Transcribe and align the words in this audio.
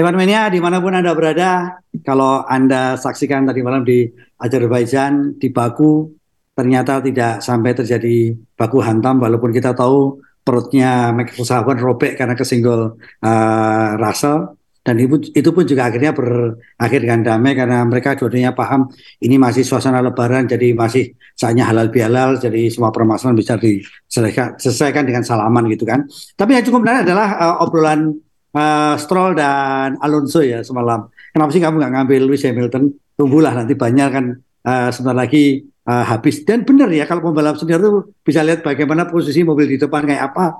Hewan 0.00 0.16
Mania 0.16 0.48
di 0.48 0.56
mana 0.64 0.80
pun 0.80 0.96
Anda 0.96 1.12
berada, 1.12 1.76
kalau 2.00 2.40
Anda 2.48 2.96
saksikan 2.96 3.44
tadi 3.44 3.60
malam 3.60 3.84
di 3.84 4.08
Azerbaijan, 4.40 5.36
di 5.36 5.52
Baku, 5.52 6.08
ternyata 6.56 7.04
tidak 7.04 7.44
sampai 7.44 7.76
terjadi 7.76 8.32
baku 8.56 8.80
hantam, 8.80 9.20
walaupun 9.20 9.52
kita 9.52 9.76
tahu 9.76 10.24
perutnya 10.40 11.12
Max 11.12 11.36
Verstappen 11.36 11.76
robek 11.76 12.16
karena 12.16 12.32
kesinggol 12.32 12.96
uh, 13.20 13.88
Russell. 14.00 14.56
Dan 14.80 14.96
itu, 14.96 15.20
itu 15.36 15.52
pun 15.52 15.68
juga 15.68 15.92
akhirnya 15.92 16.16
berakhir 16.16 17.04
dengan 17.04 17.20
damai 17.20 17.52
karena 17.52 17.84
mereka 17.84 18.16
dua-duanya 18.16 18.56
paham 18.56 18.88
ini 19.20 19.36
masih 19.36 19.60
suasana 19.60 20.00
lebaran, 20.00 20.48
jadi 20.48 20.72
masih 20.72 21.12
saatnya 21.36 21.68
halal 21.68 21.92
bihalal, 21.92 22.40
jadi 22.40 22.72
semua 22.72 22.88
permasalahan 22.88 23.36
bisa 23.36 23.60
diselesaikan 23.60 25.04
dengan 25.04 25.20
salaman 25.20 25.68
gitu 25.68 25.84
kan. 25.84 26.08
Tapi 26.32 26.56
yang 26.56 26.64
cukup 26.64 26.88
menarik 26.88 27.04
adalah 27.04 27.28
uh, 27.36 27.56
obrolan 27.68 28.16
uh, 28.54 28.94
Stroll 28.98 29.38
dan 29.38 29.98
Alonso 30.02 30.42
ya 30.42 30.62
semalam. 30.66 31.10
Kenapa 31.30 31.50
sih 31.54 31.62
kamu 31.62 31.78
nggak 31.78 31.92
ngambil 31.94 32.20
Lewis 32.26 32.42
Hamilton? 32.46 32.90
Tunggulah 33.14 33.52
nanti 33.52 33.74
banyak 33.76 34.08
kan 34.10 34.24
uh, 34.66 34.88
sebentar 34.90 35.16
lagi 35.16 35.62
uh, 35.86 36.04
habis. 36.06 36.42
Dan 36.42 36.66
benar 36.66 36.90
ya 36.90 37.04
kalau 37.06 37.30
pembalap 37.30 37.58
senior 37.60 37.80
itu 37.80 37.90
bisa 38.24 38.40
lihat 38.42 38.64
bagaimana 38.64 39.06
posisi 39.06 39.44
mobil 39.46 39.66
di 39.70 39.76
depan 39.78 40.06
kayak 40.06 40.34
apa. 40.34 40.58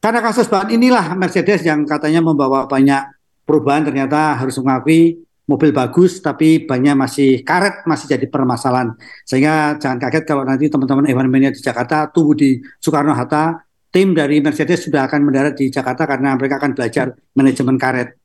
Karena 0.00 0.24
kasus 0.24 0.48
bahan 0.48 0.72
inilah 0.72 1.12
Mercedes 1.12 1.60
yang 1.60 1.84
katanya 1.84 2.24
membawa 2.24 2.64
banyak 2.64 3.12
perubahan 3.44 3.84
ternyata 3.84 4.40
harus 4.40 4.56
mengakui 4.56 5.20
mobil 5.44 5.74
bagus 5.74 6.22
tapi 6.22 6.62
banyak 6.62 6.94
masih 6.94 7.42
karet 7.42 7.84
masih 7.84 8.06
jadi 8.16 8.26
permasalahan. 8.30 8.96
Sehingga 9.26 9.76
jangan 9.76 9.98
kaget 9.98 10.24
kalau 10.24 10.46
nanti 10.46 10.70
teman-teman 10.70 11.04
Evan 11.10 11.28
Mania 11.28 11.50
di 11.52 11.60
Jakarta 11.60 12.08
tunggu 12.08 12.32
di 12.38 12.62
Soekarno 12.78 13.12
Hatta 13.12 13.58
tim 13.90 14.14
dari 14.14 14.38
Mercedes 14.38 14.86
sudah 14.86 15.10
akan 15.10 15.26
mendarat 15.26 15.58
di 15.58 15.68
Jakarta 15.68 16.06
karena 16.06 16.38
mereka 16.38 16.62
akan 16.62 16.72
belajar 16.74 17.14
manajemen 17.34 17.76
karet. 17.76 18.16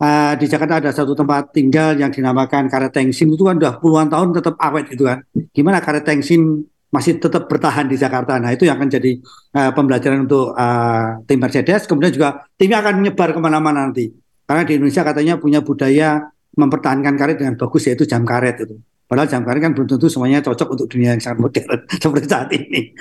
Uh, 0.00 0.32
di 0.40 0.48
Jakarta 0.48 0.80
ada 0.80 0.90
satu 0.96 1.12
tempat 1.12 1.52
tinggal 1.52 1.92
yang 1.92 2.08
dinamakan 2.08 2.72
karet 2.72 2.88
tengsin 2.88 3.28
itu 3.28 3.44
kan 3.44 3.60
udah 3.60 3.76
puluhan 3.84 4.08
tahun 4.08 4.32
tetap 4.32 4.56
awet 4.56 4.88
gitu 4.88 5.04
kan. 5.04 5.20
Gimana 5.52 5.84
karet 5.84 6.08
tengsin 6.08 6.64
masih 6.88 7.20
tetap 7.20 7.46
bertahan 7.46 7.84
di 7.84 8.00
Jakarta. 8.00 8.40
Nah 8.40 8.50
itu 8.56 8.64
yang 8.64 8.80
akan 8.80 8.88
jadi 8.88 9.20
uh, 9.60 9.70
pembelajaran 9.76 10.24
untuk 10.24 10.56
uh, 10.56 11.20
tim 11.28 11.36
Mercedes. 11.36 11.84
Kemudian 11.84 12.16
juga 12.16 12.48
timnya 12.56 12.80
akan 12.80 13.04
menyebar 13.04 13.36
ke 13.36 13.40
mana-mana 13.44 13.84
nanti. 13.84 14.08
Karena 14.48 14.64
di 14.64 14.72
Indonesia 14.80 15.04
katanya 15.04 15.36
punya 15.36 15.60
budaya 15.60 16.32
mempertahankan 16.56 17.14
karet 17.14 17.36
dengan 17.38 17.54
bagus 17.60 17.86
yaitu 17.86 18.08
jam 18.08 18.24
karet 18.24 18.56
itu. 18.66 18.80
Padahal 19.10 19.26
jam 19.26 19.42
karet 19.42 19.58
kan 19.58 19.74
belum 19.74 19.90
tentu 19.90 20.06
semuanya 20.06 20.38
cocok 20.38 20.78
untuk 20.78 20.86
dunia 20.86 21.18
yang 21.18 21.22
sangat 21.22 21.42
modern 21.42 21.82
seperti 22.02 22.26
saat 22.30 22.48
ini. 22.54 22.94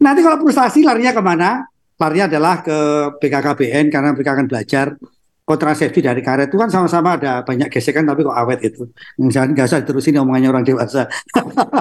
Nanti 0.00 0.24
kalau 0.24 0.40
frustasi 0.40 0.80
larinya 0.80 1.12
ke 1.12 1.20
mana? 1.20 1.68
Larinya 2.00 2.24
adalah 2.32 2.64
ke 2.64 2.78
BKKBN 3.20 3.92
karena 3.92 4.16
mereka 4.16 4.32
akan 4.32 4.48
belajar 4.48 4.96
kontrasepsi 5.44 6.00
dari 6.00 6.24
karet 6.24 6.48
itu 6.48 6.56
kan 6.56 6.72
sama-sama 6.72 7.20
ada 7.20 7.44
banyak 7.44 7.68
gesekan 7.68 8.08
tapi 8.08 8.24
kok 8.24 8.32
awet 8.32 8.64
itu. 8.64 8.88
Misalnya 9.20 9.60
nggak 9.60 9.68
usah 9.68 9.84
terusin 9.84 10.16
omongannya 10.24 10.48
orang 10.48 10.64
dewasa. 10.64 11.04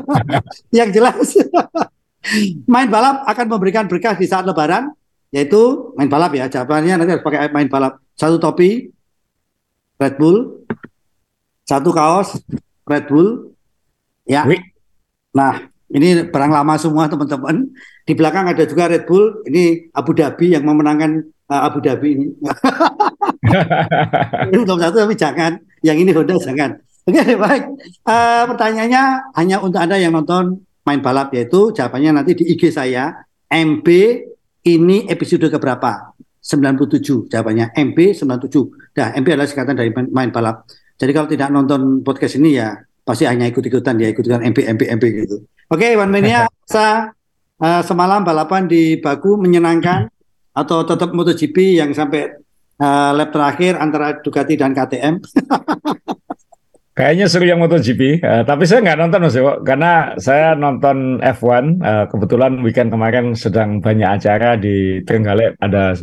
yang 0.76 0.92
jelas 0.92 1.32
main 2.74 2.92
balap 2.92 3.24
akan 3.24 3.46
memberikan 3.48 3.88
berkah 3.88 4.20
di 4.20 4.28
saat 4.28 4.44
lebaran 4.44 4.92
yaitu 5.32 5.96
main 5.96 6.12
balap 6.12 6.36
ya 6.36 6.52
jawabannya 6.52 7.00
nanti 7.00 7.12
harus 7.16 7.24
pakai 7.24 7.48
main 7.56 7.72
balap 7.72 8.04
satu 8.20 8.36
topi 8.36 8.92
Red 9.96 10.20
Bull 10.20 10.68
satu 11.64 11.90
kaos 11.96 12.36
Red 12.84 13.08
Bull 13.08 13.51
Ya. 14.26 14.46
Nah, 15.34 15.72
ini 15.92 16.24
barang 16.28 16.52
lama 16.52 16.74
semua 16.80 17.12
teman-teman. 17.12 17.68
Di 18.08 18.14
belakang 18.16 18.48
ada 18.48 18.64
juga 18.64 18.88
Red 18.88 19.04
Bull. 19.06 19.44
Ini 19.48 19.92
Abu 19.92 20.16
Dhabi 20.16 20.56
yang 20.56 20.64
memenangkan 20.64 21.28
uh, 21.52 21.62
Abu 21.68 21.84
Dhabi 21.84 22.10
ini. 22.16 22.28
ini 24.48 24.58
belum 24.66 24.80
satu 24.80 25.04
tapi 25.04 25.16
jangan. 25.20 25.60
Yang 25.84 25.98
ini 26.08 26.12
Honda 26.16 26.36
jangan. 26.40 26.72
Oke 27.10 27.18
okay, 27.18 27.36
baik. 27.44 27.64
Uh, 28.08 28.44
pertanyaannya 28.56 29.04
hanya 29.36 29.58
untuk 29.60 29.81
anda 29.81 29.98
yang 30.00 30.16
nonton 30.16 30.64
main 30.86 31.02
balap 31.02 31.34
yaitu 31.34 31.76
jawabannya 31.76 32.24
nanti 32.24 32.38
di 32.38 32.56
IG 32.56 32.72
saya. 32.72 33.28
MB 33.52 33.88
ini 34.64 35.12
episode 35.12 35.52
keberapa? 35.52 36.16
97 36.42 37.30
jawabannya 37.30 37.76
MB 37.76 37.98
97. 38.18 38.98
Nah, 38.98 39.14
MB 39.14 39.28
adalah 39.30 39.46
singkatan 39.46 39.76
dari 39.78 39.92
main, 39.94 40.08
main 40.10 40.30
balap. 40.34 40.66
Jadi 40.98 41.12
kalau 41.14 41.28
tidak 41.30 41.50
nonton 41.54 42.02
podcast 42.02 42.40
ini 42.42 42.58
ya 42.58 42.74
pasti 43.01 43.25
hanya 43.25 43.50
ikut-ikutan 43.50 43.97
ya 43.97 44.13
ikut-ikutan 44.13 44.45
MP 44.45 44.66
MP 44.66 44.81
MP 44.88 45.03
gitu. 45.25 45.45
Oke, 45.72 45.88
okay, 45.88 45.91
One 45.95 46.12
Mania 46.12 46.45
sa 46.73 47.12
uh, 47.62 47.81
semalam 47.85 48.25
balapan 48.25 48.67
di 48.67 49.00
Baku 49.00 49.38
menyenangkan 49.39 50.09
atau 50.51 50.84
tetap 50.84 51.16
MotoGP 51.16 51.79
yang 51.79 51.95
sampai 51.95 52.28
uh, 52.81 53.12
lap 53.16 53.31
terakhir 53.31 53.79
antara 53.79 54.19
Ducati 54.19 54.59
dan 54.59 54.75
KTM. 54.75 55.22
Kayaknya 56.91 57.25
seru 57.31 57.47
yang 57.47 57.63
MotoGP, 57.63 58.19
uh, 58.19 58.44
tapi 58.44 58.67
saya 58.67 58.84
nggak 58.84 59.00
nonton 59.00 59.23
Mas 59.23 59.38
karena 59.63 59.91
saya 60.19 60.59
nonton 60.59 61.23
F1. 61.23 61.79
Uh, 61.79 62.06
kebetulan 62.12 62.59
weekend 62.59 62.91
kemarin 62.91 63.31
sedang 63.31 63.79
banyak 63.79 64.19
acara 64.19 64.59
di 64.59 65.00
Trenggalek, 65.07 65.56
ada 65.63 65.95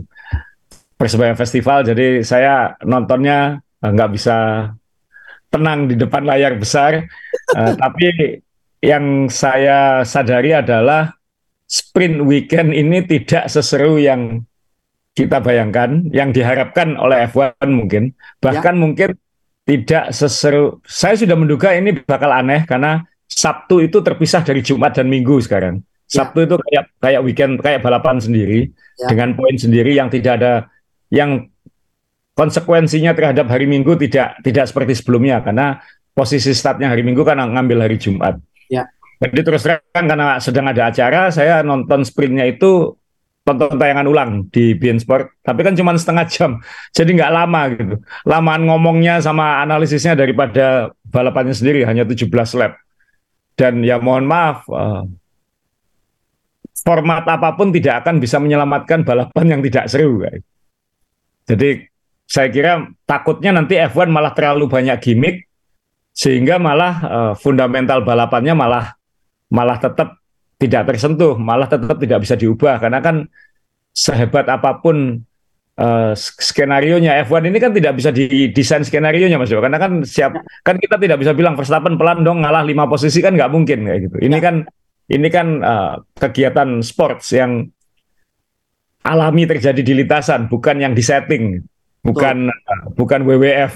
Persebaya 0.97 1.37
Festival, 1.37 1.85
jadi 1.85 2.25
saya 2.25 2.75
nontonnya 2.83 3.61
nggak 3.85 4.09
uh, 4.11 4.15
bisa 4.17 4.37
tenang 5.49 5.89
di 5.89 5.95
depan 5.97 6.25
layar 6.25 6.57
besar. 6.57 7.05
Uh, 7.53 7.73
tapi 7.83 8.41
yang 8.85 9.27
saya 9.27 10.07
sadari 10.07 10.55
adalah 10.55 11.19
sprint 11.69 12.23
weekend 12.25 12.73
ini 12.73 13.05
tidak 13.05 13.51
seseru 13.51 13.99
yang 13.99 14.47
kita 15.19 15.43
bayangkan, 15.43 16.07
yang 16.15 16.31
diharapkan 16.31 16.95
oleh 16.95 17.27
F1 17.27 17.59
mungkin. 17.67 18.15
Bahkan 18.39 18.75
ya. 18.79 18.81
mungkin 18.81 19.11
tidak 19.67 20.15
seseru. 20.15 20.79
Saya 20.87 21.19
sudah 21.19 21.35
menduga 21.35 21.75
ini 21.75 21.93
bakal 22.07 22.31
aneh 22.31 22.63
karena 22.65 23.03
Sabtu 23.29 23.85
itu 23.85 24.01
terpisah 24.01 24.41
dari 24.41 24.65
Jumat 24.65 24.97
dan 24.97 25.11
Minggu 25.11 25.37
sekarang. 25.45 25.85
Ya. 26.09 26.25
Sabtu 26.25 26.49
itu 26.49 26.57
kayak 26.57 26.85
kayak 27.03 27.21
weekend 27.21 27.53
kayak 27.61 27.85
balapan 27.85 28.17
sendiri 28.17 28.73
ya. 28.97 29.13
dengan 29.13 29.37
poin 29.37 29.53
sendiri 29.59 29.93
yang 29.93 30.09
tidak 30.09 30.41
ada 30.41 30.53
yang 31.13 31.53
konsekuensinya 32.39 33.19
terhadap 33.19 33.51
hari 33.51 33.67
Minggu 33.67 33.99
tidak 33.99 34.39
tidak 34.47 34.71
seperti 34.71 34.95
sebelumnya 34.95 35.43
karena 35.43 35.83
posisi 36.15 36.55
startnya 36.55 36.87
hari 36.87 37.03
Minggu 37.03 37.27
kan 37.27 37.43
ngambil 37.43 37.91
hari 37.91 37.99
Jumat. 37.99 38.39
Ya. 38.71 38.87
Jadi 39.19 39.43
terus 39.43 39.67
terang 39.67 39.83
karena 40.07 40.39
sedang 40.39 40.71
ada 40.71 40.95
acara, 40.95 41.35
saya 41.35 41.67
nonton 41.67 42.07
sprintnya 42.07 42.47
itu 42.47 42.95
tonton 43.43 43.75
tayangan 43.75 44.07
ulang 44.07 44.31
di 44.55 44.79
BN 44.79 45.03
Sport, 45.03 45.43
tapi 45.43 45.67
kan 45.67 45.75
cuma 45.75 45.91
setengah 45.99 46.27
jam, 46.31 46.51
jadi 46.97 47.11
nggak 47.19 47.33
lama 47.35 47.61
gitu. 47.75 47.95
Lamaan 48.23 48.63
ngomongnya 48.71 49.19
sama 49.19 49.59
analisisnya 49.59 50.15
daripada 50.15 50.95
balapannya 51.11 51.57
sendiri 51.57 51.83
hanya 51.83 52.07
17 52.07 52.31
lap. 52.55 52.79
Dan 53.59 53.83
ya 53.83 53.99
mohon 53.99 54.23
maaf, 54.31 54.63
uh, 54.71 55.03
format 56.87 57.27
apa 57.27 57.59
pun 57.59 57.75
tidak 57.75 58.07
akan 58.07 58.23
bisa 58.23 58.39
menyelamatkan 58.39 59.03
balapan 59.03 59.59
yang 59.59 59.61
tidak 59.67 59.91
seru. 59.91 60.23
Guys. 60.23 60.47
Jadi 61.51 61.89
saya 62.29 62.53
kira 62.53 62.85
takutnya 63.09 63.57
nanti 63.57 63.81
F1 63.81 64.13
malah 64.13 64.37
terlalu 64.37 64.69
banyak 64.69 65.01
gimmick 65.01 65.49
sehingga 66.13 66.61
malah 66.61 66.95
uh, 67.01 67.33
fundamental 67.33 68.05
balapannya 68.05 68.53
malah 68.53 68.93
malah 69.49 69.81
tetap 69.81 70.21
tidak 70.61 70.93
tersentuh, 70.93 71.41
malah 71.41 71.71
tetap 71.71 71.97
tidak 71.97 72.21
bisa 72.21 72.35
diubah 72.37 72.83
karena 72.83 73.01
kan 73.01 73.25
sehebat 73.97 74.45
apa 74.51 74.83
pun 74.83 75.25
uh, 75.81 76.13
skenario 76.19 77.01
nya 77.01 77.23
F1 77.25 77.49
ini 77.49 77.59
kan 77.63 77.73
tidak 77.73 77.97
bisa 77.97 78.11
didesain 78.13 78.85
skenario 78.85 79.25
nya 79.25 79.41
Mas 79.41 79.49
karena 79.49 79.79
kan 79.81 80.05
siap 80.05 80.37
kan 80.67 80.77
kita 80.77 81.01
tidak 81.01 81.23
bisa 81.23 81.33
bilang 81.33 81.57
Verstappen 81.57 81.97
pelan 81.97 82.27
dong 82.27 82.45
ngalah 82.45 82.67
lima 82.67 82.85
posisi 82.91 83.25
kan 83.25 83.33
nggak 83.33 83.49
mungkin 83.49 83.89
kayak 83.89 84.01
gitu. 84.11 84.17
Ini 84.21 84.37
ya. 84.37 84.43
kan 84.45 84.55
ini 85.09 85.29
kan 85.33 85.47
uh, 85.65 85.95
kegiatan 86.19 86.85
sports 86.85 87.33
yang 87.33 87.65
alami 89.07 89.49
terjadi 89.49 89.81
di 89.81 89.95
lintasan 89.97 90.53
bukan 90.53 90.85
yang 90.85 90.93
disetting 90.93 91.65
bukan 92.03 92.49
oh. 92.51 92.79
bukan 92.95 93.21
WWF. 93.27 93.73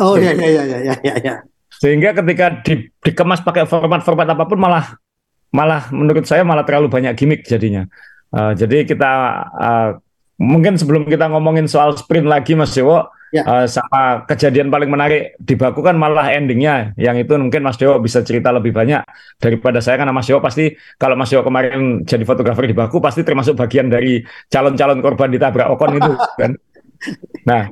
Oh 0.00 0.14
ya 0.18 0.32
ya 0.34 0.48
ya 0.48 0.62
ya 0.64 0.94
ya 1.00 1.14
ya. 1.20 1.34
Sehingga 1.76 2.16
ketika 2.16 2.64
di, 2.64 2.88
dikemas 3.04 3.44
pakai 3.44 3.68
format-format 3.68 4.26
apa 4.32 4.44
pun 4.48 4.56
malah 4.56 4.96
malah 5.52 5.88
menurut 5.92 6.24
saya 6.24 6.42
malah 6.42 6.64
terlalu 6.64 6.88
banyak 6.88 7.12
gimmick 7.16 7.44
jadinya. 7.44 7.84
Uh, 8.34 8.52
jadi 8.56 8.82
kita 8.82 9.12
uh, 9.54 9.90
mungkin 10.36 10.76
sebelum 10.76 11.08
kita 11.08 11.30
ngomongin 11.32 11.68
soal 11.70 11.96
sprint 11.96 12.28
lagi 12.28 12.52
Mas 12.58 12.74
Dewo, 12.76 13.08
ya. 13.32 13.42
uh, 13.44 13.66
sama 13.68 14.26
kejadian 14.28 14.68
paling 14.68 14.90
menarik 14.90 15.34
di 15.40 15.54
Baku 15.56 15.80
kan 15.80 15.96
malah 15.96 16.28
endingnya 16.32 16.92
yang 17.00 17.16
itu 17.16 17.34
mungkin 17.36 17.64
Mas 17.64 17.80
Dewo 17.80 17.98
bisa 17.98 18.22
cerita 18.22 18.52
lebih 18.52 18.72
banyak 18.72 19.02
daripada 19.40 19.80
saya 19.82 20.00
karena 20.00 20.12
Mas 20.12 20.28
Dewo 20.28 20.40
pasti 20.40 20.76
kalau 21.00 21.16
Mas 21.18 21.32
Dewo 21.32 21.42
kemarin 21.42 22.04
jadi 22.04 22.24
fotografer 22.24 22.68
di 22.68 22.76
Baku 22.76 23.00
pasti 23.02 23.24
termasuk 23.24 23.56
bagian 23.56 23.88
dari 23.88 24.22
calon-calon 24.52 25.00
korban 25.00 25.32
ditabrak 25.32 25.68
Ocon 25.72 25.98
itu 25.98 26.12
kan. 26.40 26.52
Nah, 27.46 27.70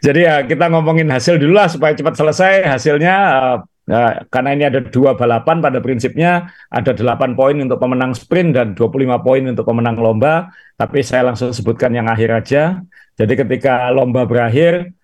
jadi 0.00 0.20
ya 0.24 0.34
kita 0.46 0.70
ngomongin 0.72 1.10
hasil 1.10 1.36
dulu 1.36 1.58
lah 1.58 1.68
supaya 1.68 1.92
cepat 1.92 2.14
selesai 2.14 2.52
hasilnya. 2.66 3.14
Uh, 3.36 3.56
uh, 3.92 4.12
karena 4.30 4.50
ini 4.54 4.64
ada 4.70 4.80
dua 4.80 5.18
balapan 5.18 5.58
pada 5.58 5.82
prinsipnya 5.82 6.48
ada 6.70 6.94
8 6.94 7.34
poin 7.34 7.56
untuk 7.58 7.82
pemenang 7.82 8.14
sprint 8.14 8.54
dan 8.54 8.66
25 8.78 9.26
poin 9.26 9.42
untuk 9.42 9.64
pemenang 9.66 9.98
lomba. 9.98 10.48
Tapi 10.78 11.02
saya 11.02 11.28
langsung 11.28 11.50
sebutkan 11.50 11.92
yang 11.92 12.06
akhir 12.08 12.30
aja. 12.32 12.62
Jadi 13.18 13.34
ketika 13.36 13.90
lomba 13.92 14.24
berakhir 14.24 14.94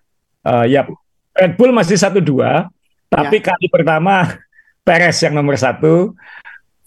uh, 0.43 0.65
ya 0.65 0.89
Red 1.35 1.55
Bull 1.55 1.71
masih 1.71 1.95
satu 1.95 2.19
dua, 2.19 2.67
tapi 3.07 3.39
ya. 3.39 3.53
kali 3.53 3.67
pertama 3.71 4.39
Perez 4.83 5.21
yang 5.21 5.37
nomor 5.37 5.55
satu, 5.55 6.17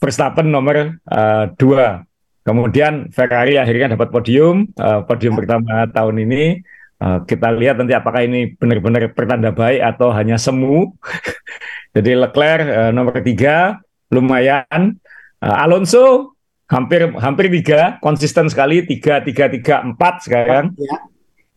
Verstappen 0.02 0.50
nomor 0.50 0.98
uh, 1.06 1.44
dua. 1.54 2.02
Kemudian 2.42 3.14
Ferrari 3.14 3.54
akhirnya 3.54 3.94
dapat 3.94 4.10
podium, 4.10 4.66
uh, 4.74 5.06
podium 5.06 5.38
pertama 5.38 5.86
tahun 5.90 6.26
ini. 6.26 6.62
Uh, 7.02 7.22
kita 7.26 7.50
lihat 7.54 7.82
nanti 7.82 7.98
apakah 7.98 8.22
ini 8.22 8.54
benar-benar 8.54 9.10
pertanda 9.14 9.50
baik 9.50 9.82
atau 9.82 10.10
hanya 10.14 10.38
semu. 10.38 10.94
Jadi 11.94 12.18
Leclerc 12.18 12.66
uh, 12.66 12.90
nomor 12.90 13.22
tiga, 13.22 13.78
lumayan. 14.10 14.98
Uh, 15.42 15.56
Alonso 15.62 16.34
hampir 16.66 17.10
hampir 17.18 17.46
tiga, 17.62 17.98
konsisten 18.02 18.50
sekali 18.50 18.86
tiga 18.86 19.22
tiga 19.22 19.46
tiga 19.46 19.74
empat 19.86 20.26
sekarang. 20.26 20.74
Ya. 20.78 20.96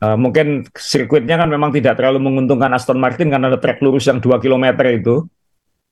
Uh, 0.05 0.17
mungkin 0.19 0.69
sirkuitnya 0.75 1.39
kan 1.39 1.49
memang 1.49 1.73
tidak 1.73 1.97
terlalu 1.97 2.21
menguntungkan 2.29 2.69
Aston 2.77 3.01
Martin 3.01 3.33
karena 3.33 3.49
ada 3.49 3.57
trek 3.57 3.81
lurus 3.81 4.05
yang 4.05 4.21
dua 4.21 4.37
kilometer 4.37 4.85
itu. 4.91 5.25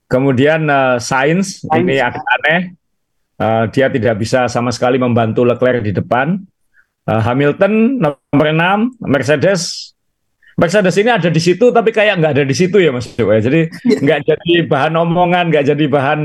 Kemudian 0.06 0.70
uh, 0.70 1.02
Sainz, 1.02 1.66
Sainz 1.66 1.82
ini 1.82 1.98
agak 1.98 2.22
aneh, 2.22 2.78
uh, 3.40 3.66
dia 3.70 3.88
tidak 3.90 4.20
bisa 4.20 4.46
sama 4.52 4.70
sekali 4.70 5.02
membantu 5.02 5.48
Leclerc 5.48 5.82
di 5.82 5.94
depan. 5.96 6.38
Uh, 7.04 7.22
Hamilton 7.22 8.00
nomor 8.00 8.48
6, 8.52 9.00
Mercedes. 9.04 9.94
Mercedes 10.54 10.94
ini 11.02 11.10
ada 11.10 11.34
di 11.34 11.42
situ 11.42 11.74
tapi 11.74 11.90
kayak 11.90 12.22
nggak 12.22 12.34
ada 12.38 12.46
di 12.46 12.54
situ 12.54 12.78
ya 12.78 12.94
Mas 12.94 13.10
ya. 13.10 13.26
Jadi 13.42 13.74
iya. 13.90 13.98
nggak 14.00 14.20
jadi 14.22 14.54
bahan 14.70 14.94
omongan, 15.02 15.50
nggak 15.50 15.66
jadi 15.74 15.86
bahan 15.90 16.20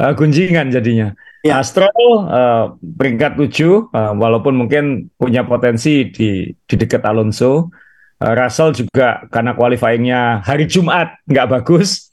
uh, 0.00 0.12
gunjingan 0.14 0.70
jadinya. 0.70 1.10
Ya. 1.42 1.62
Astro 1.62 1.86
uh, 1.90 2.74
peringkat 2.80 3.38
7 3.38 3.46
uh, 3.46 4.14
walaupun 4.18 4.54
mungkin 4.58 5.10
punya 5.14 5.46
potensi 5.46 6.10
di 6.10 6.50
di 6.54 6.74
dekat 6.74 7.02
Alonso. 7.06 7.70
Uh, 8.16 8.32
Russell 8.32 8.72
juga 8.72 9.28
karena 9.28 9.52
qualifyingnya 9.52 10.40
hari 10.46 10.64
Jumat 10.70 11.18
nggak 11.26 11.60
bagus. 11.60 12.05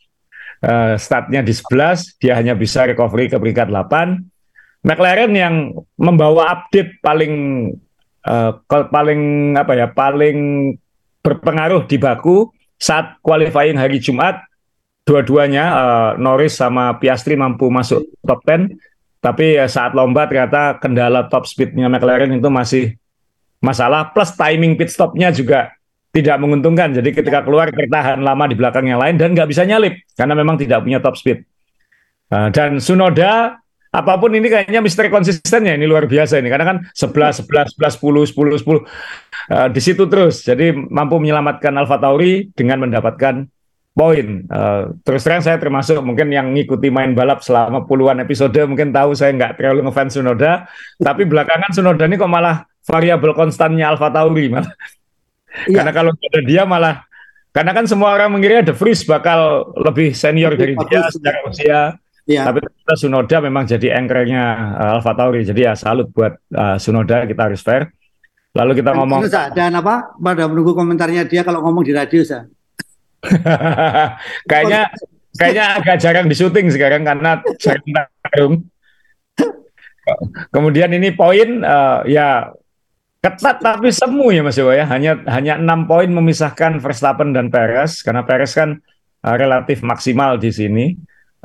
Uh, 0.63 0.95
startnya 0.95 1.43
di 1.43 1.51
11, 1.51 2.23
dia 2.23 2.39
hanya 2.39 2.55
bisa 2.55 2.87
recovery 2.87 3.27
ke 3.27 3.35
peringkat 3.35 3.67
8. 3.67 4.87
McLaren 4.87 5.31
yang 5.35 5.55
membawa 5.99 6.55
update 6.55 7.03
paling 7.03 7.67
uh, 8.23 8.51
paling 8.67 9.53
apa 9.59 9.75
ya 9.75 9.87
paling 9.91 10.71
berpengaruh 11.23 11.83
di 11.87 11.99
Baku 11.99 12.47
saat 12.79 13.19
qualifying 13.19 13.75
hari 13.75 13.99
Jumat. 13.99 14.39
Dua-duanya 15.03 15.65
uh, 15.67 16.11
Norris 16.15 16.55
sama 16.55 16.95
Piastri 16.95 17.35
mampu 17.35 17.67
masuk 17.67 18.07
top 18.23 18.39
10 18.47 18.71
tapi 19.19 19.59
uh, 19.59 19.67
saat 19.67 19.91
lomba 19.91 20.27
ternyata 20.31 20.79
kendala 20.79 21.27
top 21.27 21.43
speednya 21.43 21.91
McLaren 21.91 22.31
itu 22.31 22.47
masih 22.47 22.95
masalah. 23.59 24.11
Plus 24.15 24.31
timing 24.35 24.79
pit 24.79 24.91
stopnya 24.91 25.31
juga 25.31 25.75
tidak 26.13 26.37
menguntungkan. 26.37 26.93
Jadi 26.93 27.09
ketika 27.09 27.41
keluar 27.41 27.73
tertahan 27.73 28.21
lama 28.21 28.45
di 28.45 28.53
belakang 28.53 28.85
yang 28.85 29.01
lain 29.01 29.17
dan 29.17 29.33
nggak 29.33 29.49
bisa 29.49 29.65
nyalip 29.65 29.97
karena 30.13 30.37
memang 30.37 30.61
tidak 30.61 30.85
punya 30.85 31.01
top 31.01 31.17
speed. 31.17 31.41
Uh, 32.29 32.53
dan 32.53 32.77
Sunoda 32.77 33.57
apa 33.93 34.13
pun 34.17 34.33
ini 34.33 34.49
kayaknya 34.49 34.81
misteri 34.81 35.09
konsisten 35.09 35.65
ya 35.65 35.73
ini 35.73 35.89
luar 35.89 36.05
biasa 36.05 36.37
ini. 36.37 36.53
Karena 36.53 36.69
kan 36.69 36.77
11 36.93 37.49
11 37.49 37.81
11 37.81 37.97
10 37.97 38.61
10 38.61 38.61
10 38.61 38.61
uh, 38.61 39.67
di 39.73 39.81
situ 39.81 40.05
terus. 40.05 40.45
Jadi 40.45 40.69
mampu 40.77 41.17
menyelamatkan 41.17 41.73
Alfa 41.81 41.97
Tauri 41.97 42.53
dengan 42.53 42.85
mendapatkan 42.85 43.49
poin. 43.97 44.45
Uh, 44.53 44.93
terus 45.01 45.25
terang 45.25 45.41
saya 45.41 45.57
termasuk 45.57 45.97
mungkin 46.05 46.29
yang 46.29 46.53
ngikuti 46.53 46.93
main 46.93 47.17
balap 47.17 47.41
selama 47.41 47.89
puluhan 47.89 48.21
episode 48.21 48.57
mungkin 48.69 48.93
tahu 48.93 49.17
saya 49.17 49.33
nggak 49.33 49.57
terlalu 49.57 49.89
ngefans 49.89 50.13
Sunoda 50.13 50.69
tapi 51.01 51.25
belakangan 51.25 51.73
Sunoda 51.73 52.05
ini 52.05 52.21
kok 52.21 52.29
malah 52.29 52.69
variabel 52.85 53.33
konstannya 53.33 53.89
Alfa 53.89 54.13
Tauri. 54.13 54.53
Malah 54.53 54.73
ya. 55.69 55.81
karena 55.81 55.91
kalau 55.91 56.11
ada 56.13 56.41
dia 56.41 56.63
malah 56.63 57.05
karena 57.53 57.71
kan 57.71 57.85
semua 57.85 58.17
orang 58.17 58.33
mengira 58.33 58.65
The 58.65 58.73
Vries 58.73 59.05
bakal 59.05 59.71
lebih 59.77 60.17
senior 60.17 60.57
dari 60.57 60.73
dia 60.73 61.05
secara 61.13 61.39
usia 61.45 61.81
Ya. 62.23 62.47
Tapi 62.47 62.63
kita 62.63 62.95
Sunoda 62.95 63.37
memang 63.43 63.67
jadi 63.67 63.99
anchornya 63.99 64.43
uh, 64.79 64.95
Alfa 64.99 65.11
Tauri. 65.11 65.43
Jadi 65.43 65.67
ya 65.67 65.75
salut 65.75 66.07
buat 66.15 66.39
uh, 66.55 66.79
Sunoda 66.79 67.27
kita 67.27 67.51
harus 67.51 67.59
fair. 67.59 67.91
Lalu 68.55 68.79
kita 68.79 68.93
dan, 68.93 68.97
ngomong 69.01 69.21
dan 69.27 69.71
apa 69.75 70.13
pada 70.15 70.45
menunggu 70.47 70.77
komentarnya 70.77 71.25
dia 71.27 71.43
kalau 71.43 71.65
ngomong 71.67 71.83
di 71.83 71.91
radio 71.91 72.23
sa. 72.23 72.47
kayaknya 74.49 74.87
kayaknya 75.35 75.65
agak 75.79 75.97
jarang 75.99 76.27
di 76.31 76.35
syuting 76.35 76.71
sekarang 76.71 77.03
karena 77.03 77.43
jarang 77.59 78.07
tarung. 78.23 78.55
Kemudian 80.55 80.95
ini 80.95 81.11
poin 81.11 81.59
uh, 81.59 82.07
ya 82.07 82.55
ketat 83.23 83.63
tapi 83.63 83.87
semu 83.87 84.35
ya 84.35 84.43
Mas 84.43 84.59
Dewa 84.59 84.75
ya. 84.75 84.83
Hanya 84.91 85.23
hanya 85.31 85.55
enam 85.55 85.87
poin 85.87 86.11
memisahkan 86.11 86.83
Verstappen 86.83 87.31
dan 87.31 87.47
Perez 87.47 88.03
karena 88.03 88.27
Perez 88.27 88.51
kan 88.51 88.83
uh, 89.23 89.35
relatif 89.39 89.79
maksimal 89.79 90.35
di 90.35 90.51
sini 90.51 90.85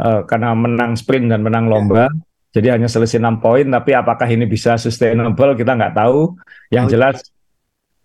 uh, 0.03 0.27
karena 0.27 0.59
menang 0.59 0.99
sprint 0.99 1.31
dan 1.31 1.47
menang 1.47 1.71
lomba. 1.71 2.11
Jadi 2.49 2.73
hanya 2.73 2.89
selisih 2.89 3.21
6 3.21 3.45
poin, 3.45 3.69
tapi 3.69 3.93
apakah 3.93 4.25
ini 4.27 4.49
bisa 4.49 4.75
sustainable 4.81 5.53
kita 5.55 5.79
nggak 5.79 5.95
tahu. 5.95 6.35
Yang 6.73 6.85
oh, 6.85 6.91
jelas 6.97 7.17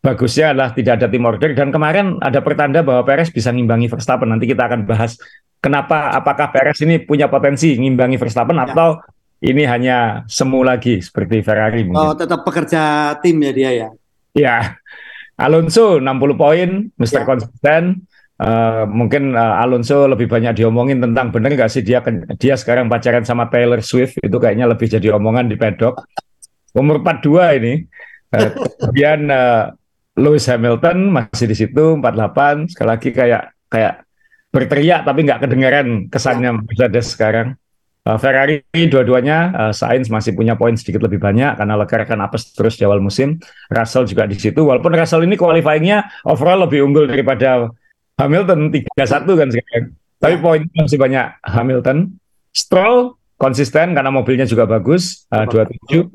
bagusnya 0.03 0.51
adalah 0.51 0.69
tidak 0.75 0.99
ada 0.99 1.07
tim 1.07 1.23
order 1.23 1.55
dan 1.55 1.71
kemarin 1.71 2.19
ada 2.19 2.43
pertanda 2.43 2.83
bahwa 2.83 3.01
Perez 3.07 3.33
bisa 3.33 3.49
ngimbangi 3.49 3.89
Verstappen. 3.89 4.29
Nanti 4.29 4.45
kita 4.45 4.67
akan 4.69 4.85
bahas 4.85 5.17
kenapa 5.63 6.11
apakah 6.13 6.51
Perez 6.51 6.77
ini 6.83 7.01
punya 7.01 7.31
potensi 7.31 7.73
ngimbangi 7.79 8.19
Verstappen 8.19 8.59
ya. 8.59 8.69
atau 8.69 8.99
ini 9.43 9.67
hanya 9.67 10.23
semu 10.31 10.63
lagi 10.63 11.03
seperti 11.03 11.43
Ferrari 11.43 11.83
mungkin. 11.83 11.99
Oh, 11.99 12.15
tetap 12.15 12.47
pekerja 12.47 13.13
tim 13.19 13.35
ya 13.43 13.51
dia 13.51 13.71
ya. 13.75 13.87
Ya. 14.31 14.57
Alonso 15.35 15.99
60 15.99 16.39
poin, 16.39 16.69
Mr. 16.95 17.21
Ya. 17.21 17.27
Konsisten. 17.27 17.83
Uh, 18.33 18.87
mungkin 18.89 19.37
uh, 19.37 19.61
Alonso 19.61 20.09
lebih 20.09 20.25
banyak 20.25 20.57
diomongin 20.57 20.99
tentang 20.99 21.29
benar 21.29 21.53
nggak 21.53 21.69
sih 21.69 21.85
dia 21.85 22.01
dia 22.35 22.57
sekarang 22.57 22.89
pacaran 22.89 23.23
sama 23.23 23.45
Taylor 23.47 23.79
Swift 23.85 24.17
itu 24.19 24.35
kayaknya 24.41 24.65
lebih 24.65 24.87
jadi 24.89 25.11
omongan 25.19 25.51
di 25.51 25.59
pedok. 25.59 26.07
Umur 26.73 27.03
42 27.03 27.59
ini. 27.59 27.73
Uh, 28.31 28.49
kemudian 28.79 29.27
uh, 29.27 29.75
Lewis 30.15 30.47
Hamilton 30.47 31.11
masih 31.11 31.51
di 31.51 31.55
situ 31.57 31.99
48 31.99 32.71
sekali 32.71 32.87
lagi 32.87 33.09
kayak 33.11 33.43
kayak 33.67 34.05
berteriak 34.53 35.01
tapi 35.01 35.19
nggak 35.25 35.41
kedengaran 35.43 35.87
kesannya 36.07 36.63
Mercedes 36.63 37.11
sekarang. 37.11 37.59
Uh, 38.03 38.19
Ferrari 38.19 38.59
dua-duanya 38.67 39.37
uh, 39.55 39.71
Sainz 39.71 40.11
masih 40.11 40.35
punya 40.35 40.59
poin 40.59 40.75
sedikit 40.75 41.07
lebih 41.07 41.23
banyak 41.23 41.55
karena 41.55 41.79
Leclerc 41.79 42.11
kan 42.11 42.19
apes 42.19 42.51
terus 42.51 42.75
di 42.75 42.83
awal 42.83 42.99
musim. 42.99 43.39
Russell 43.71 44.03
juga 44.03 44.27
di 44.27 44.35
situ 44.35 44.59
walaupun 44.59 44.91
Russell 44.91 45.23
ini 45.23 45.39
qualifyingnya 45.39 46.27
overall 46.27 46.67
lebih 46.67 46.83
unggul 46.83 47.07
daripada 47.07 47.71
Hamilton 48.19 48.75
3-1 48.75 49.39
kan 49.39 49.47
sekarang. 49.49 49.85
Tapi 50.19 50.35
ya. 50.35 50.41
poin 50.43 50.61
masih 50.75 50.99
banyak 50.99 51.25
Hamilton. 51.47 51.97
Stroll 52.51 53.15
konsisten 53.39 53.97
karena 53.97 54.11
mobilnya 54.13 54.45
juga 54.45 54.63
bagus, 54.69 55.25
uh, 55.33 55.47
27. 55.47 56.07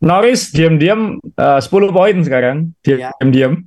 Norris 0.00 0.48
diam-diam 0.52 1.20
uh, 1.36 1.60
10 1.60 1.68
poin 1.92 2.16
sekarang, 2.24 2.72
ya. 2.84 3.12
diam-diam. 3.20 3.64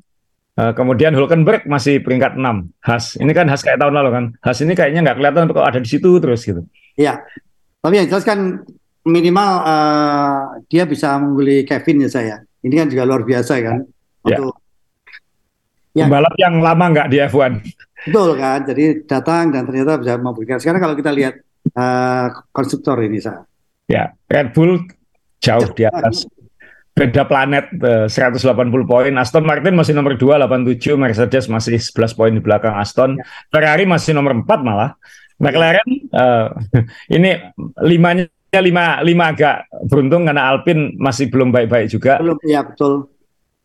Uh, 0.54 0.70
kemudian 0.78 1.18
Hulkenberg 1.18 1.66
masih 1.66 2.02
peringkat 2.06 2.38
6. 2.38 2.70
Has, 2.86 3.18
ini 3.18 3.34
kan 3.34 3.50
Has 3.50 3.66
kayak 3.66 3.82
tahun 3.82 3.98
lalu 3.98 4.10
kan. 4.14 4.26
Has 4.46 4.62
ini 4.62 4.78
kayaknya 4.78 5.02
nggak 5.06 5.18
kelihatan 5.18 5.50
kok 5.50 5.66
ada 5.66 5.80
di 5.82 5.90
situ 5.90 6.10
terus 6.22 6.46
gitu. 6.46 6.62
Iya. 6.94 7.22
Tapi 7.84 7.94
yang 8.00 8.08
jelas 8.08 8.24
kan 8.24 8.64
minimal 9.04 9.50
uh, 9.68 10.64
dia 10.72 10.88
bisa 10.88 11.20
mengguli 11.20 11.68
Kevin 11.68 12.08
ya 12.08 12.10
saya. 12.10 12.36
Ini 12.64 12.74
kan 12.80 12.88
juga 12.88 13.04
luar 13.04 13.28
biasa 13.28 13.60
kan. 13.60 13.84
Ya. 14.24 14.40
Untuk 14.40 14.56
ya. 15.92 16.08
pembalap 16.08 16.36
yang 16.40 16.64
lama 16.64 16.86
nggak 16.96 17.08
di 17.12 17.18
F1. 17.20 17.60
Betul 18.04 18.36
kan, 18.36 18.60
jadi 18.68 19.04
datang 19.08 19.52
dan 19.52 19.64
ternyata 19.64 19.96
bisa 19.96 20.20
memberikan. 20.20 20.60
Sekarang 20.60 20.80
kalau 20.84 20.96
kita 20.96 21.12
lihat 21.12 21.40
uh, 21.76 22.28
konstruktor 22.52 23.00
ini, 23.00 23.20
saya. 23.24 23.48
Ya, 23.88 24.12
Red 24.28 24.52
Bull 24.52 24.84
jauh 25.40 25.72
di 25.72 25.88
atas. 25.88 26.28
Beda 26.94 27.26
planet 27.26 27.74
uh, 27.80 28.06
180 28.06 28.44
poin. 28.86 29.12
Aston 29.18 29.48
Martin 29.48 29.74
masih 29.74 29.96
nomor 29.98 30.20
2 30.20 30.36
87, 30.46 30.94
Mercedes 31.00 31.48
masih 31.50 31.80
11 31.80 32.16
poin 32.20 32.32
di 32.32 32.44
belakang 32.44 32.76
Aston. 32.76 33.18
Ya. 33.18 33.24
Ferrari 33.50 33.88
masih 33.88 34.12
nomor 34.16 34.36
4 34.36 34.68
malah. 34.68 35.00
McLaren 35.42 35.90
uh, 36.14 36.54
ini 37.16 37.38
limanya 37.82 38.28
lima 38.62 39.02
lima 39.02 39.34
agak 39.34 39.66
beruntung 39.90 40.30
karena 40.30 40.54
Alpine 40.54 40.94
masih 41.02 41.32
belum 41.34 41.50
baik-baik 41.50 41.90
juga. 41.90 42.22
Belum, 42.22 42.38
ya 42.46 42.62
betul. 42.62 43.10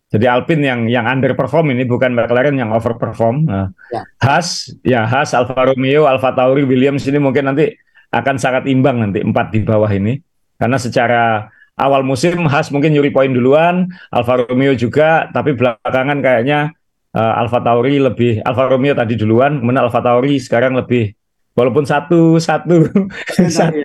Jadi 0.08 0.24
Alpine 0.24 0.64
yang 0.64 0.80
yang 0.88 1.04
underperform 1.04 1.76
ini 1.76 1.84
bukan 1.84 2.16
McLaren 2.16 2.56
yang 2.56 2.72
overperform. 2.72 3.44
Nah, 3.44 3.68
ya. 3.92 4.00
Haas, 4.24 4.72
ya 4.80 5.04
Haas, 5.04 5.36
Alfa 5.36 5.68
Romeo, 5.68 6.08
Alfa 6.08 6.32
Tauri, 6.32 6.64
Williams 6.64 7.04
ini 7.04 7.20
mungkin 7.20 7.52
nanti 7.52 7.76
akan 8.08 8.40
sangat 8.40 8.64
imbang 8.64 9.04
nanti 9.04 9.20
empat 9.20 9.52
di 9.52 9.60
bawah 9.60 9.92
ini. 9.92 10.16
Karena 10.56 10.80
secara 10.80 11.52
awal 11.76 12.08
musim 12.08 12.48
Haas 12.48 12.72
mungkin 12.72 12.96
nyuri 12.96 13.12
poin 13.12 13.28
duluan, 13.28 13.92
Alfa 14.08 14.48
Romeo 14.48 14.72
juga, 14.72 15.28
tapi 15.28 15.52
belakangan 15.52 16.24
kayaknya 16.24 16.72
uh, 17.12 17.40
Alfa 17.44 17.60
Tauri 17.60 18.00
lebih 18.00 18.40
Alfa 18.48 18.64
Romeo 18.64 18.96
tadi 18.96 19.12
duluan, 19.12 19.60
kemudian 19.60 19.84
Alfa 19.84 20.00
Tauri 20.00 20.40
sekarang 20.40 20.72
lebih 20.72 21.17
walaupun 21.58 21.82
satu 21.82 22.38
satu, 22.38 22.86
satu. 23.58 23.82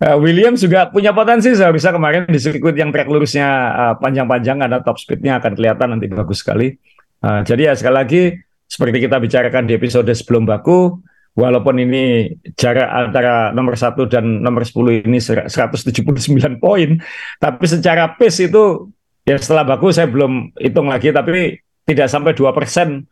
Uh, 0.00 0.16
Williams 0.16 0.64
juga 0.64 0.88
punya 0.88 1.12
potensi 1.12 1.52
seharusnya 1.52 1.92
kemarin 1.92 2.24
di 2.24 2.40
sirkuit 2.40 2.72
yang 2.72 2.88
track 2.88 3.04
lurusnya 3.04 3.48
uh, 3.76 3.94
panjang-panjang 4.00 4.64
ada 4.64 4.80
top 4.80 4.96
speednya 4.96 5.36
akan 5.36 5.52
kelihatan 5.52 5.92
nanti 5.92 6.08
bagus 6.08 6.40
sekali. 6.40 6.72
Uh, 7.20 7.44
jadi 7.44 7.68
ya 7.68 7.72
sekali 7.76 7.96
lagi 8.00 8.22
seperti 8.64 9.04
kita 9.04 9.20
bicarakan 9.20 9.68
di 9.68 9.76
episode 9.76 10.08
sebelum 10.08 10.48
baku, 10.48 11.04
walaupun 11.36 11.84
ini 11.84 12.32
jarak 12.56 12.88
antara 12.88 13.52
nomor 13.52 13.76
satu 13.76 14.08
dan 14.08 14.40
nomor 14.40 14.64
10 14.64 15.04
ini 15.04 15.18
179 15.20 16.56
poin, 16.62 16.96
tapi 17.36 17.64
secara 17.68 18.14
pace 18.14 18.48
itu 18.48 18.88
ya 19.28 19.36
setelah 19.36 19.68
baku 19.74 19.92
saya 19.92 20.08
belum 20.08 20.56
hitung 20.56 20.88
lagi, 20.88 21.12
tapi 21.12 21.60
tidak 21.84 22.08
sampai 22.08 22.32
dua 22.32 22.54
persen 22.54 23.04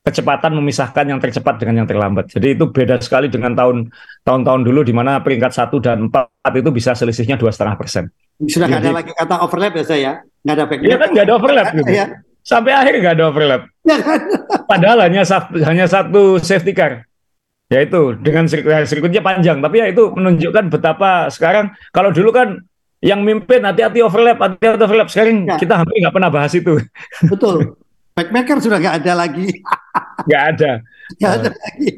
kecepatan 0.00 0.56
memisahkan 0.56 1.04
yang 1.04 1.20
tercepat 1.20 1.60
dengan 1.60 1.84
yang 1.84 1.88
terlambat. 1.88 2.32
Jadi 2.32 2.56
itu 2.56 2.64
beda 2.72 2.96
sekali 3.04 3.28
dengan 3.28 3.52
tahun 3.52 3.92
tahun-tahun 4.24 4.60
dulu 4.64 4.80
di 4.80 4.96
mana 4.96 5.20
peringkat 5.20 5.52
satu 5.52 5.76
dan 5.76 6.08
empat 6.08 6.52
itu 6.56 6.70
bisa 6.72 6.96
selisihnya 6.96 7.36
dua 7.36 7.52
setengah 7.52 7.76
persen. 7.76 8.08
Sudah 8.40 8.66
nggak 8.72 8.80
ada 8.80 8.92
lagi 8.96 9.12
kata 9.12 9.44
overlap 9.44 9.72
ya 9.76 9.84
saya, 9.84 10.12
nggak 10.40 10.54
ada 10.56 10.64
back. 10.64 10.80
Iya 10.80 10.96
kan 10.96 11.08
nggak 11.12 11.24
ada 11.28 11.34
overlap 11.36 11.66
gitu. 11.76 11.92
Ya. 11.92 12.06
Sampai 12.40 12.72
akhir 12.72 12.94
nggak 12.96 13.14
ada 13.20 13.24
overlap. 13.28 13.62
Ya 13.84 13.96
kan? 14.00 14.20
Padahal 14.70 14.98
hanya 15.04 15.22
satu, 15.28 15.60
hanya 15.60 15.84
satu 15.84 16.40
safety 16.40 16.72
car. 16.72 17.04
Yaitu 17.70 18.18
dengan 18.18 18.50
sirkuitnya 18.50 19.22
panjang, 19.22 19.62
tapi 19.62 19.78
ya 19.78 19.86
itu 19.86 20.10
menunjukkan 20.10 20.74
betapa 20.74 21.30
sekarang 21.30 21.70
kalau 21.94 22.10
dulu 22.10 22.34
kan 22.34 22.58
yang 22.98 23.22
mimpin 23.22 23.62
hati-hati 23.62 24.02
overlap, 24.02 24.42
hati-hati 24.42 24.80
overlap. 24.80 25.06
Sekarang 25.12 25.46
ya. 25.46 25.54
kita 25.60 25.78
hampir 25.78 26.02
nggak 26.02 26.14
pernah 26.16 26.30
bahas 26.32 26.50
itu. 26.56 26.80
Betul. 27.28 27.76
Backmaker 28.14 28.58
sudah 28.60 28.78
nggak 28.78 28.96
ada 29.04 29.12
lagi. 29.26 29.48
Nggak 30.28 30.44
ada. 30.52 30.72
Nggak 31.16 31.32
ada 31.40 31.50
lagi. 31.56 31.90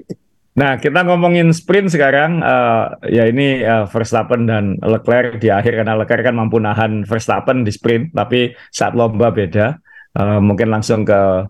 Nah, 0.53 0.77
kita 0.77 1.01
ngomongin 1.09 1.49
sprint 1.51 1.91
sekarang, 1.91 2.45
uh, 2.45 2.95
ya 3.09 3.25
ini 3.25 3.65
uh, 3.65 3.89
Verstappen 3.89 4.45
dan 4.45 4.77
Leclerc 4.85 5.41
di 5.41 5.49
akhir 5.49 5.81
karena 5.81 5.97
Leclerc 5.97 6.29
kan 6.29 6.37
mampu 6.37 6.61
nahan 6.61 7.09
Verstappen 7.09 7.65
di 7.65 7.73
sprint, 7.73 8.13
tapi 8.13 8.53
saat 8.69 8.93
lomba 8.93 9.33
beda. 9.33 9.81
Uh, 10.13 10.45
mungkin 10.45 10.69
langsung 10.69 11.09
ke 11.09 11.49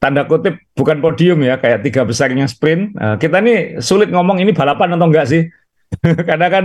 tanda 0.00 0.24
kutip 0.24 0.56
bukan 0.72 1.04
podium 1.04 1.44
ya, 1.44 1.60
kayak 1.60 1.84
tiga 1.84 2.08
besarnya 2.08 2.48
sprint. 2.48 2.96
Uh, 2.96 3.20
kita 3.20 3.38
ini 3.44 3.78
sulit 3.84 4.08
ngomong 4.08 4.40
ini 4.40 4.56
balapan 4.56 4.96
atau 4.96 5.06
enggak 5.12 5.28
sih, 5.28 5.44
karena 6.28 6.48
kan 6.48 6.64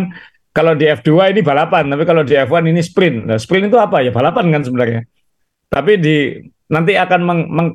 kalau 0.56 0.76
di 0.76 0.88
F2 0.88 1.36
ini 1.36 1.42
balapan, 1.44 1.88
tapi 1.88 2.04
kalau 2.08 2.24
di 2.24 2.36
F1 2.36 2.64
ini 2.68 2.80
sprint. 2.80 3.28
Nah, 3.28 3.40
sprint 3.40 3.72
itu 3.72 3.80
apa 3.80 4.00
ya? 4.04 4.12
Balapan 4.12 4.52
kan 4.56 4.64
sebenarnya. 4.64 5.04
Tapi 5.72 5.96
di 6.00 6.16
nanti 6.72 6.96
akan 6.96 7.22
meng, 7.22 7.42
meng, 7.52 7.68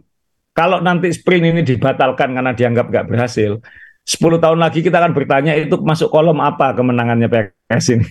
kalau 0.56 0.80
nanti 0.80 1.12
sprint 1.12 1.52
ini 1.52 1.60
dibatalkan 1.60 2.32
karena 2.32 2.56
dianggap 2.56 2.88
nggak 2.88 3.06
berhasil, 3.12 3.60
10 4.08 4.40
tahun 4.40 4.58
lagi 4.62 4.80
kita 4.80 4.96
akan 4.96 5.12
bertanya 5.12 5.52
itu 5.52 5.76
masuk 5.84 6.08
kolom 6.08 6.40
apa 6.40 6.72
kemenangannya 6.72 7.28
PKS 7.28 7.86
ini. 7.92 8.08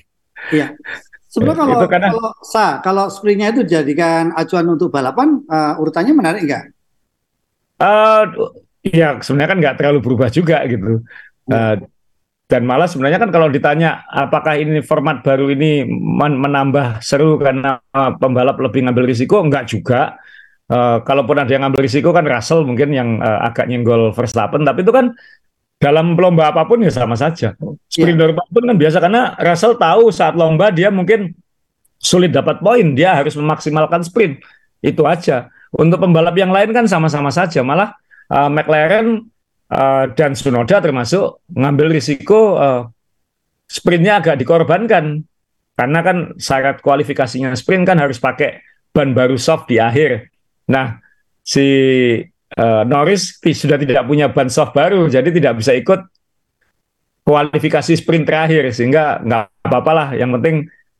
Iya. 0.53 0.77
Sebenarnya 1.25 1.65
kalau, 1.73 1.81
itu 1.81 1.87
karena, 1.89 2.09
kalau 2.13 2.31
sa, 2.45 2.65
kalau 2.85 3.05
sprintnya 3.09 3.49
itu 3.49 3.65
jadikan 3.65 4.29
acuan 4.37 4.69
untuk 4.69 4.93
balapan, 4.93 5.41
uh, 5.49 5.81
urutannya 5.81 6.13
menarik 6.13 6.45
nggak? 6.45 6.63
Uh, 7.81 8.53
ya 8.85 9.19
sebenarnya 9.19 9.49
kan 9.49 9.59
nggak 9.59 9.75
terlalu 9.81 9.99
berubah 10.05 10.29
juga 10.29 10.61
gitu. 10.69 11.01
Uh, 11.49 11.75
dan 12.45 12.61
malah 12.61 12.85
sebenarnya 12.85 13.17
kan 13.17 13.33
kalau 13.33 13.49
ditanya 13.49 14.05
apakah 14.05 14.53
ini 14.53 14.85
format 14.85 15.25
baru 15.25 15.49
ini 15.49 15.81
men 15.89 16.37
menambah 16.37 17.01
seru 17.01 17.41
karena 17.41 17.81
pembalap 18.21 18.61
lebih 18.61 18.85
ngambil 18.85 19.09
risiko, 19.09 19.41
enggak 19.41 19.65
juga 19.65 20.21
uh, 20.71 21.01
kalaupun 21.01 21.37
ada 21.41 21.51
yang 21.51 21.67
ngambil 21.67 21.85
risiko 21.85 22.09
kan 22.15 22.25
Russell 22.25 22.65
mungkin 22.65 22.93
yang 22.93 23.19
uh, 23.19 23.45
agak 23.45 23.69
nyenggol 23.69 24.13
Verstappen, 24.13 24.65
tapi 24.65 24.85
itu 24.85 24.93
kan 24.93 25.13
dalam 25.75 26.15
lomba 26.15 26.49
apa 26.49 26.63
pun 26.65 26.81
ya 26.81 26.91
sama 26.93 27.19
saja. 27.19 27.53
Sprinter 27.91 28.31
yeah. 28.31 28.37
apa 28.39 28.43
pun 28.49 28.63
kan 28.63 28.77
biasa 28.79 28.97
karena 29.03 29.35
Russell 29.37 29.75
tahu 29.75 30.09
saat 30.09 30.33
lomba 30.33 30.71
dia 30.71 30.87
mungkin 30.89 31.35
sulit 31.99 32.31
dapat 32.31 32.61
poin, 32.61 32.93
dia 32.93 33.17
harus 33.17 33.33
memaksimalkan 33.35 34.05
sprint. 34.05 34.41
Itu 34.79 35.09
aja. 35.09 35.49
Untuk 35.75 35.99
pembalap 35.99 36.37
yang 36.37 36.53
lain 36.53 36.71
kan 36.71 36.85
sama-sama 36.87 37.33
saja. 37.33 37.65
Malah 37.65 37.97
uh, 38.31 38.47
McLaren 38.47 39.25
uh, 39.73 40.05
dan 40.13 40.37
Sunoda 40.37 40.79
termasuk 40.79 41.43
ngambil 41.51 41.91
risiko 41.91 42.55
uh, 42.55 42.87
sprintnya 43.65 44.21
agak 44.21 44.37
dikorbankan 44.37 45.25
karena 45.75 45.99
kan 46.05 46.17
syarat 46.39 46.79
kualifikasinya 46.79 47.51
sprint 47.57 47.83
kan 47.83 47.99
harus 47.99 48.21
pakai 48.21 48.63
ban 48.95 49.11
baru 49.11 49.35
soft 49.35 49.67
di 49.67 49.81
akhir. 49.81 50.31
Nah, 50.69 50.97
si 51.45 51.65
uh, 52.57 52.83
Norris 52.85 53.37
sudah 53.41 53.77
tidak 53.77 54.05
punya 54.05 54.29
ban 54.29 54.49
soft 54.49 54.73
baru, 54.73 55.05
jadi 55.09 55.29
tidak 55.29 55.61
bisa 55.61 55.71
ikut 55.77 56.01
kualifikasi 57.25 57.91
sprint 57.97 58.25
terakhir, 58.29 58.69
sehingga 58.73 59.21
nggak 59.21 59.65
apa-apa 59.65 59.91
lah. 59.93 60.07
Yang 60.13 60.31
penting 60.39 60.55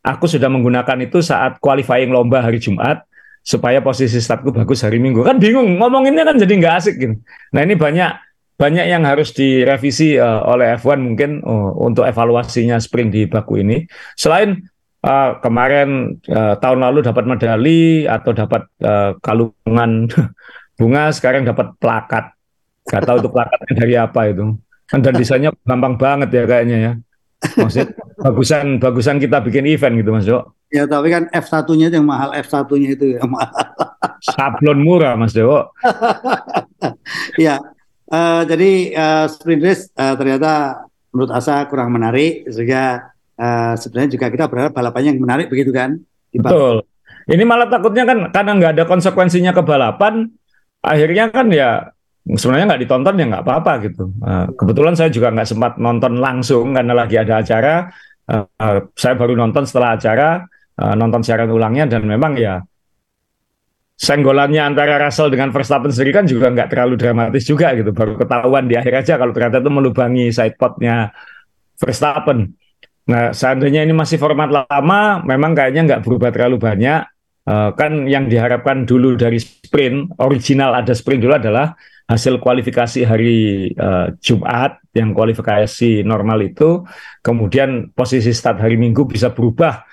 aku 0.06 0.26
sudah 0.26 0.50
menggunakan 0.50 0.98
itu 1.06 1.22
saat 1.22 1.58
qualifying 1.62 2.10
lomba 2.10 2.42
hari 2.42 2.58
Jumat, 2.62 3.06
supaya 3.46 3.78
posisi 3.82 4.18
startku 4.18 4.50
bagus 4.50 4.82
hari 4.82 4.98
Minggu. 4.98 5.22
Kan 5.22 5.38
bingung, 5.38 5.78
ngomonginnya 5.78 6.26
kan 6.26 6.36
jadi 6.42 6.54
nggak 6.58 6.76
asik 6.82 6.96
gitu. 6.98 7.16
Nah 7.54 7.62
ini 7.62 7.78
banyak 7.78 8.26
banyak 8.56 8.88
yang 8.88 9.04
harus 9.04 9.36
direvisi 9.36 10.16
uh, 10.16 10.42
oleh 10.48 10.80
F1 10.80 10.98
mungkin 11.04 11.44
uh, 11.44 11.76
untuk 11.76 12.08
evaluasinya 12.08 12.80
sprint 12.80 13.12
di 13.12 13.22
Baku 13.28 13.60
ini. 13.60 13.84
Selain 14.16 14.56
uh, 15.06 15.30
kemarin 15.40 16.18
uh, 16.26 16.58
tahun 16.58 16.82
lalu 16.82 17.06
dapat 17.06 17.24
medali 17.30 18.10
atau 18.10 18.34
dapat 18.34 18.66
uh, 18.82 19.14
kalungan 19.22 20.10
bunga, 20.82 21.14
sekarang 21.14 21.46
dapat 21.46 21.78
plakat. 21.78 22.34
Gak 22.86 23.06
tahu 23.06 23.18
itu 23.22 23.30
plakatnya 23.30 23.74
dari 23.78 23.94
apa 23.98 24.22
itu. 24.30 24.58
Kan 24.86 25.02
dan 25.02 25.18
desainnya 25.18 25.50
gampang 25.66 25.98
banget 25.98 26.30
ya 26.30 26.44
kayaknya 26.46 26.78
ya. 26.78 26.94
Maksud 27.58 27.94
bagusan 28.22 28.78
bagusan 28.78 29.18
kita 29.18 29.42
bikin 29.42 29.66
event 29.70 29.98
gitu 29.98 30.10
Mas 30.14 30.26
Jo. 30.26 30.54
Ya 30.70 30.90
tapi 30.90 31.14
kan 31.14 31.30
F1-nya 31.30 31.94
yang 31.94 32.06
mahal, 32.06 32.34
F1-nya 32.34 32.90
itu 32.98 33.18
yang 33.18 33.30
mahal. 33.30 33.54
Sablon 34.22 34.82
murah 34.82 35.18
Mas 35.18 35.34
Jo. 35.34 35.74
ya, 37.46 37.62
uh, 38.10 38.42
jadi 38.46 38.72
uh, 38.94 39.26
sprint 39.30 39.62
race 39.62 39.90
uh, 39.98 40.14
ternyata 40.18 40.86
menurut 41.14 41.32
Asa 41.34 41.66
kurang 41.70 41.94
menarik 41.94 42.46
sehingga 42.50 43.15
uh, 43.40 43.74
sebenarnya 43.78 44.10
juga 44.16 44.26
kita 44.32 44.46
berharap 44.48 44.72
balapannya 44.76 45.16
yang 45.16 45.22
menarik 45.22 45.48
begitu 45.52 45.72
kan? 45.72 46.00
Betul. 46.32 46.84
Ini 47.26 47.42
malah 47.42 47.66
takutnya 47.66 48.06
kan 48.06 48.30
karena 48.30 48.52
nggak 48.54 48.72
ada 48.78 48.86
konsekuensinya 48.86 49.52
ke 49.56 49.66
balapan, 49.66 50.30
akhirnya 50.86 51.34
kan 51.34 51.50
ya 51.50 51.90
sebenarnya 52.26 52.66
nggak 52.74 52.82
ditonton 52.86 53.16
ya 53.18 53.26
nggak 53.34 53.44
apa-apa 53.46 53.72
gitu. 53.90 54.14
Uh, 54.22 54.46
kebetulan 54.54 54.94
saya 54.94 55.10
juga 55.10 55.34
nggak 55.34 55.50
sempat 55.50 55.74
nonton 55.82 56.22
langsung 56.22 56.74
karena 56.74 56.94
lagi 56.94 57.18
ada 57.18 57.42
acara. 57.42 57.90
Uh, 58.26 58.46
uh, 58.58 58.90
saya 58.98 59.14
baru 59.18 59.38
nonton 59.38 59.66
setelah 59.66 59.98
acara, 59.98 60.46
uh, 60.82 60.94
nonton 60.94 61.22
siaran 61.22 61.50
ulangnya 61.50 61.86
dan 61.90 62.06
memang 62.06 62.38
ya 62.38 62.62
senggolannya 63.96 64.60
antara 64.60 65.00
Russell 65.00 65.32
dengan 65.32 65.56
Verstappen 65.56 65.88
sendiri 65.88 66.12
kan 66.12 66.26
juga 66.28 66.52
nggak 66.52 66.68
terlalu 66.68 66.94
dramatis 67.00 67.48
juga 67.48 67.74
gitu. 67.74 67.90
Baru 67.90 68.20
ketahuan 68.20 68.70
di 68.70 68.76
akhir 68.78 68.94
aja 69.02 69.14
kalau 69.18 69.32
ternyata 69.34 69.64
itu 69.64 69.72
melubangi 69.72 70.30
sidepodnya 70.30 71.10
Verstappen. 71.80 72.54
Nah, 73.06 73.30
seandainya 73.38 73.86
ini 73.86 73.94
masih 73.94 74.18
format 74.18 74.50
lama, 74.50 75.22
memang 75.22 75.54
kayaknya 75.54 75.82
nggak 75.86 76.02
berubah 76.02 76.34
terlalu 76.34 76.58
banyak. 76.58 77.06
Uh, 77.46 77.70
kan 77.78 78.10
yang 78.10 78.26
diharapkan 78.26 78.90
dulu 78.90 79.14
dari 79.14 79.38
sprint, 79.38 80.18
original 80.18 80.74
ada 80.74 80.98
sprint 80.98 81.22
dulu 81.22 81.38
adalah 81.38 81.78
hasil 82.10 82.42
kualifikasi 82.42 83.06
hari 83.06 83.70
uh, 83.78 84.10
Jumat, 84.18 84.82
yang 84.98 85.14
kualifikasi 85.14 86.02
normal 86.02 86.42
itu, 86.42 86.82
kemudian 87.22 87.94
posisi 87.94 88.34
start 88.34 88.66
hari 88.66 88.82
Minggu 88.82 89.06
bisa 89.06 89.30
berubah 89.30 89.86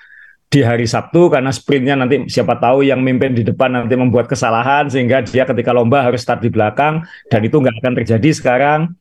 di 0.53 0.61
hari 0.61 0.85
Sabtu 0.85 1.33
karena 1.33 1.49
sprintnya 1.49 1.97
nanti 1.97 2.29
siapa 2.29 2.61
tahu 2.61 2.85
yang 2.85 3.01
mimpin 3.01 3.33
di 3.33 3.41
depan 3.41 3.73
nanti 3.73 3.97
membuat 3.97 4.29
kesalahan 4.29 4.85
sehingga 4.85 5.25
dia 5.25 5.49
ketika 5.49 5.73
lomba 5.73 6.05
harus 6.05 6.21
start 6.21 6.45
di 6.45 6.53
belakang 6.53 7.01
dan 7.25 7.41
itu 7.41 7.57
nggak 7.57 7.81
akan 7.81 7.93
terjadi 7.97 8.29
sekarang 8.37 8.93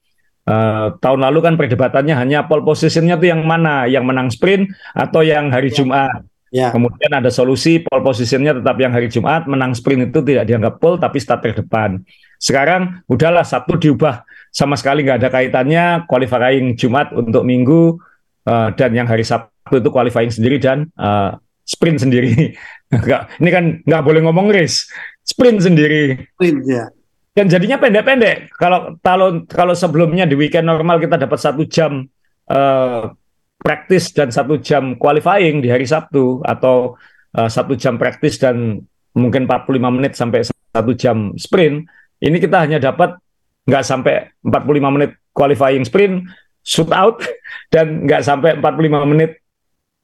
Uh, 0.42 0.98
tahun 0.98 1.22
lalu 1.22 1.38
kan 1.38 1.54
perdebatannya 1.54 2.18
hanya 2.18 2.50
pole 2.50 2.66
positionnya 2.66 3.14
tuh 3.14 3.30
yang 3.30 3.46
mana, 3.46 3.86
yang 3.86 4.02
menang 4.02 4.26
sprint 4.26 4.74
atau 4.90 5.22
yang 5.22 5.54
hari 5.54 5.70
ya. 5.70 5.76
Jumat. 5.78 6.20
Ya. 6.52 6.68
Kemudian 6.68 7.14
ada 7.14 7.30
solusi 7.30 7.80
pole 7.80 8.02
positionnya 8.02 8.58
tetap 8.58 8.76
yang 8.82 8.90
hari 8.90 9.06
Jumat, 9.06 9.46
menang 9.46 9.72
sprint 9.72 10.10
itu 10.10 10.20
tidak 10.20 10.44
dianggap 10.50 10.82
pole 10.82 10.98
tapi 10.98 11.22
start 11.22 11.46
terdepan. 11.46 12.02
Sekarang 12.42 13.06
udahlah 13.06 13.46
satu 13.46 13.78
diubah 13.78 14.26
sama 14.50 14.74
sekali 14.74 15.06
nggak 15.06 15.22
ada 15.22 15.30
kaitannya 15.30 15.84
qualifying 16.10 16.74
Jumat 16.74 17.14
untuk 17.14 17.46
Minggu 17.46 18.02
uh, 18.50 18.68
dan 18.74 18.90
yang 18.92 19.06
hari 19.06 19.22
Sabtu 19.22 19.78
itu 19.78 19.88
qualifying 19.94 20.34
sendiri 20.34 20.58
dan 20.58 20.90
uh, 20.98 21.38
sprint 21.62 22.02
sendiri. 22.02 22.58
ini 23.40 23.50
kan 23.54 23.78
nggak 23.86 24.02
boleh 24.02 24.26
ngomong 24.26 24.50
race, 24.50 24.90
sprint 25.22 25.62
sendiri. 25.62 26.18
Sprint 26.34 26.66
ya 26.66 26.90
dan 27.32 27.48
jadinya 27.48 27.80
pendek-pendek. 27.80 28.52
Kalau 28.60 29.00
kalau 29.00 29.44
kalau 29.48 29.72
sebelumnya 29.72 30.28
di 30.28 30.36
weekend 30.36 30.68
normal 30.68 31.00
kita 31.00 31.16
dapat 31.16 31.38
satu 31.40 31.64
jam 31.64 32.04
uh, 32.52 33.08
praktis 33.56 34.12
dan 34.12 34.28
satu 34.28 34.60
jam 34.60 35.00
qualifying 35.00 35.64
di 35.64 35.72
hari 35.72 35.88
Sabtu 35.88 36.44
atau 36.44 37.00
uh, 37.32 37.48
satu 37.48 37.72
jam 37.72 37.96
praktis 37.96 38.36
dan 38.36 38.84
mungkin 39.16 39.48
45 39.48 39.96
menit 39.96 40.12
sampai 40.12 40.44
satu 40.44 40.92
jam 40.92 41.32
sprint. 41.40 41.88
Ini 42.20 42.36
kita 42.36 42.68
hanya 42.68 42.78
dapat 42.78 43.16
nggak 43.64 43.84
sampai 43.84 44.28
45 44.44 44.94
menit 44.94 45.10
qualifying 45.32 45.88
sprint, 45.88 46.28
shoot 46.60 46.92
out 46.92 47.24
dan 47.74 48.04
nggak 48.04 48.20
sampai 48.20 48.60
45 48.60 49.08
menit 49.08 49.40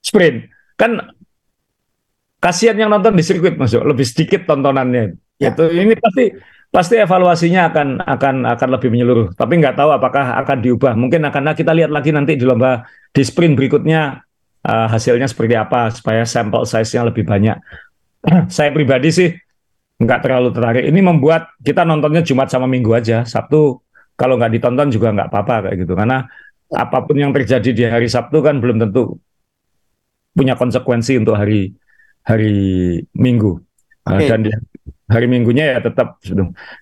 sprint. 0.00 0.48
Kan 0.80 1.12
kasihan 2.40 2.78
yang 2.80 2.88
nonton 2.88 3.12
di 3.12 3.20
sirkuit 3.20 3.60
masuk 3.60 3.84
lebih 3.84 4.08
sedikit 4.08 4.48
tontonannya 4.48 5.27
Ya. 5.38 5.54
Itu 5.54 5.70
ini 5.70 5.94
pasti 5.94 6.34
pasti 6.68 6.94
evaluasinya 7.00 7.72
akan 7.72 7.88
akan 8.04 8.34
akan 8.44 8.68
lebih 8.76 8.90
menyeluruh. 8.92 9.28
Tapi 9.34 9.58
nggak 9.58 9.78
tahu 9.78 9.90
apakah 9.94 10.36
akan 10.44 10.58
diubah. 10.60 10.92
Mungkin 10.98 11.24
akan 11.24 11.42
nah 11.50 11.54
kita 11.56 11.72
lihat 11.72 11.90
lagi 11.94 12.10
nanti 12.10 12.34
di 12.34 12.44
lomba 12.44 12.84
di 13.14 13.22
sprint 13.24 13.56
berikutnya 13.56 14.20
uh, 14.66 14.86
hasilnya 14.90 15.30
seperti 15.30 15.54
apa 15.56 15.94
supaya 15.94 16.26
sampel 16.26 16.66
size-nya 16.66 17.08
lebih 17.08 17.24
banyak. 17.24 17.56
Saya 18.56 18.74
pribadi 18.74 19.08
sih 19.14 19.28
nggak 19.98 20.20
terlalu 20.22 20.48
tertarik. 20.54 20.84
Ini 20.86 21.00
membuat 21.00 21.54
kita 21.62 21.82
nontonnya 21.86 22.22
Jumat 22.26 22.50
sama 22.50 22.66
Minggu 22.68 22.92
aja. 22.94 23.24
Sabtu 23.24 23.80
kalau 24.18 24.34
nggak 24.34 24.58
ditonton 24.58 24.90
juga 24.90 25.14
nggak 25.14 25.28
apa-apa 25.30 25.70
kayak 25.70 25.86
gitu. 25.86 25.94
Karena 25.94 26.26
apa 26.68 26.98
pun 27.00 27.16
yang 27.16 27.32
terjadi 27.32 27.70
di 27.72 27.84
hari 27.88 28.10
Sabtu 28.10 28.44
kan 28.44 28.60
belum 28.60 28.82
tentu 28.82 29.16
punya 30.36 30.54
konsekuensi 30.54 31.16
untuk 31.18 31.34
hari 31.38 31.72
hari 32.22 32.58
Minggu. 33.16 33.58
Okay. 34.04 34.26
Uh, 34.26 34.28
dan 34.28 34.40
di 34.44 34.50
hari 35.08 35.26
Minggunya 35.26 35.76
ya 35.76 35.78
tetap. 35.80 36.20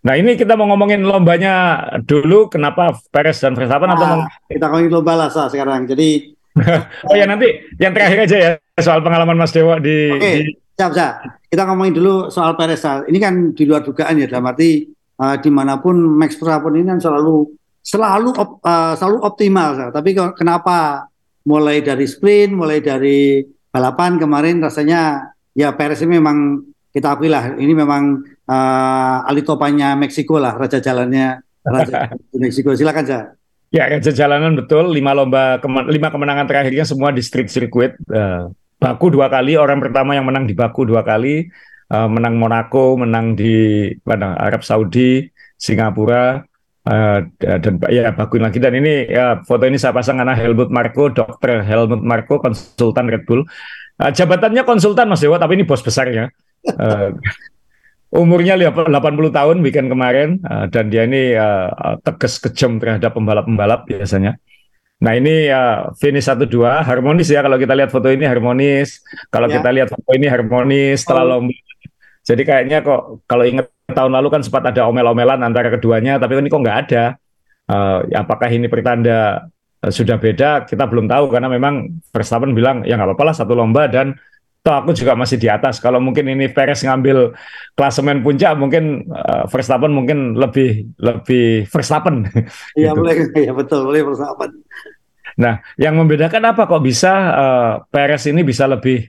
Nah 0.02 0.14
ini 0.18 0.34
kita 0.34 0.58
mau 0.58 0.66
ngomongin 0.66 1.06
lombanya 1.06 1.86
dulu. 2.02 2.50
Kenapa 2.50 2.98
Perez 3.14 3.38
dan 3.38 3.54
Verstappen 3.54 3.86
nah, 3.86 3.96
atau 3.96 4.06
mau... 4.06 4.20
kita 4.50 4.66
ngomongin 4.66 4.90
lomba 4.90 5.12
lah 5.14 5.28
sekarang. 5.30 5.86
Jadi 5.86 6.34
oh 7.08 7.14
ya 7.14 7.24
nanti 7.28 7.46
yang 7.78 7.94
terakhir 7.94 8.26
aja 8.26 8.36
ya 8.36 8.50
soal 8.82 9.00
pengalaman 9.00 9.38
Mas 9.38 9.54
Dewa 9.54 9.78
di. 9.78 10.10
Oke, 10.10 10.20
okay. 10.20 10.36
siap 10.74 10.90
siap. 10.92 11.14
Kita 11.46 11.62
ngomongin 11.70 11.94
dulu 11.94 12.14
soal 12.28 12.58
Perez. 12.58 12.82
Ini 12.82 13.18
kan 13.22 13.34
di 13.54 13.62
luar 13.64 13.86
dugaan 13.86 14.18
ya 14.18 14.26
dalam 14.26 14.50
arti 14.50 14.90
uh, 15.22 15.36
di 15.38 15.50
mana 15.52 15.78
pun 15.78 15.94
Max 15.96 16.34
Verstappen 16.34 16.74
ini 16.74 16.90
kan 16.90 16.98
selalu 16.98 17.54
selalu 17.86 18.30
op, 18.34 18.58
uh, 18.66 18.98
selalu 18.98 19.18
optimal. 19.22 19.68
Sah. 19.78 19.90
Tapi 19.94 20.18
kenapa 20.34 21.06
mulai 21.46 21.78
dari 21.78 22.10
sprint, 22.10 22.50
mulai 22.58 22.82
dari 22.82 23.44
balapan 23.70 24.18
kemarin 24.18 24.58
rasanya 24.58 25.30
ya 25.54 25.70
Perez 25.76 26.02
ini 26.02 26.18
memang 26.18 26.64
kita 26.96 27.12
akui 27.12 27.28
lah 27.28 27.52
ini 27.60 27.76
memang 27.76 28.24
uh, 28.48 29.28
alitopannya 29.28 30.00
Meksiko 30.00 30.40
lah 30.40 30.56
raja 30.56 30.80
jalannya 30.80 31.44
raja 31.60 32.08
Meksiko. 32.40 32.72
Silakan 32.72 33.04
saja 33.04 33.36
ya 33.68 33.84
raja 33.92 34.10
jalanan 34.16 34.56
betul. 34.56 34.88
Lima 34.88 35.12
lomba 35.12 35.60
lima 35.92 36.08
kemenangan 36.08 36.48
terakhirnya 36.48 36.88
semua 36.88 37.12
di 37.12 37.20
street 37.20 37.52
circuit. 37.52 37.92
Uh, 38.08 38.48
Baku 38.76 39.08
dua 39.08 39.32
kali 39.32 39.56
orang 39.56 39.80
pertama 39.80 40.12
yang 40.12 40.24
menang 40.28 40.48
di 40.48 40.56
Baku 40.56 40.88
dua 40.88 41.04
kali. 41.04 41.52
Uh, 41.86 42.08
menang 42.10 42.34
Monaco 42.40 42.98
menang 42.98 43.38
di 43.38 43.86
mana 44.02 44.34
Arab 44.34 44.66
Saudi 44.66 45.22
Singapura 45.54 46.42
uh, 46.88 47.18
dan 47.36 47.76
ya 47.92 48.10
Baku 48.16 48.40
lagi. 48.40 48.56
Dan 48.56 48.80
ini 48.80 49.04
ya 49.04 49.44
foto 49.44 49.68
ini 49.68 49.76
saya 49.76 49.92
pasang 49.92 50.16
karena 50.16 50.32
Helmut 50.32 50.72
Marko 50.72 51.12
dokter 51.12 51.60
Helmut 51.60 52.00
Marko 52.00 52.40
konsultan 52.40 53.12
Red 53.12 53.28
Bull. 53.28 53.44
Uh, 53.96 54.12
jabatannya 54.12 54.64
konsultan 54.64 55.08
Mas 55.08 55.24
Dewa 55.24 55.40
tapi 55.40 55.56
ini 55.56 55.64
bos 55.64 55.80
besarnya 55.80 56.28
uh, 56.74 57.14
umurnya 58.14 58.56
80 58.56 58.90
tahun 59.30 59.56
weekend 59.62 59.88
kemarin 59.92 60.40
uh, 60.46 60.66
dan 60.70 60.88
dia 60.88 61.04
ini 61.04 61.36
uh, 61.36 61.98
tegas 62.02 62.38
kejam 62.40 62.78
terhadap 62.80 63.14
pembalap-pembalap 63.14 63.84
biasanya. 63.86 64.38
Nah 64.96 65.12
ini 65.12 65.52
uh, 65.52 65.92
finish 66.00 66.24
satu 66.24 66.48
dua 66.48 66.80
harmonis 66.80 67.28
ya 67.28 67.44
kalau 67.44 67.60
kita 67.60 67.76
lihat 67.76 67.90
foto 67.92 68.08
ini 68.08 68.24
harmonis. 68.24 69.04
Kalau 69.28 69.48
ya. 69.50 69.60
kita 69.60 69.68
lihat 69.74 69.88
foto 69.92 70.10
ini 70.16 70.26
harmonis 70.26 71.04
setelah 71.04 71.24
oh. 71.24 71.30
lomba. 71.36 71.54
Jadi 72.26 72.42
kayaknya 72.42 72.82
kok 72.82 73.22
kalau 73.28 73.44
ingat 73.46 73.70
tahun 73.86 74.12
lalu 74.18 74.28
kan 74.34 74.42
sempat 74.42 74.66
ada 74.66 74.88
omel-omelan 74.90 75.46
antara 75.46 75.70
keduanya, 75.70 76.18
tapi 76.18 76.34
ini 76.40 76.50
kok 76.50 76.58
nggak 76.58 76.78
ada. 76.88 77.04
Uh, 77.66 78.02
apakah 78.14 78.50
ini 78.50 78.66
pertanda 78.66 79.46
uh, 79.84 79.92
sudah 79.92 80.16
beda? 80.18 80.64
Kita 80.66 80.88
belum 80.88 81.06
tahu 81.06 81.30
karena 81.30 81.52
memang 81.52 82.02
Verstappen 82.10 82.56
bilang 82.56 82.82
ya 82.82 82.98
nggak 82.98 83.14
apa-apa 83.14 83.24
lah 83.30 83.34
satu 83.36 83.52
lomba 83.54 83.86
dan 83.86 84.16
toh 84.66 84.74
aku 84.82 84.90
juga 84.90 85.14
masih 85.14 85.38
di 85.38 85.46
atas. 85.46 85.78
Kalau 85.78 86.02
mungkin 86.02 86.26
ini 86.26 86.50
Perez 86.50 86.82
ngambil 86.82 87.38
klasemen 87.78 88.26
puncak, 88.26 88.58
mungkin 88.58 89.06
uh, 89.14 89.46
Verstappen 89.46 89.94
mungkin 89.94 90.34
lebih 90.34 90.90
lebih 90.98 91.70
Verstappen. 91.70 92.26
Iya 92.74 92.90
gitu. 92.90 92.98
boleh, 92.98 93.14
iya 93.46 93.52
betul 93.54 93.86
boleh 93.86 94.02
Verstappen. 94.02 94.50
Nah, 95.38 95.62
yang 95.78 95.94
membedakan 95.94 96.50
apa 96.50 96.66
kok 96.66 96.82
bisa 96.82 97.12
uh, 97.14 97.72
Perez 97.86 98.26
ini 98.26 98.42
bisa 98.42 98.66
lebih 98.66 99.06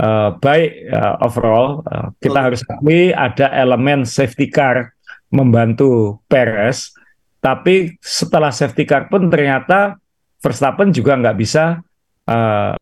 uh, 0.00 0.32
baik 0.40 0.88
uh, 0.88 1.20
overall? 1.20 1.84
Uh, 1.84 2.08
kita 2.24 2.48
harus 2.48 2.64
akui 2.64 3.12
ada 3.12 3.52
elemen 3.52 4.08
safety 4.08 4.48
car 4.48 4.96
membantu 5.28 6.16
Perez, 6.32 6.96
tapi 7.44 7.92
setelah 8.00 8.48
safety 8.48 8.88
car 8.88 9.12
pun 9.12 9.28
ternyata 9.28 10.00
Verstappen 10.40 10.96
juga 10.96 11.12
nggak 11.20 11.36
bisa 11.36 11.84
uh, 12.24 12.72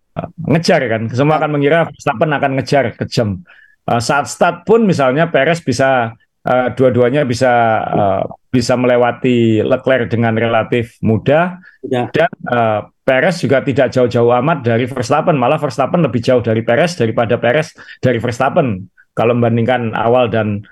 ngejar 0.49 0.81
kan. 0.89 1.03
Semua 1.13 1.37
akan 1.41 1.51
mengira 1.57 1.85
Verstappen 1.89 2.31
akan 2.33 2.51
ngejar 2.61 2.85
kejam. 2.97 3.45
Uh, 3.87 4.03
saat 4.03 4.27
start 4.27 4.67
pun 4.67 4.83
misalnya 4.83 5.31
Perez 5.31 5.63
bisa 5.63 6.17
uh, 6.47 6.69
dua-duanya 6.75 7.23
bisa 7.23 7.53
uh, 7.87 8.23
bisa 8.51 8.75
melewati 8.75 9.61
Leclerc 9.61 10.09
dengan 10.09 10.33
relatif 10.35 10.97
mudah 11.05 11.61
ya. 11.87 12.09
dan 12.11 12.31
uh, 12.49 12.89
Perez 13.07 13.39
juga 13.39 13.63
tidak 13.63 13.95
jauh-jauh 13.95 14.35
amat 14.43 14.67
dari 14.67 14.91
Verstappen. 14.91 15.39
Malah 15.39 15.63
Verstappen 15.63 16.03
lebih 16.03 16.19
jauh 16.19 16.43
dari 16.43 16.67
Perez 16.67 16.99
daripada 16.99 17.39
Perez 17.39 17.71
dari 18.03 18.19
Verstappen 18.19 18.91
kalau 19.15 19.39
membandingkan 19.39 19.95
awal 19.95 20.27
dan 20.27 20.67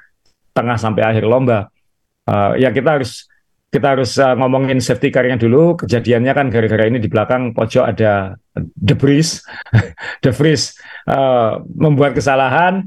tengah 0.51 0.75
sampai 0.75 1.07
akhir 1.07 1.25
lomba. 1.31 1.71
Uh, 2.27 2.57
ya 2.59 2.75
kita 2.75 2.99
harus 2.99 3.31
kita 3.75 3.99
harus 3.99 4.15
uh, 4.23 4.39
ngomongin 4.39 4.79
safety 4.79 5.11
car-nya 5.11 5.35
dulu. 5.35 5.75
Kejadiannya 5.75 6.31
kan 6.31 6.47
gara-gara 6.47 6.87
ini 6.87 7.03
di 7.03 7.11
belakang 7.11 7.51
pojok 7.51 7.85
ada 7.91 8.39
De 8.55 8.95
Vries, 8.95 9.43
De 10.23 10.31
Vries 10.31 10.79
uh, 11.11 11.59
membuat 11.75 12.15
kesalahan 12.15 12.87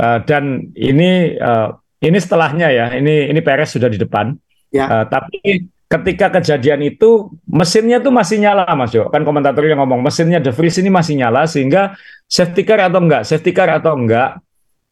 uh, 0.00 0.18
dan 0.24 0.72
ini 0.72 1.36
uh, 1.36 1.76
ini 2.00 2.16
setelahnya 2.16 2.72
ya. 2.72 2.86
Ini 2.96 3.28
ini 3.28 3.40
Perez 3.44 3.76
sudah 3.76 3.92
di 3.92 4.00
depan. 4.00 4.32
Ya. 4.72 4.88
Uh, 4.88 5.04
tapi 5.04 5.68
ketika 5.86 6.40
kejadian 6.40 6.80
itu 6.88 7.28
mesinnya 7.44 8.00
tuh 8.00 8.16
masih 8.16 8.40
nyala 8.40 8.64
Mas 8.72 8.96
Jo. 8.96 9.12
Kan 9.12 9.20
komentator 9.20 9.68
yang 9.68 9.84
ngomong 9.84 10.00
mesinnya 10.00 10.40
De 10.40 10.48
Vries 10.48 10.80
ini 10.80 10.88
masih 10.88 11.20
nyala 11.20 11.44
sehingga 11.44 11.92
safety 12.24 12.64
car 12.64 12.88
atau 12.88 13.04
enggak, 13.04 13.28
safety 13.28 13.52
car 13.52 13.68
atau 13.68 13.92
enggak 13.92 14.40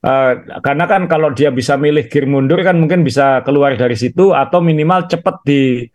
Uh, 0.05 0.61
karena 0.61 0.85
kan 0.85 1.09
kalau 1.09 1.33
dia 1.33 1.49
bisa 1.49 1.81
milih 1.81 2.13
gear 2.13 2.29
mundur 2.29 2.61
kan 2.61 2.77
mungkin 2.77 3.01
bisa 3.01 3.41
keluar 3.41 3.73
dari 3.73 3.97
situ 3.97 4.37
atau 4.37 4.61
minimal 4.61 5.09
cepat 5.09 5.41
di 5.49 5.89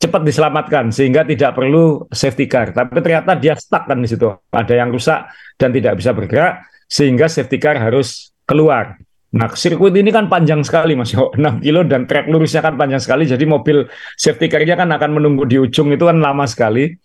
cepat 0.00 0.24
diselamatkan 0.24 0.88
sehingga 0.88 1.28
tidak 1.28 1.52
perlu 1.52 2.08
safety 2.08 2.48
car. 2.48 2.72
Tapi 2.72 3.04
ternyata 3.04 3.36
dia 3.36 3.52
stuck 3.52 3.84
kan 3.84 4.00
di 4.00 4.08
situ. 4.08 4.32
Ada 4.48 4.80
yang 4.80 4.88
rusak 4.88 5.28
dan 5.60 5.76
tidak 5.76 6.00
bisa 6.00 6.16
bergerak 6.16 6.64
sehingga 6.88 7.28
safety 7.28 7.60
car 7.60 7.76
harus 7.76 8.32
keluar. 8.48 8.96
Nah, 9.30 9.46
sirkuit 9.54 9.94
ini 9.94 10.10
kan 10.10 10.26
panjang 10.26 10.66
sekali 10.66 10.98
Mas 10.98 11.14
Yo, 11.14 11.30
6 11.38 11.62
kilo 11.62 11.86
dan 11.86 12.08
trek 12.08 12.26
lurusnya 12.26 12.64
kan 12.64 12.74
panjang 12.80 12.98
sekali. 12.98 13.28
Jadi 13.28 13.44
mobil 13.44 13.86
safety 14.18 14.50
car-nya 14.50 14.74
kan 14.74 14.90
akan 14.90 15.20
menunggu 15.20 15.46
di 15.46 15.60
ujung 15.60 15.92
itu 15.94 16.08
kan 16.08 16.18
lama 16.18 16.48
sekali. 16.48 16.96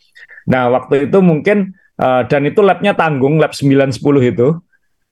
Nah, 0.49 0.71
waktu 0.73 1.11
itu 1.11 1.19
mungkin 1.21 1.75
uh, 2.01 2.23
dan 2.25 2.47
itu 2.49 2.63
lapnya 2.65 2.97
tanggung, 2.97 3.37
lap 3.37 3.53
9 3.53 3.91
10 3.91 4.01
itu. 4.31 4.47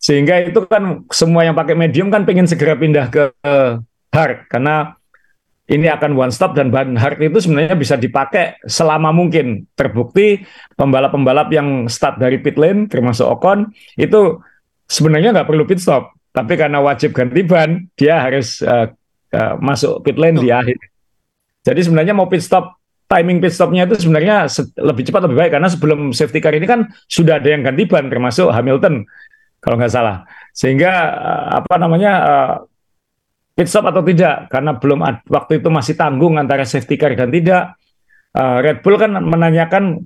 Sehingga 0.04 0.44
itu 0.44 0.60
kan 0.68 1.08
semua 1.08 1.48
yang 1.48 1.56
pakai 1.56 1.80
medium 1.80 2.12
kan 2.12 2.28
pengen 2.28 2.44
segera 2.44 2.76
pindah 2.76 3.08
ke 3.08 3.32
hard. 4.12 4.52
Karena 4.52 5.00
ini 5.72 5.88
akan 5.88 6.20
one 6.20 6.34
stop 6.36 6.60
dan 6.60 6.68
bahan 6.68 7.00
hard 7.00 7.24
itu 7.24 7.40
sebenarnya 7.40 7.80
bisa 7.80 7.96
dipakai 7.96 8.60
selama 8.68 9.16
mungkin. 9.16 9.64
Terbukti 9.80 10.44
pembalap-pembalap 10.76 11.48
yang 11.56 11.88
start 11.88 12.20
dari 12.20 12.36
pit 12.44 12.60
lane 12.60 12.92
termasuk 12.92 13.24
Ocon 13.24 13.72
itu 13.96 14.44
sebenarnya 14.92 15.32
nggak 15.32 15.48
perlu 15.48 15.64
pit 15.64 15.80
stop, 15.80 16.12
tapi 16.36 16.60
karena 16.60 16.84
wajib 16.84 17.16
ganti 17.16 17.40
ban 17.48 17.88
dia 17.96 18.20
harus 18.20 18.60
uh, 18.60 18.92
uh, 19.32 19.56
masuk 19.64 20.04
pit 20.04 20.20
lane 20.20 20.36
di 20.36 20.52
akhir. 20.52 20.76
Jadi 21.64 21.80
sebenarnya 21.80 22.12
mau 22.12 22.28
pit 22.28 22.44
stop 22.44 22.76
timing 23.08 23.40
pit 23.40 23.56
stopnya 23.56 23.88
itu 23.88 24.04
sebenarnya 24.04 24.52
lebih 24.84 25.08
cepat 25.08 25.32
lebih 25.32 25.38
baik. 25.48 25.52
Karena 25.56 25.72
sebelum 25.72 26.12
safety 26.12 26.44
car 26.44 26.52
ini 26.52 26.68
kan 26.68 26.92
sudah 27.08 27.40
ada 27.40 27.48
yang 27.48 27.64
ganti 27.64 27.88
ban 27.88 28.12
termasuk 28.12 28.52
Hamilton 28.52 29.08
kalau 29.64 29.80
nggak 29.80 29.94
salah. 29.96 30.28
Sehingga 30.52 30.92
eh, 31.16 31.46
apa 31.64 31.76
namanya 31.80 32.14
uh, 32.20 32.54
pit 33.56 33.72
stop 33.72 33.88
atau 33.88 34.04
tidak 34.04 34.52
karena 34.52 34.76
belum 34.76 35.00
waktu 35.32 35.64
itu 35.64 35.72
masih 35.72 35.96
tanggung 35.96 36.36
antara 36.36 36.68
safety 36.68 37.00
car 37.00 37.16
dan 37.16 37.32
tidak. 37.32 37.80
Uh, 38.36 38.60
Red 38.60 38.84
Bull 38.84 39.00
kan 39.00 39.14
menanyakan 39.14 40.04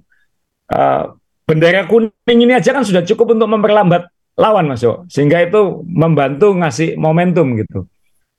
bendera 1.47 1.87
kuning 1.87 2.11
ini 2.43 2.51
aja 2.51 2.75
kan 2.75 2.83
sudah 2.83 2.99
cukup 3.07 3.39
untuk 3.39 3.47
memperlambat 3.47 4.11
lawan 4.35 4.67
masuk 4.67 5.07
sehingga 5.07 5.39
itu 5.47 5.81
membantu 5.87 6.51
ngasih 6.51 6.99
momentum 6.99 7.55
gitu. 7.55 7.87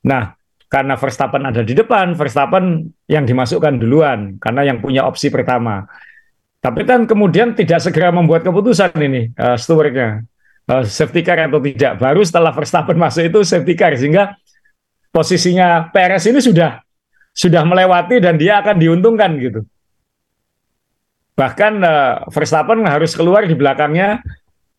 Nah, 0.04 0.36
karena 0.68 1.00
Verstappen 1.00 1.42
ada 1.48 1.64
di 1.64 1.72
depan, 1.72 2.12
Verstappen 2.12 2.92
yang 3.08 3.24
dimasukkan 3.24 3.80
duluan 3.80 4.36
karena 4.36 4.68
yang 4.68 4.84
punya 4.84 5.08
opsi 5.08 5.32
pertama. 5.32 5.88
Tapi 6.60 6.84
kan 6.84 7.08
kemudian 7.08 7.56
tidak 7.56 7.80
segera 7.80 8.12
membuat 8.12 8.44
keputusan 8.44 8.92
ini 9.00 9.32
uh, 9.40 9.56
stewardnya 9.56 10.28
uh, 10.68 10.84
safety 10.84 11.24
car 11.24 11.40
atau 11.40 11.58
tidak. 11.58 11.98
Baru 11.98 12.20
setelah 12.22 12.52
Verstappen 12.52 12.96
masuk 13.00 13.24
itu 13.24 13.40
safety 13.42 13.74
car 13.74 13.96
sehingga 13.96 14.36
posisinya 15.10 15.88
Perez 15.90 16.28
ini 16.28 16.38
sudah 16.38 16.78
sudah 17.32 17.62
melewati 17.64 18.20
dan 18.20 18.36
dia 18.36 18.60
akan 18.60 18.76
diuntungkan 18.76 19.30
gitu. 19.40 19.60
Bahkan 21.38 21.72
uh, 21.82 22.26
Verstappen 22.28 22.82
harus 22.84 23.14
keluar 23.14 23.46
di 23.46 23.54
belakangnya 23.54 24.20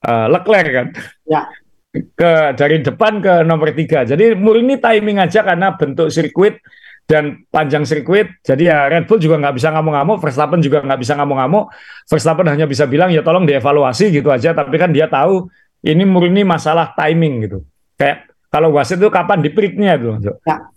uh, 0.05 0.27
Leclerc 0.29 0.71
kan. 0.71 0.87
Ya. 1.25 1.43
ke 1.89 2.53
dari 2.53 2.85
depan 2.85 3.17
ke 3.17 3.41
nomor 3.41 3.73
tiga. 3.73 4.05
Jadi 4.05 4.37
murni 4.37 4.77
timing 4.77 5.25
aja 5.25 5.41
karena 5.41 5.73
bentuk 5.73 6.13
sirkuit 6.13 6.61
dan 7.09 7.41
panjang 7.49 7.81
sirkuit. 7.81 8.29
Jadi 8.45 8.69
ya 8.69 8.85
Red 8.85 9.09
Bull 9.09 9.17
juga 9.17 9.41
nggak 9.41 9.57
bisa 9.57 9.73
ngamuk-ngamuk, 9.73 10.21
Verstappen 10.21 10.61
juga 10.61 10.85
nggak 10.85 10.99
bisa 11.01 11.17
ngamuk-ngamuk. 11.17 11.73
Verstappen 12.05 12.45
hanya 12.45 12.69
bisa 12.69 12.85
bilang 12.85 13.09
ya 13.09 13.25
tolong 13.25 13.49
dievaluasi 13.49 14.13
gitu 14.13 14.29
aja. 14.29 14.53
Tapi 14.53 14.77
kan 14.77 14.93
dia 14.93 15.09
tahu 15.09 15.49
ini 15.85 16.03
murni 16.03 16.43
masalah 16.43 16.91
timing 16.95 17.47
gitu. 17.47 17.59
Kayak 17.95 18.29
kalau 18.49 18.73
wasit 18.75 18.97
itu 18.97 19.09
kapan 19.13 19.39
dipritnya 19.45 19.95
itu. 19.95 20.17
Ya. 20.43 20.67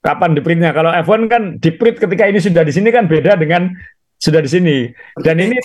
Kapan 0.00 0.32
dipritnya? 0.32 0.72
Kalau 0.72 0.92
F1 0.92 1.28
kan 1.28 1.42
diprit 1.60 1.96
ketika 2.00 2.24
ini 2.28 2.40
sudah 2.40 2.64
di 2.64 2.72
sini 2.72 2.88
kan 2.88 3.08
beda 3.08 3.36
dengan 3.36 3.72
sudah 4.20 4.40
di 4.44 4.50
sini. 4.50 4.76
Dan 5.20 5.40
ini 5.40 5.56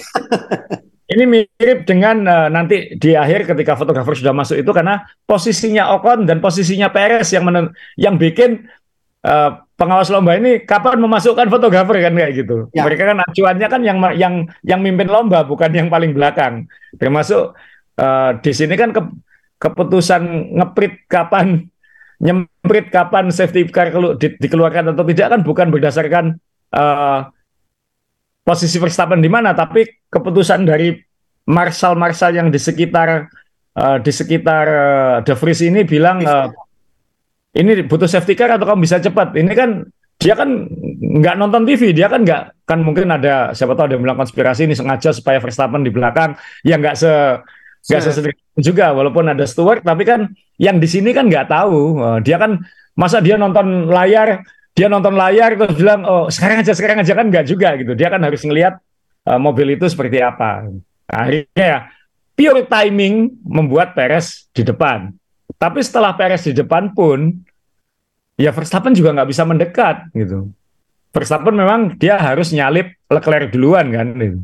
ini 1.14 1.24
mirip 1.28 1.86
dengan 1.86 2.26
uh, 2.26 2.48
nanti 2.50 2.98
di 2.98 3.14
akhir 3.14 3.46
ketika 3.46 3.78
fotografer 3.78 4.18
sudah 4.18 4.34
masuk 4.34 4.58
itu 4.58 4.72
karena 4.74 5.06
posisinya 5.28 5.94
Ocon 6.00 6.26
dan 6.26 6.42
posisinya 6.42 6.90
Perez 6.90 7.30
yang 7.30 7.46
menen 7.46 7.72
yang 8.00 8.18
bikin 8.18 8.66
uh, 9.22 9.62
pengawas 9.76 10.08
lomba 10.10 10.40
ini 10.40 10.64
kapan 10.64 10.98
memasukkan 11.04 11.52
fotografer 11.52 12.00
kan 12.00 12.16
kayak 12.16 12.32
gitu. 12.34 12.72
Ya. 12.72 12.88
Mereka 12.88 13.04
kan 13.12 13.18
acuannya 13.22 13.68
kan 13.68 13.82
yang 13.84 13.98
yang 14.16 14.34
yang 14.64 14.80
mimpin 14.80 15.12
lomba 15.12 15.44
bukan 15.44 15.70
yang 15.76 15.92
paling 15.92 16.16
belakang. 16.16 16.66
Termasuk 16.96 17.54
uh, 18.00 18.32
di 18.40 18.52
sini 18.52 18.76
kan 18.76 18.96
ke, 18.96 19.02
keputusan 19.60 20.56
ngeprit 20.56 21.08
kapan 21.08 21.68
nyemprit 22.20 22.88
kapan 22.92 23.28
safety 23.28 23.68
car 23.68 23.92
kelu, 23.92 24.16
di, 24.16 24.32
dikeluarkan 24.40 24.96
atau 24.96 25.04
tidak 25.04 25.28
kan 25.36 25.40
bukan 25.44 25.68
berdasarkan 25.68 26.26
uh, 26.72 27.28
posisi 28.46 28.80
Verstappen 28.80 29.20
di 29.20 29.28
mana 29.28 29.52
tapi 29.52 29.84
keputusan 30.08 30.64
dari 30.64 30.96
Marshall 31.46 32.00
yang 32.34 32.50
di 32.50 32.58
sekitar 32.58 33.30
uh, 33.76 33.98
di 34.00 34.12
sekitar 34.12 34.66
uh, 34.66 35.16
De 35.22 35.34
Vries 35.36 35.62
ini 35.62 35.84
bilang 35.84 36.24
uh, 36.24 36.50
ini 37.56 37.84
butuh 37.88 38.08
safety 38.08 38.36
car 38.36 38.52
atau 38.52 38.68
kamu 38.68 38.84
bisa 38.84 39.00
cepat. 39.00 39.32
Ini 39.36 39.54
kan 39.56 39.88
dia 40.20 40.36
kan 40.36 40.68
nggak 41.00 41.36
nonton 41.36 41.64
TV, 41.68 41.92
dia 41.92 42.08
kan 42.12 42.24
nggak 42.24 42.68
kan 42.68 42.80
mungkin 42.84 43.12
ada 43.12 43.52
siapa 43.56 43.76
tahu 43.76 43.92
ada 43.92 43.94
yang 43.96 44.04
bilang 44.04 44.20
konspirasi 44.20 44.68
ini 44.68 44.76
sengaja 44.76 45.12
supaya 45.16 45.40
Verstappen 45.40 45.84
di 45.84 45.92
belakang 45.92 46.36
ya 46.66 46.76
nggak 46.80 46.96
se 46.96 47.12
nggak 47.86 48.02
se 48.02 48.22
juga 48.62 48.92
walaupun 48.96 49.30
ada 49.30 49.46
Stewart 49.46 49.86
tapi 49.86 50.04
kan 50.04 50.32
yang 50.58 50.82
di 50.82 50.88
sini 50.90 51.14
kan 51.14 51.30
nggak 51.30 51.50
tahu 51.50 52.02
uh, 52.02 52.20
dia 52.22 52.42
kan 52.42 52.62
masa 52.98 53.22
dia 53.22 53.38
nonton 53.38 53.92
layar 53.92 54.42
dia 54.74 54.88
nonton 54.90 55.14
layar 55.14 55.54
terus 55.56 55.78
bilang 55.78 56.02
oh 56.04 56.26
sekarang 56.28 56.66
aja 56.66 56.74
sekarang 56.74 56.98
aja 57.04 57.14
kan 57.14 57.30
nggak 57.30 57.46
juga 57.46 57.78
gitu 57.78 57.94
dia 57.94 58.10
kan 58.10 58.20
harus 58.26 58.42
ngelihat 58.42 58.82
uh, 59.30 59.38
mobil 59.38 59.78
itu 59.78 59.86
seperti 59.86 60.20
apa 60.20 60.66
akhirnya 61.06 61.46
ya 61.56 61.80
pure 62.34 62.66
timing 62.66 63.38
membuat 63.46 63.94
Perez 63.94 64.50
di 64.52 64.66
depan 64.66 65.14
tapi 65.56 65.80
setelah 65.80 66.12
Perez 66.16 66.44
di 66.44 66.54
depan 66.54 66.92
pun, 66.92 67.32
ya 68.36 68.52
Verstappen 68.52 68.92
juga 68.92 69.16
nggak 69.16 69.30
bisa 69.32 69.44
mendekat 69.48 70.12
gitu. 70.12 70.52
Verstappen 71.16 71.56
memang 71.56 71.96
dia 71.96 72.20
harus 72.20 72.52
nyalip 72.52 72.92
Leclerc 73.08 73.56
duluan 73.56 73.88
kan. 73.88 74.08
Gitu. 74.20 74.40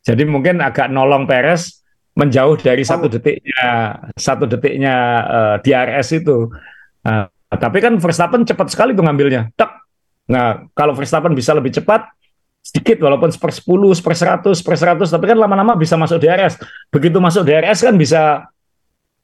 Jadi 0.00 0.22
mungkin 0.24 0.64
agak 0.64 0.88
nolong 0.88 1.28
Perez 1.28 1.79
menjauh 2.20 2.60
dari 2.60 2.84
satu 2.84 3.08
oh. 3.08 3.12
detiknya 3.12 3.96
satu 4.12 4.44
detiknya 4.44 4.94
uh, 5.24 5.56
eh, 5.56 5.56
DRS 5.64 6.20
itu. 6.20 6.52
Nah, 7.00 7.32
tapi 7.48 7.80
kan 7.80 7.96
Verstappen 7.96 8.44
cepat 8.44 8.68
sekali 8.68 8.92
tuh 8.92 9.00
ngambilnya. 9.00 9.48
Tak. 9.56 9.80
Nah, 10.28 10.68
kalau 10.76 10.92
Verstappen 10.92 11.32
bisa 11.32 11.56
lebih 11.56 11.72
cepat, 11.72 12.12
sedikit 12.60 13.00
walaupun 13.00 13.32
seper 13.32 13.50
10, 13.50 13.96
seper 13.96 14.14
100, 14.44 14.52
seper 14.52 14.76
100, 15.00 15.08
tapi 15.08 15.24
kan 15.32 15.38
lama-lama 15.40 15.74
bisa 15.74 15.96
masuk 15.96 16.20
DRS. 16.20 16.60
Begitu 16.92 17.16
masuk 17.18 17.42
DRS 17.48 17.80
kan 17.80 17.96
bisa 17.96 18.46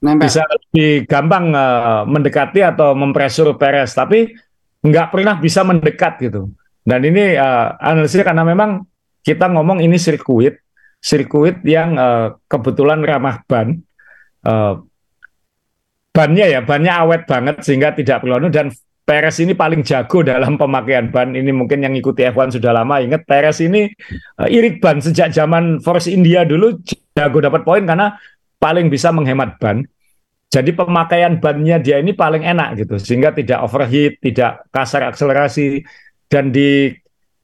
Nempel. 0.03 0.27
bisa 0.27 0.43
lebih 0.45 1.07
gampang 1.07 1.53
uh, 1.53 2.03
mendekati 2.09 2.61
atau 2.65 2.97
mempresur 2.97 3.55
Perez, 3.61 3.93
tapi 3.93 4.33
nggak 4.83 5.09
pernah 5.13 5.35
bisa 5.39 5.63
mendekat 5.63 6.21
gitu. 6.21 6.51
Dan 6.83 7.01
ini 7.07 7.37
uh, 7.37 7.77
analisisnya 7.79 8.27
karena 8.27 8.43
memang 8.43 8.83
kita 9.23 9.47
ngomong 9.51 9.83
ini 9.83 9.99
sirkuit, 9.99 10.66
sirkuit 11.07 11.63
yang 11.63 11.95
uh, 11.95 12.35
kebetulan 12.51 13.07
ramah 13.07 13.47
ban, 13.47 13.79
uh, 14.43 14.83
bannya 16.11 16.47
ya 16.51 16.61
bannya 16.67 16.93
awet 17.07 17.23
banget 17.31 17.63
sehingga 17.63 17.95
tidak 17.95 18.27
perlu 18.27 18.51
dan 18.51 18.75
Perez 19.07 19.39
ini 19.39 19.55
paling 19.55 19.87
jago 19.87 20.27
dalam 20.27 20.59
pemakaian 20.63 21.15
ban. 21.15 21.31
Ini 21.31 21.55
mungkin 21.55 21.87
yang 21.87 21.95
ikuti 21.95 22.27
F1 22.27 22.59
sudah 22.59 22.75
lama 22.75 22.99
ingat 22.99 23.23
Perez 23.23 23.63
ini 23.63 23.87
uh, 24.43 24.51
irit 24.51 24.83
ban 24.83 24.99
sejak 24.99 25.31
zaman 25.31 25.79
Force 25.79 26.11
India 26.11 26.43
dulu 26.43 26.83
jago 27.15 27.39
dapat 27.39 27.63
poin 27.63 27.87
karena 27.87 28.19
paling 28.59 28.91
bisa 28.91 29.15
menghemat 29.15 29.63
ban. 29.63 29.87
Jadi 30.51 30.75
pemakaian 30.75 31.39
bannya 31.39 31.79
dia 31.79 32.03
ini 32.03 32.15
paling 32.15 32.43
enak 32.43 32.83
gitu, 32.83 32.99
sehingga 32.99 33.35
tidak 33.35 33.63
overheat, 33.67 34.19
tidak 34.23 34.67
kasar 34.75 35.07
akselerasi. 35.07 35.87
Dan 36.27 36.51
di 36.51 36.91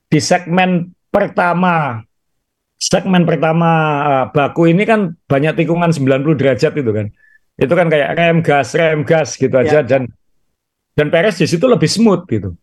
di 0.07 0.19
segmen 0.19 0.91
pertama, 1.11 2.03
segmen 2.83 3.23
pertama 3.23 3.71
uh, 4.03 4.25
baku 4.35 4.75
ini 4.75 4.83
kan 4.83 5.15
banyak 5.31 5.55
tikungan 5.55 5.95
90 5.95 6.35
derajat 6.35 6.75
itu 6.75 6.91
kan. 6.91 7.07
Itu 7.55 7.75
kan 7.79 7.87
kayak 7.87 8.19
rem 8.19 8.39
gas, 8.43 8.75
rem 8.75 9.07
gas 9.07 9.39
gitu 9.39 9.55
aja 9.55 9.87
ya. 9.87 9.87
dan 9.87 10.11
dan 10.99 11.07
Perez 11.15 11.39
di 11.39 11.47
situ 11.47 11.63
lebih 11.71 11.87
smooth 11.87 12.27
gitu. 12.27 12.59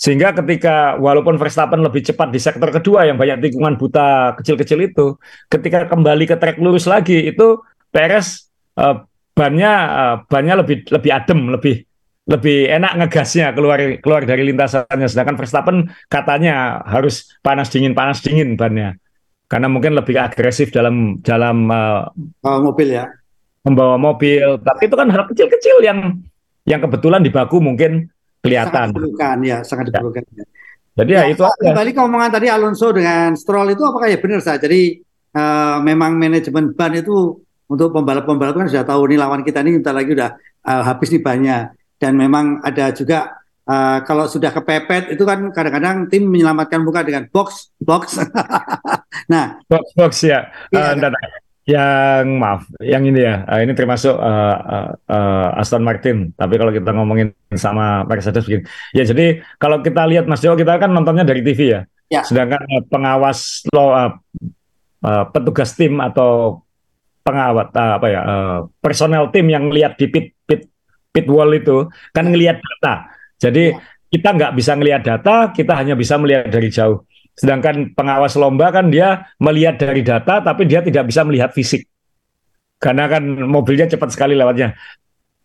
Sehingga 0.00 0.34
ketika 0.34 0.96
walaupun 0.98 1.36
Verstappen 1.36 1.84
lebih 1.84 2.02
cepat 2.02 2.32
di 2.32 2.40
sektor 2.40 2.72
kedua 2.72 3.06
yang 3.06 3.20
banyak 3.20 3.44
tikungan 3.44 3.76
buta 3.78 4.34
kecil-kecil 4.40 4.88
itu, 4.88 5.14
ketika 5.46 5.86
kembali 5.86 6.24
ke 6.26 6.34
trek 6.40 6.58
lurus 6.58 6.88
lagi 6.88 7.28
itu 7.28 7.60
Perez 7.92 8.48
uh, 8.80 9.04
bannya 9.36 9.72
uh, 9.92 10.16
bannya 10.26 10.64
lebih 10.64 10.88
lebih 10.88 11.10
adem, 11.12 11.52
lebih 11.52 11.84
lebih 12.22 12.72
enak 12.72 12.92
ngegasnya 13.04 13.52
keluar 13.52 13.78
keluar 14.00 14.24
dari 14.24 14.48
lintasannya. 14.48 15.06
Sedangkan 15.06 15.36
Verstappen 15.36 15.76
katanya 16.08 16.80
harus 16.88 17.36
panas 17.44 17.68
dingin 17.68 17.92
panas 17.92 18.24
dingin 18.24 18.56
bannya 18.56 19.01
karena 19.52 19.68
mungkin 19.68 19.92
lebih 19.92 20.16
agresif 20.16 20.72
dalam 20.72 21.20
dalam 21.20 21.68
uh, 21.68 22.08
oh, 22.40 22.58
mobil 22.64 22.96
ya 22.96 23.04
membawa 23.62 24.00
mobil. 24.00 24.58
Tapi 24.64 24.90
itu 24.90 24.96
kan 24.96 25.08
hal 25.12 25.28
kecil-kecil 25.28 25.84
yang 25.84 25.98
yang 26.64 26.80
kebetulan 26.80 27.20
di 27.20 27.30
baku 27.30 27.60
mungkin 27.60 28.08
kelihatan. 28.40 28.90
Sangat 28.90 28.96
diperlukan 28.96 29.36
ya, 29.44 29.58
sangat 29.60 29.84
ya. 29.84 29.88
diperlukan. 29.92 30.22
Ya. 30.32 30.44
Jadi 30.92 31.10
ya, 31.16 31.22
ya 31.24 31.32
itu 31.32 31.42
Kembali 31.44 31.90
ke 31.96 32.00
omongan 32.04 32.30
tadi 32.32 32.46
Alonso 32.52 32.92
dengan 32.92 33.32
Stroll 33.32 33.72
itu 33.72 33.82
apakah 33.84 34.08
ya 34.12 34.18
benar 34.20 34.40
saja? 34.44 34.60
Jadi 34.60 35.00
uh, 35.32 35.80
memang 35.80 36.20
manajemen 36.20 36.76
ban 36.76 36.92
itu 36.92 37.40
untuk 37.68 37.88
pembalap-pembalap 37.96 38.52
kan 38.52 38.68
sudah 38.68 38.84
tahu 38.84 39.08
nih 39.08 39.16
lawan 39.20 39.40
kita 39.40 39.64
ini 39.64 39.80
bentar 39.80 39.96
lagi 39.96 40.12
udah 40.12 40.36
uh, 40.68 40.82
habis 40.84 41.08
nih 41.08 41.24
banyak 41.24 41.62
dan 41.96 42.12
memang 42.16 42.60
ada 42.60 42.92
juga 42.92 43.40
uh, 43.66 43.98
kalau 44.06 44.26
sudah 44.26 44.50
kepepet 44.50 45.14
itu 45.14 45.22
kan 45.22 45.50
kadang-kadang 45.54 46.08
tim 46.10 46.26
menyelamatkan 46.26 46.82
muka 46.82 47.04
dengan 47.06 47.28
box 47.30 47.74
box. 47.78 48.18
nah, 49.32 49.60
box 49.66 49.84
box 49.94 50.12
ya. 50.24 50.50
Iya, 50.72 50.96
uh, 50.98 51.12
yang 51.62 52.42
maaf, 52.42 52.66
yang 52.82 53.06
ini 53.06 53.22
ya, 53.22 53.46
uh, 53.46 53.62
ini 53.62 53.70
termasuk 53.78 54.18
uh, 54.18 54.56
uh, 54.58 54.88
uh, 55.06 55.60
Aston 55.62 55.86
Martin. 55.86 56.34
Tapi 56.34 56.58
kalau 56.58 56.74
kita 56.74 56.90
ngomongin 56.90 57.30
sama 57.54 58.02
Mercedes 58.02 58.50
begini, 58.50 58.66
ya 58.90 59.06
jadi 59.06 59.46
kalau 59.62 59.78
kita 59.78 60.02
lihat 60.10 60.26
Mas 60.26 60.42
Jo, 60.42 60.58
kita 60.58 60.82
kan 60.82 60.90
nontonnya 60.90 61.22
dari 61.22 61.46
TV 61.46 61.78
ya. 61.78 61.80
ya. 62.10 62.26
Sedangkan 62.26 62.66
uh, 62.66 62.82
pengawas 62.90 63.62
lo 63.70 63.94
uh, 63.94 64.10
uh, 65.06 65.24
petugas 65.30 65.78
tim 65.78 66.02
atau 66.02 66.62
pengawat 67.22 67.70
uh, 67.78 67.92
apa 68.02 68.06
ya 68.10 68.20
uh, 68.26 68.58
personel 68.82 69.30
tim 69.30 69.46
yang 69.46 69.70
lihat 69.70 69.94
di 69.94 70.10
pit 70.10 70.34
pit 70.42 70.66
pit 71.14 71.26
wall 71.30 71.54
itu 71.54 71.86
kan 72.10 72.26
ngelihat 72.26 72.58
data. 72.58 73.11
Jadi 73.42 73.74
kita 74.12 74.28
nggak 74.38 74.52
bisa 74.54 74.78
ngelihat 74.78 75.02
data, 75.02 75.50
kita 75.50 75.74
hanya 75.74 75.98
bisa 75.98 76.14
melihat 76.14 76.46
dari 76.46 76.70
jauh. 76.70 77.02
Sedangkan 77.34 77.96
pengawas 77.96 78.38
lomba 78.38 78.70
kan 78.70 78.92
dia 78.92 79.26
melihat 79.42 79.82
dari 79.82 80.06
data, 80.06 80.38
tapi 80.38 80.68
dia 80.68 80.84
tidak 80.84 81.10
bisa 81.10 81.26
melihat 81.26 81.50
fisik. 81.50 81.88
Karena 82.78 83.10
kan 83.10 83.24
mobilnya 83.26 83.90
cepat 83.90 84.14
sekali 84.14 84.38
lewatnya. 84.38 84.78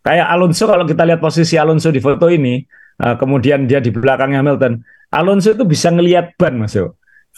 Kayak 0.04 0.26
Alonso 0.30 0.70
kalau 0.70 0.86
kita 0.86 1.02
lihat 1.02 1.18
posisi 1.18 1.58
Alonso 1.58 1.90
di 1.90 1.98
foto 1.98 2.30
ini, 2.30 2.62
uh, 3.02 3.18
kemudian 3.18 3.66
dia 3.66 3.82
di 3.82 3.90
belakang 3.90 4.36
Hamilton, 4.36 4.78
Alonso 5.10 5.56
itu 5.56 5.64
bisa 5.64 5.88
ngelihat 5.90 6.36
ban, 6.38 6.54
Mas 6.60 6.76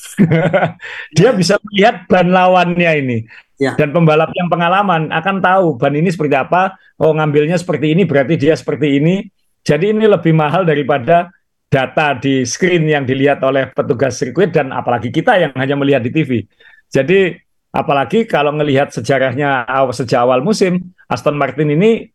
dia 1.19 1.31
bisa 1.37 1.61
melihat 1.71 2.09
ban 2.09 2.27
lawannya 2.29 2.91
ini. 3.01 3.19
Ya. 3.61 3.77
Dan 3.77 3.93
pembalap 3.93 4.33
yang 4.33 4.49
pengalaman 4.49 5.13
akan 5.13 5.37
tahu 5.45 5.67
ban 5.77 5.93
ini 5.93 6.09
seperti 6.09 6.33
apa. 6.33 6.81
Oh, 6.97 7.13
ngambilnya 7.13 7.61
seperti 7.61 7.93
ini 7.93 8.09
berarti 8.09 8.41
dia 8.41 8.57
seperti 8.57 8.97
ini. 8.97 9.29
Jadi 9.61 9.93
ini 9.93 10.09
lebih 10.09 10.33
mahal 10.33 10.65
daripada 10.65 11.29
data 11.71 12.19
di 12.19 12.43
screen 12.43 12.91
yang 12.91 13.07
dilihat 13.07 13.39
oleh 13.47 13.71
petugas 13.71 14.19
sirkuit 14.19 14.51
dan 14.51 14.75
apalagi 14.75 15.15
kita 15.15 15.39
yang 15.39 15.53
hanya 15.55 15.79
melihat 15.79 16.03
di 16.03 16.11
TV. 16.11 16.43
Jadi 16.91 17.39
apalagi 17.71 18.27
kalau 18.27 18.51
melihat 18.51 18.91
sejarahnya 18.91 19.69
sejak 19.95 20.27
awal 20.27 20.43
musim, 20.43 20.91
Aston 21.07 21.39
Martin 21.39 21.71
ini 21.71 22.11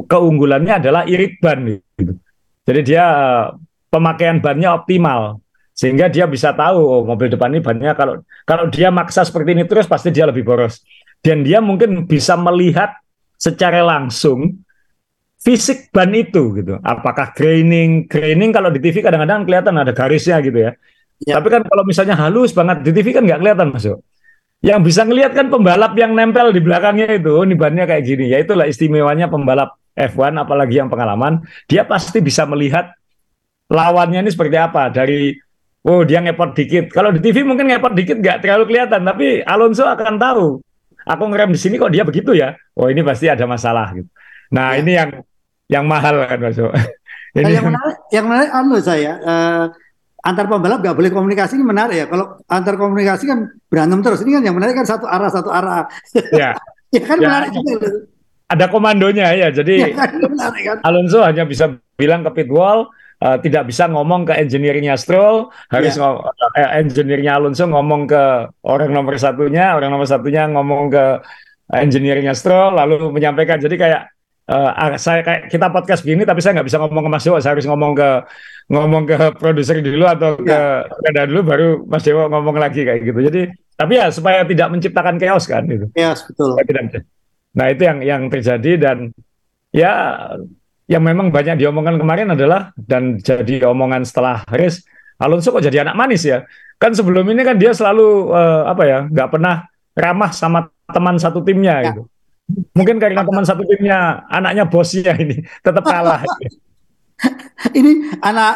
keunggulannya 0.00 0.80
adalah 0.80 1.04
irit 1.04 1.36
ban 1.44 1.60
gitu. 2.00 2.16
Jadi 2.66 2.80
dia 2.82 3.04
eh, 3.04 3.44
pemakaian 3.92 4.40
bannya 4.40 4.72
optimal 4.72 5.40
sehingga 5.76 6.08
dia 6.08 6.24
bisa 6.24 6.56
tahu 6.56 6.80
oh, 6.80 7.02
mobil 7.04 7.28
depan 7.28 7.52
ini 7.52 7.60
bannya 7.60 7.92
kalau 7.92 8.24
kalau 8.48 8.64
dia 8.72 8.88
maksa 8.88 9.28
seperti 9.28 9.52
ini 9.52 9.68
terus 9.68 9.84
pasti 9.84 10.08
dia 10.08 10.24
lebih 10.24 10.40
boros 10.40 10.80
dan 11.20 11.44
dia 11.44 11.60
mungkin 11.60 12.08
bisa 12.08 12.32
melihat 12.32 12.96
secara 13.36 13.84
langsung 13.84 14.56
fisik 15.40 15.92
ban 15.92 16.10
itu 16.16 16.56
gitu. 16.56 16.80
Apakah 16.80 17.32
graining, 17.36 18.08
graining 18.08 18.50
kalau 18.50 18.72
di 18.72 18.80
TV 18.80 19.04
kadang-kadang 19.04 19.44
kelihatan 19.44 19.74
ada 19.76 19.92
garisnya 19.92 20.40
gitu 20.40 20.58
ya. 20.58 20.70
ya. 21.22 21.38
Tapi 21.38 21.48
kan 21.52 21.62
kalau 21.64 21.84
misalnya 21.84 22.16
halus 22.16 22.50
banget 22.56 22.82
di 22.82 22.90
TV 22.90 23.12
kan 23.12 23.22
nggak 23.24 23.40
kelihatan 23.40 23.68
masuk. 23.72 23.98
Yang 24.64 24.80
bisa 24.88 25.04
ngelihat 25.04 25.32
kan 25.36 25.46
pembalap 25.52 25.92
yang 26.00 26.16
nempel 26.16 26.48
di 26.50 26.64
belakangnya 26.64 27.12
itu, 27.12 27.28
oh, 27.28 27.44
ini 27.44 27.54
bannya 27.54 27.84
kayak 27.84 28.02
gini. 28.02 28.32
Ya 28.32 28.40
itulah 28.40 28.64
istimewanya 28.64 29.28
pembalap 29.28 29.76
F1 29.94 30.32
apalagi 30.36 30.80
yang 30.80 30.88
pengalaman, 30.88 31.44
dia 31.68 31.84
pasti 31.84 32.24
bisa 32.24 32.48
melihat 32.48 32.92
lawannya 33.68 34.24
ini 34.24 34.30
seperti 34.32 34.56
apa 34.56 34.88
dari 34.88 35.36
oh 35.86 36.02
dia 36.02 36.24
ngepot 36.24 36.56
dikit. 36.56 36.84
Kalau 36.90 37.12
di 37.12 37.20
TV 37.20 37.44
mungkin 37.44 37.68
ngepot 37.68 37.92
dikit 37.92 38.16
nggak 38.18 38.42
terlalu 38.42 38.64
kelihatan, 38.72 39.04
tapi 39.04 39.44
Alonso 39.44 39.84
akan 39.84 40.16
tahu. 40.16 40.46
Aku 41.06 41.22
ngerem 41.30 41.54
di 41.54 41.60
sini 41.60 41.78
kok 41.78 41.92
dia 41.94 42.02
begitu 42.02 42.34
ya. 42.34 42.56
Oh 42.74 42.90
ini 42.90 43.04
pasti 43.06 43.30
ada 43.30 43.46
masalah 43.46 43.94
gitu. 43.94 44.10
Nah 44.52 44.74
ya. 44.74 44.80
ini 44.82 44.92
yang 44.94 45.10
yang 45.66 45.84
mahal 45.86 46.22
kan 46.26 46.38
Mas. 46.38 46.58
ini 47.38 47.52
yang 47.52 47.66
menarik, 47.68 47.96
yang 48.14 48.24
menarik 48.26 48.50
anu 48.54 48.76
saya 48.80 49.12
uh, 49.20 49.64
antar 50.26 50.50
pembalap 50.50 50.82
nggak 50.82 50.96
boleh 50.96 51.10
komunikasi 51.14 51.58
ini 51.58 51.66
menarik 51.66 51.96
ya. 52.02 52.06
Kalau 52.10 52.38
antar 52.50 52.74
komunikasi 52.74 53.24
kan 53.30 53.38
berantem 53.70 54.00
terus. 54.02 54.20
Ini 54.26 54.40
kan 54.40 54.42
yang 54.46 54.56
menarik 54.58 54.74
kan 54.74 54.86
satu 54.86 55.06
arah 55.06 55.30
satu 55.30 55.50
arah. 55.50 55.86
Ya, 56.34 56.54
ya 56.96 57.02
kan 57.06 57.16
ya. 57.22 57.26
menarik 57.30 57.50
juga. 57.54 57.88
Ada 58.46 58.66
komandonya 58.70 59.26
ya. 59.34 59.48
Jadi 59.50 59.74
ya, 59.82 59.88
kan, 59.94 60.22
menarik, 60.22 60.62
kan? 60.62 60.76
Alonso 60.86 61.22
hanya 61.26 61.42
bisa 61.46 61.74
bilang 61.98 62.22
ke 62.22 62.30
pit 62.42 62.50
wall 62.50 62.90
uh, 63.22 63.36
tidak 63.40 63.68
bisa 63.68 63.88
ngomong 63.88 64.28
ke 64.28 64.34
engineer-nya 64.36 64.98
Stroll, 64.98 65.48
harus 65.72 65.94
yeah. 65.96 66.20
uh, 66.20 66.70
engineer-nya 66.76 67.38
Alonso 67.40 67.64
ngomong 67.68 68.08
ke 68.08 68.22
orang 68.66 68.90
nomor 68.92 69.16
satunya, 69.16 69.76
orang 69.76 69.90
nomor 69.92 70.08
satunya 70.08 70.48
ngomong 70.50 70.92
ke 70.92 71.04
engineer-nya 71.72 72.36
Stroll, 72.36 72.76
lalu 72.76 73.10
menyampaikan. 73.10 73.58
Jadi 73.58 73.76
kayak 73.78 74.15
uh, 74.50 74.96
saya 74.98 75.20
kayak 75.22 75.42
kita 75.50 75.66
podcast 75.70 76.02
begini, 76.02 76.22
tapi 76.22 76.40
saya 76.42 76.58
nggak 76.58 76.68
bisa 76.70 76.78
ngomong 76.82 77.04
ke 77.06 77.10
Mas 77.10 77.24
Dewo, 77.26 77.38
saya 77.38 77.52
harus 77.54 77.66
ngomong 77.66 77.92
ke 77.94 78.10
ngomong 78.66 79.02
ke 79.06 79.16
produser 79.38 79.78
dulu 79.78 80.10
atau 80.10 80.34
ke 80.42 80.50
yeah. 80.50 81.26
dulu, 81.26 81.40
baru 81.46 81.66
Mas 81.86 82.02
Dewo 82.02 82.26
ngomong 82.26 82.56
lagi 82.58 82.82
kayak 82.82 83.02
gitu. 83.02 83.20
Jadi 83.30 83.42
tapi 83.76 83.92
ya 84.00 84.08
supaya 84.08 84.42
tidak 84.48 84.72
menciptakan 84.72 85.20
chaos 85.20 85.44
kan 85.44 85.62
itu. 85.68 85.86
Chaos 85.92 86.24
betul. 86.24 86.56
Nah 87.56 87.66
itu 87.70 87.82
yang 87.84 87.98
yang 88.00 88.22
terjadi 88.32 88.72
dan 88.80 89.12
ya 89.72 89.92
yang 90.86 91.02
memang 91.02 91.34
banyak 91.34 91.58
diomongkan 91.58 91.98
kemarin 91.98 92.32
adalah 92.32 92.70
dan 92.78 93.18
jadi 93.18 93.66
omongan 93.66 94.06
setelah 94.06 94.46
race 94.54 94.86
Alonso 95.18 95.50
kok 95.50 95.64
jadi 95.64 95.82
anak 95.82 95.98
manis 95.98 96.22
ya 96.22 96.46
kan 96.78 96.94
sebelum 96.94 97.26
ini 97.26 97.42
kan 97.42 97.56
dia 97.58 97.74
selalu 97.74 98.30
uh, 98.30 98.70
apa 98.70 98.82
ya 98.86 98.98
nggak 99.10 99.28
pernah 99.32 99.66
ramah 99.96 100.30
sama 100.30 100.70
teman 100.86 101.16
satu 101.18 101.42
timnya 101.42 101.74
ya. 101.82 101.84
gitu 101.90 102.02
mungkin 102.46 103.02
karena 103.02 103.26
teman 103.26 103.42
satu 103.42 103.66
timnya 103.66 104.22
anaknya 104.30 104.64
bosnya 104.66 105.14
ini 105.18 105.42
tetap 105.62 105.82
kalah. 105.82 106.22
Ini 107.72 108.20
anak 108.20 108.52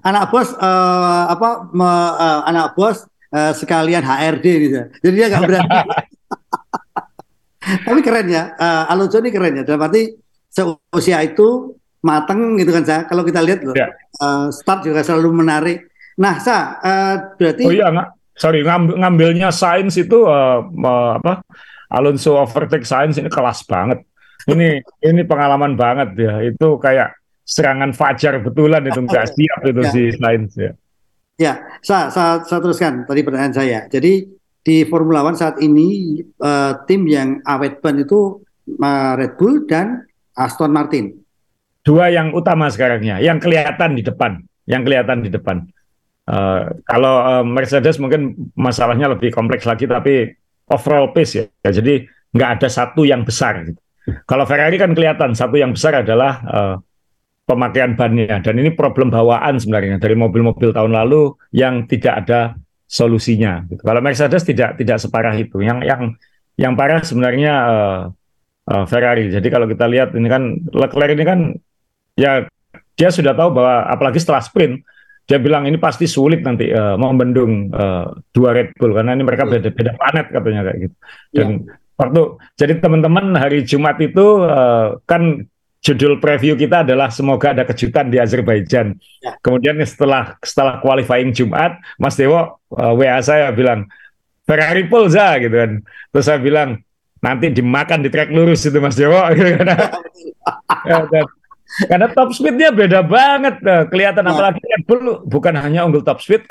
anak 0.00 0.32
bos 0.32 0.48
uh, 0.56 1.28
apa 1.28 1.68
me, 1.76 1.84
uh, 1.84 2.40
anak 2.48 2.72
bos 2.72 3.04
uh, 3.28 3.52
sekalian 3.52 4.00
HRD 4.00 4.46
gitu. 4.64 4.88
Jadi 5.04 5.12
dia 5.12 5.28
nggak 5.28 5.44
berani. 5.44 5.68
Tapi 7.92 8.00
keren 8.00 8.32
ya 8.32 8.56
uh, 8.56 8.88
Alonso 8.88 9.20
ini 9.20 9.28
keren 9.28 9.60
ya. 9.60 9.68
Dalam 9.68 9.84
arti 9.84 10.08
seusia 10.48 11.20
itu 11.20 11.76
mateng 12.00 12.56
gitu 12.56 12.72
kan 12.72 12.80
sa? 12.80 13.04
Kalau 13.04 13.28
kita 13.28 13.44
lihat 13.44 13.60
loh 13.60 13.76
ya. 13.76 13.92
uh, 14.24 14.48
start 14.48 14.88
juga 14.88 15.04
selalu 15.04 15.44
menarik. 15.44 15.92
Nah 16.16 16.40
sa 16.40 16.80
uh, 16.80 17.36
berarti 17.36 17.68
oh 17.68 17.76
iya 17.76 17.92
nggak 17.92 18.08
sorry 18.40 18.64
ngambil, 18.64 19.04
ngambilnya 19.04 19.52
sains 19.52 20.00
itu 20.00 20.24
uh, 20.24 20.64
uh, 20.64 21.20
apa 21.20 21.44
Alonso 21.92 22.40
overtake 22.40 22.88
sains 22.88 23.20
ini 23.20 23.28
kelas 23.28 23.68
banget 23.68 24.00
ini 24.48 24.80
ini 25.04 25.22
pengalaman 25.22 25.76
banget 25.76 26.16
ya 26.16 26.34
itu 26.42 26.80
kayak 26.80 27.14
serangan 27.44 27.92
fajar 27.92 28.40
betulan 28.40 28.82
itu 28.88 29.00
nggak 29.04 29.26
siap 29.36 29.60
itu 29.68 29.82
ya. 29.84 29.90
si 29.92 30.02
sains 30.16 30.52
ya 30.56 30.72
ya 31.36 31.52
sa, 31.84 32.08
sa, 32.08 32.40
sa 32.42 32.56
teruskan 32.58 33.04
tadi 33.04 33.20
pertanyaan 33.20 33.54
saya 33.54 33.78
jadi 33.92 34.24
di 34.62 34.86
Formula 34.86 35.26
One 35.26 35.34
saat 35.34 35.58
ini 35.58 36.22
uh, 36.38 36.86
tim 36.86 37.02
yang 37.10 37.42
awet 37.42 37.82
ban 37.82 37.98
itu 37.98 38.40
uh, 38.78 39.12
Red 39.18 39.34
Bull 39.34 39.66
dan 39.66 40.06
Aston 40.38 40.70
Martin. 40.70 41.18
Dua 41.82 42.08
yang 42.14 42.30
utama 42.30 42.70
sekarangnya, 42.70 43.18
yang 43.18 43.42
kelihatan 43.42 43.98
di 43.98 44.06
depan, 44.06 44.38
yang 44.70 44.86
kelihatan 44.86 45.26
di 45.26 45.30
depan. 45.34 45.66
Uh, 46.22 46.70
kalau 46.86 47.14
uh, 47.26 47.42
Mercedes 47.42 47.98
mungkin 47.98 48.38
masalahnya 48.54 49.10
lebih 49.10 49.34
kompleks 49.34 49.66
lagi, 49.66 49.90
tapi 49.90 50.30
overall 50.72 51.12
pace 51.12 51.36
ya, 51.36 51.44
ya 51.60 51.70
jadi 51.76 52.08
nggak 52.32 52.50
ada 52.58 52.68
satu 52.72 53.04
yang 53.04 53.22
besar. 53.28 53.60
Gitu. 53.68 53.80
Kalau 54.24 54.48
Ferrari 54.48 54.80
kan 54.80 54.96
kelihatan 54.96 55.36
satu 55.36 55.60
yang 55.60 55.76
besar 55.76 56.00
adalah 56.00 56.32
uh, 56.48 56.74
pemakaian 57.44 57.94
bannya, 57.94 58.40
dan 58.40 58.54
ini 58.56 58.72
problem 58.72 59.12
bawaan 59.12 59.60
sebenarnya 59.60 60.00
dari 60.00 60.16
mobil-mobil 60.16 60.72
tahun 60.72 60.96
lalu 60.96 61.36
yang 61.52 61.84
tidak 61.86 62.24
ada 62.24 62.56
solusinya. 62.88 63.62
Gitu. 63.68 63.84
Kalau 63.84 64.00
Mercedes 64.00 64.42
tidak 64.42 64.80
tidak 64.80 64.98
separah 64.98 65.36
itu. 65.36 65.60
Yang 65.60 65.78
yang 65.86 66.02
yang 66.56 66.72
parah 66.72 67.04
sebenarnya 67.04 67.52
uh, 67.52 68.00
uh, 68.72 68.84
Ferrari. 68.88 69.28
Jadi 69.28 69.48
kalau 69.52 69.68
kita 69.68 69.84
lihat 69.86 70.16
ini 70.16 70.28
kan 70.28 70.42
Leclerc 70.72 71.12
ini 71.12 71.24
kan 71.24 71.38
ya 72.16 72.44
dia 72.96 73.08
sudah 73.08 73.32
tahu 73.32 73.56
bahwa 73.56 73.88
apalagi 73.88 74.20
setelah 74.20 74.44
sprint 74.44 74.84
dia 75.22 75.38
bilang 75.38 75.64
ini 75.70 75.78
pasti 75.78 76.10
sulit 76.10 76.42
nanti 76.42 76.68
uh, 76.74 76.98
membendung 76.98 77.70
uh, 77.70 78.10
dua 78.34 78.50
Red 78.58 78.74
Bull 78.74 78.92
karena 78.92 79.14
ini 79.14 79.22
mereka 79.22 79.46
beda 79.46 79.70
beda 79.70 79.92
planet 79.94 80.26
katanya 80.34 80.60
kayak 80.66 80.78
gitu. 80.88 80.94
Dan 81.30 81.48
ya. 81.62 81.74
waktu 81.98 82.20
jadi 82.58 82.72
teman-teman 82.82 83.26
hari 83.38 83.62
Jumat 83.62 84.02
itu 84.02 84.42
uh, 84.42 84.98
kan 85.06 85.46
judul 85.82 86.22
preview 86.22 86.54
kita 86.54 86.86
adalah 86.86 87.10
semoga 87.10 87.54
ada 87.54 87.66
kejutan 87.66 88.10
di 88.10 88.18
Azerbaijan. 88.18 88.98
Ya. 89.22 89.34
Kemudian 89.42 89.78
setelah 89.82 90.38
setelah 90.42 90.78
qualifying 90.78 91.34
Jumat, 91.34 91.78
Mas 91.98 92.18
Dewo 92.18 92.58
uh, 92.74 92.92
WA 92.94 93.18
saya 93.22 93.50
bilang 93.54 93.86
Ferrari 94.46 94.86
Polza 94.90 95.38
gitu 95.38 95.54
kan. 95.54 95.82
Terus 96.10 96.24
saya 96.26 96.38
bilang 96.42 96.82
nanti 97.22 97.46
dimakan 97.54 98.02
di 98.02 98.10
trek 98.10 98.34
lurus 98.34 98.66
itu 98.66 98.78
Mas 98.82 98.98
Dewo 98.98 99.18
karena 99.38 99.76
ya, 100.86 101.06
dan, 101.06 101.26
karena 101.88 102.06
top 102.12 102.30
speednya 102.36 102.70
beda 102.70 103.00
banget 103.00 103.60
nah, 103.64 103.88
kelihatan 103.88 104.24
nah. 104.28 104.36
apalagi 104.36 104.60
Red 104.60 104.82
Bull 104.84 105.24
bukan 105.24 105.54
hanya 105.56 105.88
unggul 105.88 106.04
top 106.04 106.20
speed 106.20 106.44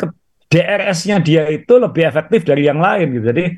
DRS-nya 0.51 1.23
dia 1.23 1.47
itu 1.47 1.79
lebih 1.79 2.03
efektif 2.03 2.43
dari 2.43 2.67
yang 2.67 2.83
lain 2.83 3.15
gitu. 3.15 3.31
Jadi 3.31 3.55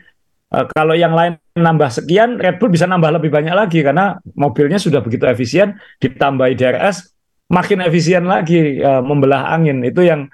uh, 0.53 0.65
kalau 0.69 0.93
yang 0.93 1.17
lain 1.17 1.41
nambah 1.57 1.89
sekian 1.89 2.37
Red 2.37 2.61
Bull 2.61 2.69
bisa 2.69 2.85
nambah 2.85 3.17
lebih 3.17 3.33
banyak 3.33 3.55
lagi 3.57 3.81
karena 3.81 4.21
mobilnya 4.37 4.77
sudah 4.77 5.01
begitu 5.01 5.25
efisien 5.25 5.73
ditambahi 5.97 6.53
DRS 6.53 7.09
makin 7.49 7.81
efisien 7.81 8.29
lagi 8.29 8.77
uh, 8.77 9.01
membelah 9.01 9.49
angin. 9.57 9.81
Itu 9.81 10.05
yang 10.05 10.29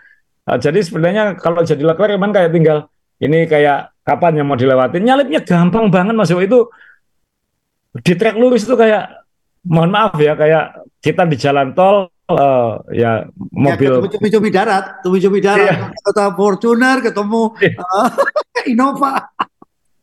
uh, 0.52 0.60
jadi 0.60 0.84
sebenarnya 0.84 1.40
kalau 1.40 1.64
jadi 1.64 1.80
Leclerc 1.80 2.20
memang 2.20 2.36
kayak 2.36 2.52
tinggal 2.52 2.92
ini 3.24 3.48
kayak 3.48 3.96
kapan 4.04 4.44
yang 4.44 4.48
mau 4.52 4.60
dilewatin? 4.60 5.00
Nyalipnya 5.00 5.40
gampang 5.48 5.88
banget 5.88 6.12
mas. 6.12 6.32
Itu 6.32 6.76
di 8.04 8.14
trek 8.20 8.36
lurus 8.36 8.68
itu 8.68 8.76
kayak 8.76 9.19
mohon 9.68 9.92
maaf 9.92 10.16
ya 10.20 10.38
kayak 10.40 10.88
kita 11.00 11.24
di 11.28 11.36
jalan 11.36 11.76
tol 11.76 12.12
uh, 12.30 12.80
ya 12.94 13.26
mobil 13.52 13.92
ya, 13.92 14.02
ketemu 14.06 14.28
cumi 14.38 14.50
darat 14.54 14.86
ketemu 15.02 15.18
cumi 15.28 15.40
darat 15.42 15.66
iya. 15.66 15.76
ketemu 15.98 16.32
Fortuner 16.38 16.98
ketemu 17.02 17.42
iya. 17.60 17.74
uh, 17.82 18.10
Innova. 18.72 19.14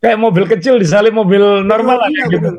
Kayak 0.01 0.19
mobil 0.21 0.45
kecil 0.47 0.77
disalip 0.77 1.13
mobil 1.13 1.65
normal 1.65 1.99
iya, 2.09 2.11
iya, 2.13 2.25
gitu. 2.31 2.51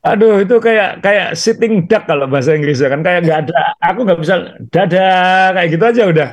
Aduh 0.00 0.40
itu 0.40 0.56
kayak 0.64 1.04
kayak 1.04 1.36
sitting 1.36 1.84
duck 1.84 2.08
kalau 2.08 2.24
bahasa 2.30 2.56
Inggrisnya 2.56 2.88
kan. 2.88 3.00
Kayak 3.04 3.20
nggak 3.26 3.38
ada 3.48 3.60
aku 3.84 3.98
nggak 4.06 4.20
bisa 4.22 4.34
dada 4.72 5.08
kayak 5.56 5.68
gitu 5.76 5.84
aja 5.84 6.02
udah. 6.08 6.28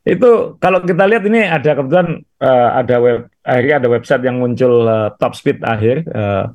Itu 0.00 0.56
kalau 0.56 0.80
kita 0.80 1.04
lihat 1.04 1.24
ini 1.28 1.44
ada 1.44 1.70
kebetulan 1.76 2.24
uh, 2.40 2.68
ada 2.80 2.96
web 2.96 3.28
akhirnya 3.44 3.76
ada 3.84 3.88
website 3.92 4.24
yang 4.24 4.40
muncul 4.40 4.88
uh, 4.88 5.12
top 5.20 5.36
speed 5.36 5.60
akhir 5.60 6.08
uh, 6.08 6.48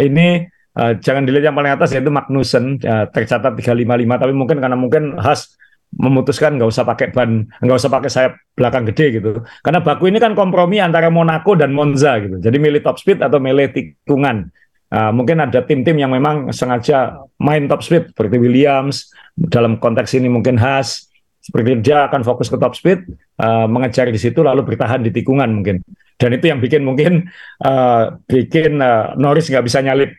ini 0.00 0.48
uh, 0.76 0.92
jangan 1.00 1.24
dilihat 1.24 1.50
yang 1.52 1.56
paling 1.56 1.72
atas 1.72 1.96
yaitu 1.96 2.12
Magnussen 2.12 2.78
uh, 2.84 3.08
tercatat 3.10 3.56
355 3.56 4.22
tapi 4.22 4.32
mungkin 4.36 4.56
karena 4.60 4.76
mungkin 4.76 5.16
Has 5.18 5.56
memutuskan 5.96 6.58
nggak 6.58 6.68
usah 6.68 6.84
pakai 6.84 7.14
ban 7.14 7.46
nggak 7.62 7.78
usah 7.78 7.90
pakai 7.90 8.10
sayap 8.10 8.32
belakang 8.52 8.84
gede 8.92 9.22
gitu. 9.22 9.30
Karena 9.64 9.80
baku 9.80 10.10
ini 10.10 10.18
kan 10.20 10.36
kompromi 10.36 10.82
antara 10.82 11.08
Monaco 11.08 11.56
dan 11.56 11.72
Monza 11.72 12.20
gitu. 12.20 12.36
Jadi 12.42 12.56
milih 12.58 12.84
top 12.84 13.00
speed 13.00 13.22
atau 13.22 13.40
milih 13.40 13.72
tikungan. 13.72 14.50
Uh, 14.86 15.10
mungkin 15.10 15.42
ada 15.42 15.66
tim-tim 15.66 15.98
yang 15.98 16.14
memang 16.14 16.54
sengaja 16.54 17.26
main 17.42 17.66
top 17.66 17.82
speed 17.82 18.14
seperti 18.14 18.38
Williams 18.38 19.10
dalam 19.34 19.82
konteks 19.82 20.14
ini 20.14 20.30
mungkin 20.30 20.54
Haas 20.54 21.10
seperti 21.42 21.78
dia 21.78 22.10
akan 22.10 22.26
fokus 22.26 22.50
ke 22.50 22.58
top 22.58 22.74
speed, 22.74 23.06
uh, 23.38 23.70
mengejar 23.70 24.10
di 24.10 24.18
situ 24.18 24.42
lalu 24.42 24.66
bertahan 24.66 24.98
di 25.06 25.14
tikungan 25.14 25.46
mungkin. 25.46 25.78
Dan 26.18 26.34
itu 26.34 26.50
yang 26.50 26.58
bikin 26.58 26.82
mungkin 26.82 27.30
uh, 27.62 28.18
bikin 28.26 28.82
uh, 28.82 29.14
Norris 29.14 29.46
nggak 29.46 29.62
bisa 29.62 29.78
nyalip 29.78 30.10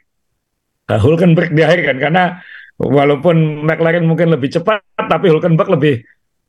Hulkenberg 0.96 1.52
di 1.52 1.62
akhir 1.68 1.84
kan 1.84 1.98
karena 2.00 2.24
walaupun 2.80 3.68
McLaren 3.68 4.08
mungkin 4.08 4.32
lebih 4.32 4.48
cepat 4.56 4.80
tapi 4.96 5.28
Hulkenberg 5.28 5.68
lebih 5.76 6.08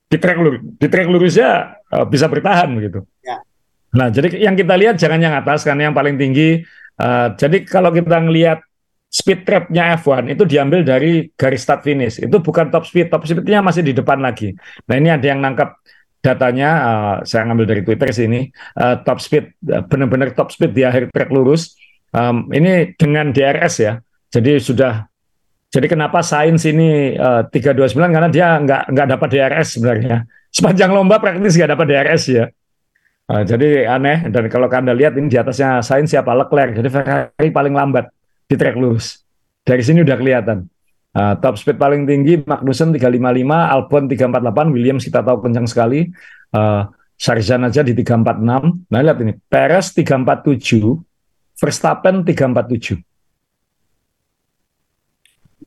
di 0.09 0.17
track 0.17 0.39
lurus 0.41 0.61
di 0.79 0.87
track 0.89 1.09
lurusnya 1.11 1.51
uh, 1.91 2.07
bisa 2.07 2.31
bertahan 2.31 2.71
begitu. 2.73 3.05
Ya. 3.21 3.43
Nah, 3.89 4.09
jadi 4.13 4.37
yang 4.41 4.57
kita 4.57 4.77
lihat 4.77 4.97
jangan 5.01 5.21
yang 5.21 5.35
atas 5.37 5.65
karena 5.65 5.91
yang 5.91 5.97
paling 5.97 6.17
tinggi 6.17 6.63
uh, 7.01 7.35
jadi 7.37 7.67
kalau 7.67 7.91
kita 7.93 8.17
ngelihat 8.21 8.63
speed 9.09 9.49
trapnya 9.49 9.97
F1 9.97 10.29
itu 10.29 10.45
diambil 10.45 10.85
dari 10.85 11.33
garis 11.33 11.65
start 11.65 11.85
finish. 11.85 12.21
Itu 12.21 12.45
bukan 12.45 12.69
top 12.69 12.85
speed, 12.85 13.09
top 13.09 13.25
speednya 13.25 13.65
masih 13.65 13.81
di 13.81 13.97
depan 13.97 14.21
lagi. 14.21 14.53
Nah 14.85 14.95
ini 15.01 15.09
ada 15.09 15.25
yang 15.25 15.41
nangkap 15.41 15.81
datanya, 16.21 16.71
uh, 16.85 17.17
saya 17.25 17.49
ngambil 17.49 17.67
dari 17.67 17.83
Twitter 17.85 18.09
sini, 18.13 18.53
uh, 18.77 19.01
top 19.01 19.19
speed, 19.25 19.57
uh, 19.73 19.83
benar-benar 19.89 20.37
top 20.37 20.53
speed 20.53 20.77
di 20.77 20.85
akhir 20.85 21.09
trek 21.11 21.33
lurus. 21.33 21.75
Um, 22.09 22.49
ini 22.53 22.97
dengan 22.97 23.33
DRS 23.33 23.85
ya, 23.85 24.01
jadi 24.29 24.61
sudah 24.61 25.09
jadi 25.69 25.85
kenapa 25.85 26.25
Sains 26.25 26.65
ini 26.65 27.13
uh, 27.13 27.45
329 27.53 27.93
karena 27.93 28.29
dia 28.33 28.57
nggak 28.57 28.83
nggak 28.89 29.07
dapat 29.17 29.29
DRS 29.29 29.77
sebenarnya. 29.77 30.25
Sepanjang 30.49 30.97
lomba 30.97 31.21
praktis 31.21 31.61
nggak 31.61 31.77
dapat 31.77 31.87
DRS 31.93 32.23
ya. 32.33 32.45
Uh, 33.29 33.45
jadi 33.45 33.85
aneh 33.85 34.33
dan 34.33 34.49
kalau 34.49 34.65
anda 34.73 34.97
lihat 34.97 35.13
ini 35.21 35.29
di 35.29 35.37
atasnya 35.37 35.85
Sains 35.85 36.09
siapa 36.09 36.33
Leclerc. 36.33 36.73
Jadi 36.81 36.89
Ferrari 36.89 37.49
paling 37.53 37.77
lambat 37.77 38.09
di 38.49 38.57
trek 38.57 38.81
lurus. 38.81 39.21
Dari 39.61 39.85
sini 39.85 40.01
udah 40.01 40.17
kelihatan. 40.17 40.65
Uh, 41.13 41.37
top 41.41 41.61
speed 41.61 41.77
paling 41.77 42.09
tinggi 42.09 42.41
Magnussen 42.41 42.89
355, 42.93 43.45
Albon 43.49 44.09
348, 44.09 44.73
Williams 44.73 45.05
kita 45.05 45.21
tahu 45.21 45.45
kencang 45.45 45.69
sekali. 45.69 46.09
Uh, 46.49 46.89
Sarjan 47.19 47.67
aja 47.67 47.85
di 47.85 47.93
346. 47.93 48.89
Nah 48.89 49.01
lihat 49.03 49.19
ini, 49.21 49.35
Perez 49.51 49.91
347, 49.93 50.97
Verstappen 51.59 52.23
347. 52.23 53.08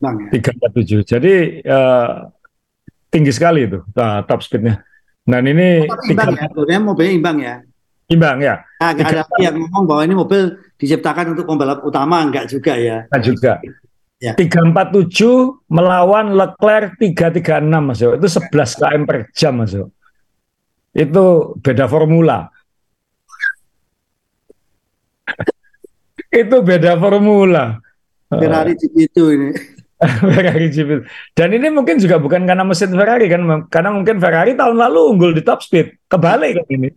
Bang, 0.01 0.17
ya? 0.17 0.29
347. 0.33 1.05
Jadi 1.05 1.33
uh, 1.61 2.25
tinggi 3.13 3.31
sekali 3.31 3.69
itu 3.69 3.85
uh, 3.85 4.19
top 4.25 4.41
speednya. 4.41 4.81
Dan 5.21 5.45
ini 5.45 5.85
oh, 5.85 5.97
imbang 6.09 6.33
3... 6.33 6.41
ya, 6.41 6.45
sebenarnya 6.49 6.81
mobilnya 6.81 7.13
imbang 7.13 7.37
ya. 7.37 7.55
Imbang 8.11 8.37
ya. 8.43 8.55
Nah, 8.81 8.91
ada 8.97 9.23
yang 9.39 9.55
ngomong 9.61 9.83
bahwa 9.85 10.01
ini 10.03 10.15
mobil 10.17 10.41
diciptakan 10.81 11.37
untuk 11.37 11.45
pembalap 11.45 11.85
utama, 11.85 12.25
enggak 12.25 12.49
juga 12.49 12.73
ya? 12.75 13.05
Enggak 13.07 13.23
juga. 13.23 13.53
Ya. 14.21 14.37
347 14.37 15.65
melawan 15.65 16.37
Leclerc 16.37 16.93
336 17.01 17.41
Mas 17.81 18.05
Itu 18.05 18.27
11 18.29 18.77
km 18.77 19.01
per 19.09 19.17
jam 19.33 19.53
Mas 19.57 19.73
Itu 20.93 21.25
beda 21.57 21.89
formula. 21.89 22.51
itu 26.41 26.57
beda 26.61 26.99
formula. 27.01 27.81
Ferrari 28.31 28.75
itu 28.77 29.23
ini. 29.31 29.49
Ferrari 30.01 30.67
GP. 30.73 31.05
Dan 31.37 31.53
ini 31.53 31.69
mungkin 31.69 32.01
juga 32.01 32.17
bukan 32.17 32.49
karena 32.49 32.65
mesin 32.65 32.89
Ferrari 32.89 33.29
kan, 33.29 33.41
karena 33.69 33.89
mungkin 33.93 34.17
Ferrari 34.17 34.57
tahun 34.57 34.77
lalu 34.81 34.99
unggul 35.13 35.31
di 35.37 35.45
top 35.45 35.61
speed. 35.61 36.09
Kebalik 36.09 36.57
kan 36.57 36.67
ini. 36.73 36.89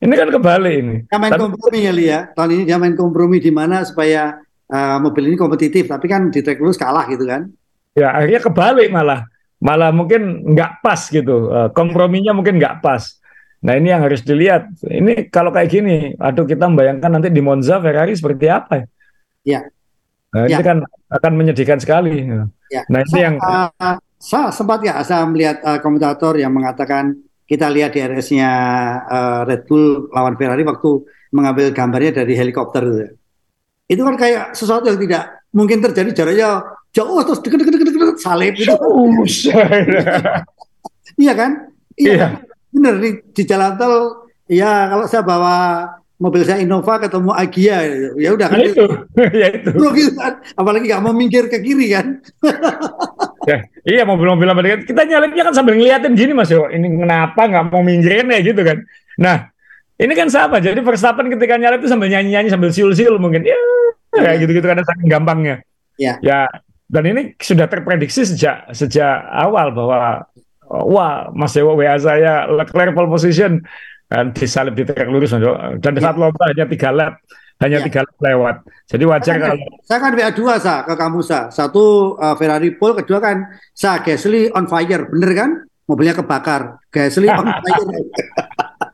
Ini 0.00 0.14
kan 0.16 0.28
kebalik 0.32 0.74
ini. 0.80 0.96
Dia 1.04 1.20
main 1.20 1.32
tapi, 1.36 1.44
kompromi 1.44 1.78
ya 1.84 1.92
Lia. 1.92 2.18
Tahun 2.32 2.50
ini 2.56 2.62
dia 2.64 2.80
main 2.80 2.96
kompromi 2.96 3.36
di 3.36 3.52
mana 3.52 3.84
supaya 3.84 4.40
uh, 4.72 4.96
mobil 4.96 5.28
ini 5.28 5.36
kompetitif, 5.36 5.84
tapi 5.84 6.08
kan 6.08 6.32
di 6.32 6.40
track 6.40 6.56
lurus 6.56 6.80
kalah 6.80 7.04
gitu 7.12 7.28
kan. 7.28 7.52
Ya 7.92 8.16
akhirnya 8.16 8.40
kebalik 8.40 8.88
malah. 8.88 9.28
Malah 9.60 9.92
mungkin 9.92 10.48
nggak 10.56 10.80
pas 10.80 11.12
gitu. 11.12 11.52
Uh, 11.52 11.68
komprominya 11.76 12.32
mungkin 12.32 12.56
nggak 12.56 12.80
pas. 12.80 13.20
Nah 13.60 13.76
ini 13.76 13.92
yang 13.92 14.00
harus 14.00 14.24
dilihat. 14.24 14.72
Ini 14.80 15.28
kalau 15.28 15.52
kayak 15.52 15.68
gini, 15.68 16.16
aduh 16.16 16.48
kita 16.48 16.64
membayangkan 16.64 17.20
nanti 17.20 17.28
di 17.28 17.44
Monza 17.44 17.76
Ferrari 17.76 18.16
seperti 18.16 18.48
apa 18.48 18.80
ya? 18.80 18.86
Ya. 19.44 19.60
Nah, 20.30 20.46
ya. 20.46 20.58
ini 20.58 20.62
kan 20.62 20.78
akan 21.10 21.32
menyedihkan 21.34 21.78
sekali. 21.82 22.26
Ya. 22.70 22.82
Nah 22.86 23.00
ini 23.02 23.18
yang 23.18 23.34
uh, 23.42 23.98
saya 24.14 24.54
sempat 24.54 24.78
ya 24.86 25.02
saya 25.02 25.26
melihat 25.26 25.58
uh, 25.66 25.82
komentator 25.82 26.38
yang 26.38 26.54
mengatakan 26.54 27.18
kita 27.50 27.66
lihat 27.66 27.98
di 27.98 28.00
RS-nya 28.06 28.50
uh, 29.10 29.40
Red 29.42 29.66
Bull 29.66 30.06
lawan 30.14 30.38
Ferrari 30.38 30.62
waktu 30.62 31.02
mengambil 31.34 31.74
gambarnya 31.74 32.22
dari 32.22 32.38
helikopter 32.38 32.82
itu. 32.86 33.06
Itu 33.90 34.02
kan 34.06 34.14
kayak 34.14 34.54
sesuatu 34.54 34.86
yang 34.86 35.02
tidak 35.02 35.42
mungkin 35.50 35.82
terjadi 35.82 36.14
jaraknya 36.14 36.62
jauh 36.94 37.18
terus 37.26 37.42
deket 37.42 37.58
deket 37.66 37.74
deket, 37.74 37.86
deket 37.90 38.18
salib 38.22 38.54
gitu. 38.54 38.74
iya 41.18 41.34
kan? 41.34 41.50
Iya. 41.98 42.14
iya 42.14 42.28
bener 42.70 42.94
di, 43.02 43.10
di 43.34 43.42
jalan 43.42 43.74
tol 43.74 43.94
ya 44.46 44.86
kalau 44.86 45.04
saya 45.10 45.22
bawa 45.26 45.56
mobil 46.20 46.44
saya 46.44 46.60
Innova 46.60 47.00
ketemu 47.00 47.32
Agia. 47.32 47.78
Ya 48.20 48.30
udah 48.36 48.46
kan? 48.52 48.60
Ya 48.60 48.68
itu. 48.68 48.84
Ya 49.40 49.46
itu. 49.56 49.70
Bro 49.72 49.90
gitu 49.96 50.12
kan. 50.14 50.44
Apalagi 50.54 50.92
nggak 50.92 51.02
mau 51.02 51.16
minggir 51.16 51.48
ke 51.48 51.58
kiri 51.64 51.88
kan? 51.90 52.06
Ya, 53.48 53.64
iya 53.88 54.04
mobil-mobil 54.04 54.44
Amerika 54.52 54.84
kita 54.84 55.08
nyalipnya 55.08 55.48
kan 55.48 55.56
sambil 55.56 55.72
ngeliatin 55.72 56.12
gini 56.12 56.36
mas 56.36 56.52
yo. 56.52 56.68
Ini 56.68 56.84
kenapa 56.92 57.48
nggak 57.48 57.72
mau 57.72 57.80
minggirin 57.80 58.28
ya 58.28 58.44
gitu 58.44 58.60
kan? 58.60 58.84
Nah 59.16 59.48
ini 59.96 60.12
kan 60.12 60.28
sama 60.28 60.60
jadi 60.60 60.76
Verstappen 60.84 61.32
ketika 61.32 61.56
nyalip 61.56 61.80
itu 61.80 61.88
sambil 61.88 62.12
nyanyi-nyanyi 62.12 62.52
sambil 62.52 62.68
siul-siul 62.68 63.16
mungkin. 63.16 63.48
Ya 63.48 63.56
kayak 64.12 64.36
iya. 64.36 64.40
gitu-gitu 64.44 64.66
karena 64.68 64.84
saking 64.84 65.08
gampangnya. 65.08 65.56
Ya 65.96 66.20
ya 66.20 66.52
dan 66.92 67.04
ini 67.08 67.32
sudah 67.40 67.64
terprediksi 67.64 68.28
sejak 68.28 68.68
sejak 68.76 69.24
awal 69.32 69.72
bahwa 69.72 70.28
wah 70.68 71.32
Mas 71.32 71.56
Dewo 71.56 71.80
WA 71.80 71.96
saya 71.96 72.44
Leclerc 72.44 72.92
pole 72.92 73.08
position 73.08 73.64
dan 74.10 74.34
disalib 74.34 74.74
di 74.74 74.82
trek 74.82 75.06
lurus 75.06 75.30
dan 75.30 75.92
saat 75.94 76.16
ya. 76.18 76.20
lomba 76.20 76.42
hanya 76.50 76.66
tiga 76.66 76.90
lap 76.90 77.22
hanya 77.62 77.78
ya. 77.78 77.86
tiga 77.86 78.00
lap 78.02 78.16
lewat. 78.18 78.56
Jadi 78.90 79.04
wajar 79.06 79.34
saya 79.36 79.38
kan, 79.38 79.48
kalau 79.54 79.58
saya 79.86 79.98
kan 80.02 80.12
WA 80.18 80.30
dua 80.34 80.54
sa 80.58 80.74
ke 80.82 80.94
kamu 80.98 81.20
sa. 81.22 81.38
Satu 81.52 82.16
uh, 82.18 82.34
Ferrari 82.34 82.74
pole 82.74 83.04
kedua 83.04 83.22
kan 83.22 83.36
sa 83.70 84.02
Gasly 84.02 84.50
on 84.50 84.66
fire. 84.66 85.06
Bener 85.06 85.30
kan? 85.36 85.50
Mobilnya 85.86 86.18
kebakar. 86.18 86.82
Gasly 86.90 87.30
on 87.30 87.46
fire 87.62 88.89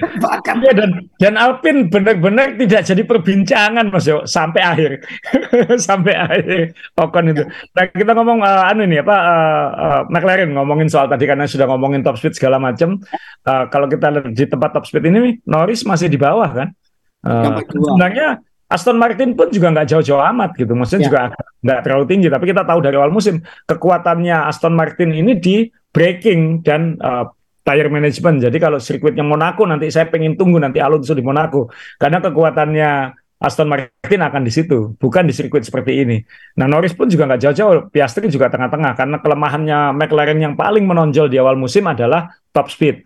Bahkan. 0.00 0.56
Ya, 0.64 0.72
dan 0.72 0.90
dan 1.20 1.34
Alpin 1.36 1.92
benar-benar 1.92 2.56
tidak 2.56 2.82
jadi 2.88 3.02
perbincangan 3.04 3.92
Mas 3.92 4.08
Yo 4.08 4.24
sampai 4.24 4.62
akhir. 4.64 4.90
sampai 5.88 6.12
akhir 6.16 6.72
Ocon 6.96 7.32
itu. 7.32 7.42
Nah, 7.46 7.84
kita 7.92 8.12
ngomong 8.16 8.40
uh, 8.40 8.70
anu 8.70 8.88
ini 8.88 9.00
apa 9.00 9.16
uh, 9.16 9.68
uh, 9.72 10.00
McLaren 10.08 10.50
ngomongin 10.52 10.88
soal 10.88 11.06
tadi 11.06 11.28
karena 11.28 11.44
sudah 11.44 11.68
ngomongin 11.68 12.00
top 12.00 12.16
speed 12.16 12.36
segala 12.36 12.56
macam. 12.56 13.00
Uh, 13.44 13.64
kalau 13.68 13.86
kita 13.86 14.08
lihat 14.08 14.32
di 14.32 14.44
tempat 14.48 14.70
top 14.74 14.84
speed 14.88 15.04
ini 15.06 15.38
Norris 15.44 15.84
masih 15.84 16.08
di 16.08 16.16
bawah 16.16 16.48
kan. 16.48 16.68
Uh, 17.20 17.60
sebenarnya 17.68 18.40
Aston 18.70 18.96
Martin 18.96 19.34
pun 19.34 19.50
juga 19.50 19.74
nggak 19.74 19.90
jauh-jauh 19.90 20.22
amat 20.30 20.54
gitu, 20.54 20.78
maksudnya 20.78 21.02
ya. 21.02 21.06
juga 21.10 21.20
nggak 21.66 21.80
terlalu 21.82 22.04
tinggi. 22.06 22.28
Tapi 22.30 22.44
kita 22.54 22.62
tahu 22.62 22.78
dari 22.78 22.96
awal 22.96 23.10
musim 23.10 23.42
kekuatannya 23.66 24.46
Aston 24.46 24.78
Martin 24.78 25.10
ini 25.10 25.34
di 25.36 25.66
braking 25.90 26.62
dan 26.62 26.94
uh, 27.02 27.26
tire 27.60 27.90
management. 27.92 28.40
Jadi 28.40 28.56
kalau 28.56 28.78
sirkuitnya 28.80 29.24
Monaco 29.24 29.68
nanti 29.68 29.92
saya 29.92 30.08
pengen 30.08 30.34
tunggu 30.34 30.56
nanti 30.56 30.80
Alonso 30.80 31.12
di 31.12 31.24
Monaco 31.24 31.68
karena 32.00 32.18
kekuatannya 32.24 32.90
Aston 33.40 33.72
Martin 33.72 34.20
akan 34.20 34.44
di 34.44 34.52
situ, 34.52 34.92
bukan 35.00 35.24
di 35.24 35.32
sirkuit 35.32 35.64
seperti 35.64 36.04
ini. 36.04 36.20
Nah 36.60 36.68
Norris 36.68 36.92
pun 36.92 37.08
juga 37.08 37.24
nggak 37.24 37.40
jauh-jauh, 37.40 37.88
Piastri 37.88 38.28
juga 38.28 38.52
tengah-tengah 38.52 38.92
karena 38.92 39.16
kelemahannya 39.16 39.78
McLaren 39.96 40.36
yang 40.36 40.54
paling 40.60 40.84
menonjol 40.84 41.32
di 41.32 41.40
awal 41.40 41.56
musim 41.56 41.88
adalah 41.88 42.28
top 42.52 42.68
speed. 42.68 43.00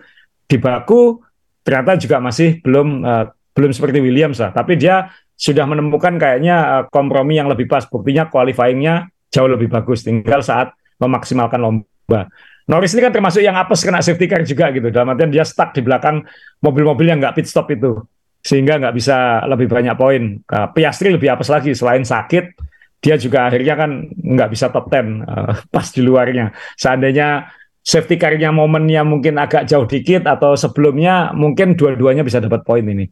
Di 0.51 0.59
Baku 0.59 1.23
ternyata 1.62 1.95
juga 1.95 2.19
masih 2.19 2.59
belum 2.67 3.07
uh, 3.07 3.31
belum 3.55 3.71
seperti 3.71 4.03
Williams 4.03 4.43
lah, 4.43 4.51
tapi 4.51 4.75
dia 4.75 5.07
sudah 5.38 5.71
menemukan 5.71 6.19
kayaknya 6.19 6.83
uh, 6.83 6.85
kompromi 6.90 7.38
yang 7.38 7.47
lebih 7.47 7.71
pas. 7.71 7.87
Buktinya 7.87 8.27
qualifyingnya 8.27 9.14
jauh 9.31 9.47
lebih 9.47 9.71
bagus, 9.71 10.03
tinggal 10.03 10.43
saat 10.43 10.75
memaksimalkan 10.99 11.62
lomba. 11.62 12.27
Norris 12.64 12.96
ini 12.96 13.05
kan 13.05 13.12
termasuk 13.12 13.44
yang 13.44 13.57
apes 13.61 13.85
kena 13.85 14.00
safety 14.00 14.24
car 14.24 14.40
juga 14.40 14.72
gitu. 14.72 14.88
Dalam 14.88 15.12
artian 15.12 15.29
dia 15.29 15.44
stuck 15.44 15.77
di 15.77 15.85
belakang 15.85 16.24
mobil-mobil 16.64 17.12
yang 17.12 17.20
nggak 17.20 17.37
pit 17.37 17.46
stop 17.48 17.68
itu. 17.68 18.00
Sehingga 18.40 18.81
nggak 18.81 18.94
bisa 18.96 19.44
lebih 19.44 19.68
banyak 19.68 19.92
poin. 19.96 20.40
Uh, 20.48 20.68
Piastri 20.72 21.12
lebih 21.12 21.29
apes 21.29 21.53
lagi. 21.53 21.77
Selain 21.77 22.00
sakit, 22.00 22.57
dia 23.05 23.20
juga 23.20 23.53
akhirnya 23.53 23.77
kan 23.77 24.09
nggak 24.09 24.48
bisa 24.48 24.72
top 24.72 24.88
10 24.88 24.96
uh, 24.96 25.53
pas 25.74 25.87
di 25.92 26.00
luarnya. 26.00 26.57
Seandainya 26.81 27.53
safety 27.85 28.16
car-nya 28.16 28.48
momennya 28.48 29.05
mungkin 29.05 29.37
agak 29.37 29.68
jauh 29.68 29.85
dikit 29.85 30.24
atau 30.24 30.57
sebelumnya 30.57 31.36
mungkin 31.36 31.76
dua-duanya 31.76 32.24
bisa 32.24 32.41
dapat 32.41 32.64
poin 32.64 32.84
ini. 32.84 33.05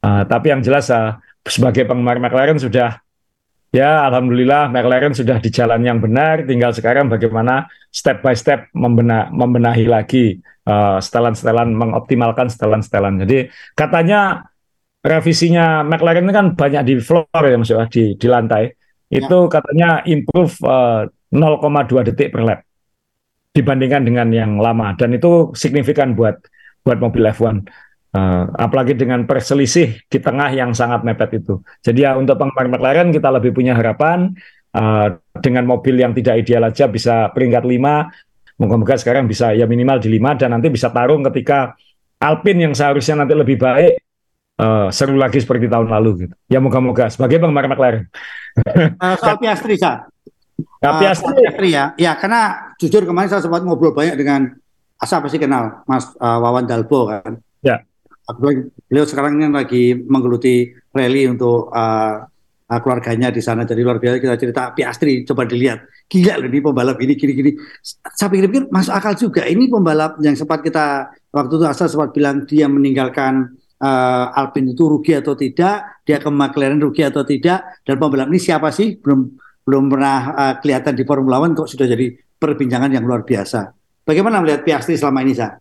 Uh, 0.00 0.24
tapi 0.24 0.48
yang 0.48 0.64
jelas 0.64 0.88
uh, 0.88 1.20
sebagai 1.44 1.84
penggemar 1.84 2.16
McLaren 2.16 2.56
sudah 2.56 3.03
ya 3.74 4.06
alhamdulillah 4.06 4.70
McLaren 4.70 5.10
sudah 5.10 5.42
di 5.42 5.50
jalan 5.50 5.82
yang 5.82 5.98
benar. 5.98 6.46
Tinggal 6.46 6.70
sekarang 6.70 7.10
bagaimana 7.10 7.66
step 7.90 8.22
by 8.22 8.38
step 8.38 8.70
membenah, 8.70 9.34
membenahi 9.34 9.90
lagi 9.90 10.38
uh, 10.70 11.02
setelan-setelan 11.02 11.74
mengoptimalkan 11.74 12.46
setelan-setelan. 12.46 13.26
Jadi 13.26 13.50
katanya 13.74 14.46
revisinya 15.02 15.82
McLaren 15.82 16.24
ini 16.24 16.32
kan 16.32 16.46
banyak 16.54 16.82
di 16.86 16.94
floor 17.02 17.42
ya 17.42 17.58
Mas 17.58 17.74
di 17.90 18.14
di 18.14 18.28
lantai. 18.30 18.70
Ya. 19.12 19.20
itu 19.20 19.46
katanya 19.52 20.02
improve 20.10 20.58
uh, 20.64 21.06
eh, 21.06 21.36
0,2 21.36 22.08
detik 22.08 22.34
per 22.34 22.42
lap 22.42 22.60
dibandingkan 23.54 24.02
dengan 24.02 24.32
yang 24.32 24.58
lama. 24.58 24.96
Dan 24.98 25.14
itu 25.14 25.54
signifikan 25.54 26.16
buat 26.18 26.40
buat 26.82 26.98
mobil 26.98 27.22
F1 27.30 27.64
Uh, 28.14 28.46
apalagi 28.62 28.94
dengan 28.94 29.26
perselisih 29.26 30.06
di 30.06 30.18
tengah 30.22 30.46
yang 30.54 30.70
sangat 30.70 31.02
mepet 31.02 31.42
itu. 31.42 31.58
Jadi 31.82 32.06
ya 32.06 32.14
untuk 32.14 32.38
penggemar 32.38 32.70
McLaren 32.70 33.10
kita 33.10 33.26
lebih 33.26 33.50
punya 33.50 33.74
harapan 33.74 34.30
uh, 34.70 35.18
dengan 35.42 35.66
mobil 35.66 35.98
yang 35.98 36.14
tidak 36.14 36.46
ideal 36.46 36.62
aja 36.62 36.86
bisa 36.86 37.34
peringkat 37.34 37.66
5, 37.66 38.62
moga-moga 38.62 38.94
sekarang 38.94 39.26
bisa 39.26 39.50
ya 39.50 39.66
minimal 39.66 39.98
di 39.98 40.14
5 40.14 40.38
dan 40.38 40.54
nanti 40.54 40.70
bisa 40.70 40.94
tarung 40.94 41.26
ketika 41.26 41.74
Alpine 42.22 42.70
yang 42.70 42.74
seharusnya 42.78 43.26
nanti 43.26 43.34
lebih 43.34 43.58
baik 43.58 43.98
uh, 44.62 44.88
seru 44.94 45.18
lagi 45.18 45.42
seperti 45.42 45.66
tahun 45.66 45.90
lalu 45.90 46.26
gitu. 46.26 46.34
Ya 46.46 46.62
moga-moga 46.62 47.10
sebagai 47.10 47.42
penggemar 47.42 47.66
McLaren. 47.66 48.06
uh, 49.02 49.16
soal 49.18 49.42
Piastri, 49.42 49.74
Sa. 49.74 50.06
Uh. 50.78 51.02
Piastri 51.02 51.74
ya. 51.74 51.92
Ya, 51.98 52.14
karena 52.14 52.72
jujur 52.78 53.02
kemarin 53.02 53.26
saya 53.26 53.42
sempat 53.42 53.66
ngobrol 53.66 53.90
banyak 53.90 54.14
dengan 54.14 54.54
Asa 54.94 55.18
pasti 55.18 55.42
kenal 55.42 55.82
Mas 55.90 56.06
uh, 56.22 56.38
Wawan 56.38 56.70
Dalbo 56.70 57.10
kan. 57.10 57.42
Ya. 57.60 57.82
Beliau 58.24 59.04
sekarang 59.04 59.36
ini 59.36 59.52
lagi 59.52 59.92
menggeluti 59.92 60.72
rally 60.96 61.28
untuk 61.28 61.68
uh, 61.68 62.24
uh, 62.70 62.80
keluarganya 62.80 63.28
di 63.28 63.44
sana. 63.44 63.68
Jadi 63.68 63.84
luar 63.84 64.00
biasa 64.00 64.16
kita 64.16 64.36
cerita 64.40 64.62
Piastri 64.72 65.28
coba 65.28 65.44
dilihat. 65.44 65.84
Gila 66.08 66.40
loh 66.40 66.48
ini 66.48 66.60
pembalap 66.64 66.96
ini 67.04 67.12
gini-gini. 67.16 67.50
Saya 67.84 68.32
pikir-pikir 68.32 68.72
masuk 68.72 68.92
akal 68.96 69.12
juga. 69.16 69.44
Ini 69.44 69.68
pembalap 69.68 70.16
yang 70.24 70.36
sempat 70.36 70.64
kita 70.64 71.12
waktu 71.32 71.52
itu 71.52 71.64
Asa 71.68 71.84
sempat 71.84 72.16
bilang 72.16 72.48
dia 72.48 72.64
meninggalkan 72.64 73.60
uh, 73.84 74.38
Alpine 74.40 74.72
itu 74.72 74.84
rugi 74.88 75.12
atau 75.16 75.36
tidak, 75.36 76.04
dia 76.08 76.16
ke 76.16 76.28
McLaren 76.32 76.80
rugi 76.80 77.04
atau 77.04 77.24
tidak, 77.28 77.84
dan 77.84 78.00
pembalap 78.00 78.32
ini 78.32 78.40
siapa 78.40 78.72
sih? 78.72 78.96
Belum 79.00 79.36
belum 79.64 79.84
pernah 79.88 80.18
uh, 80.32 80.54
kelihatan 80.60 80.92
di 80.96 81.04
Formula 81.08 81.40
One 81.40 81.56
kok 81.56 81.68
sudah 81.68 81.88
jadi 81.88 82.12
perbincangan 82.36 82.92
yang 82.92 83.04
luar 83.04 83.24
biasa. 83.24 83.72
Bagaimana 84.04 84.44
melihat 84.44 84.60
Piastri 84.64 85.00
selama 85.00 85.24
ini, 85.24 85.32
Sa? 85.32 85.56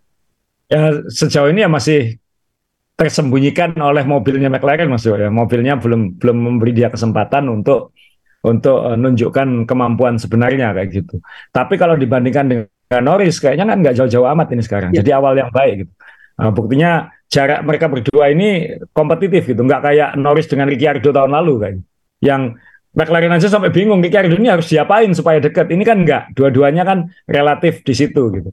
Ya, 0.67 0.99
sejauh 1.07 1.47
ini 1.47 1.63
ya 1.63 1.71
masih 1.71 2.19
tersembunyikan 2.93 3.73
oleh 3.81 4.05
mobilnya 4.05 4.49
McLaren, 4.53 4.89
Mas 4.89 5.05
ya. 5.05 5.29
Mobilnya 5.29 5.81
belum 5.81 6.21
belum 6.21 6.37
memberi 6.37 6.71
dia 6.77 6.93
kesempatan 6.93 7.49
untuk 7.49 7.93
untuk 8.43 8.83
menunjukkan 8.99 9.63
kemampuan 9.63 10.19
sebenarnya 10.19 10.75
kayak 10.75 10.89
gitu. 10.91 11.23
Tapi 11.55 11.79
kalau 11.79 11.95
dibandingkan 11.95 12.45
dengan 12.51 13.01
Norris, 13.01 13.39
kayaknya 13.39 13.71
kan 13.71 13.77
nggak 13.79 13.95
jauh-jauh 14.03 14.27
amat 14.35 14.47
ini 14.51 14.61
sekarang. 14.61 14.89
Ya. 14.91 14.99
Jadi 14.99 15.09
awal 15.15 15.39
yang 15.39 15.49
baik 15.49 15.87
gitu. 15.87 15.93
Nah, 16.33 16.51
buktinya 16.51 17.13
jarak 17.29 17.61
mereka 17.65 17.89
berdua 17.89 18.29
ini 18.29 18.77
kompetitif 18.93 19.49
gitu, 19.49 19.61
nggak 19.65 19.81
kayak 19.81 20.09
Norris 20.17 20.45
dengan 20.45 20.69
Ricciardo 20.69 21.09
tahun 21.09 21.33
lalu 21.33 21.53
kan, 21.61 21.73
yang 22.21 22.41
McLaren 22.93 23.33
aja 23.33 23.49
sampai 23.49 23.73
bingung 23.73 24.01
Ricciardo 24.01 24.37
ini 24.37 24.49
harus 24.53 24.69
diapain 24.69 25.09
supaya 25.17 25.41
dekat. 25.41 25.69
Ini 25.73 25.81
kan 25.81 26.05
nggak, 26.05 26.37
dua-duanya 26.37 26.85
kan 26.85 27.09
relatif 27.25 27.81
di 27.81 27.93
situ 27.97 28.29
gitu. 28.33 28.49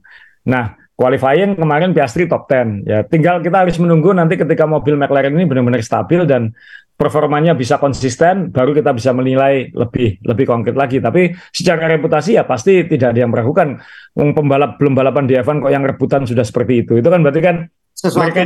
Nah, 0.49 0.80
qualifying 1.01 1.57
kemarin 1.57 1.97
Piastri 1.97 2.29
top 2.29 2.45
10. 2.45 2.85
Ya, 2.85 3.01
tinggal 3.09 3.41
kita 3.41 3.65
harus 3.65 3.81
menunggu 3.81 4.13
nanti 4.13 4.37
ketika 4.37 4.69
mobil 4.69 5.01
McLaren 5.01 5.33
ini 5.33 5.49
benar-benar 5.49 5.81
stabil 5.81 6.29
dan 6.29 6.53
performanya 7.01 7.57
bisa 7.57 7.81
konsisten, 7.81 8.53
baru 8.53 8.77
kita 8.77 8.93
bisa 8.93 9.17
menilai 9.17 9.73
lebih 9.73 10.21
lebih 10.21 10.45
konkret 10.45 10.77
lagi. 10.77 11.01
Tapi 11.01 11.33
secara 11.57 11.89
reputasi 11.89 12.37
ya 12.37 12.45
pasti 12.45 12.85
tidak 12.85 13.17
ada 13.17 13.25
yang 13.25 13.33
meragukan. 13.33 13.81
Pembalap 14.13 14.77
belum 14.77 14.93
balapan 14.93 15.25
di 15.25 15.41
F1 15.41 15.65
kok 15.65 15.73
yang 15.73 15.89
rebutan 15.89 16.29
sudah 16.29 16.45
seperti 16.45 16.85
itu. 16.85 17.01
Itu 17.01 17.09
kan 17.09 17.25
berarti 17.25 17.41
kan 17.41 17.57
sesuatu. 17.97 18.29
Mereka, 18.29 18.41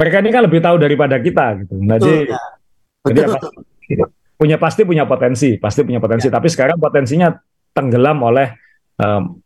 mereka 0.00 0.16
ini 0.24 0.30
kan 0.32 0.42
lebih 0.48 0.60
tahu 0.64 0.76
daripada 0.80 1.20
kita 1.20 1.60
gitu. 1.60 1.76
Nah, 1.76 2.00
jadi, 2.00 2.24
ya. 2.24 2.40
jadi 3.04 3.20
punya 4.40 4.56
pasti 4.56 4.88
punya 4.88 5.04
potensi, 5.04 5.60
pasti 5.60 5.84
punya 5.84 6.00
potensi. 6.00 6.32
Ya. 6.32 6.40
Tapi 6.40 6.48
sekarang 6.48 6.80
potensinya 6.80 7.28
tenggelam 7.76 8.16
oleh 8.24 8.56
um, 8.96 9.36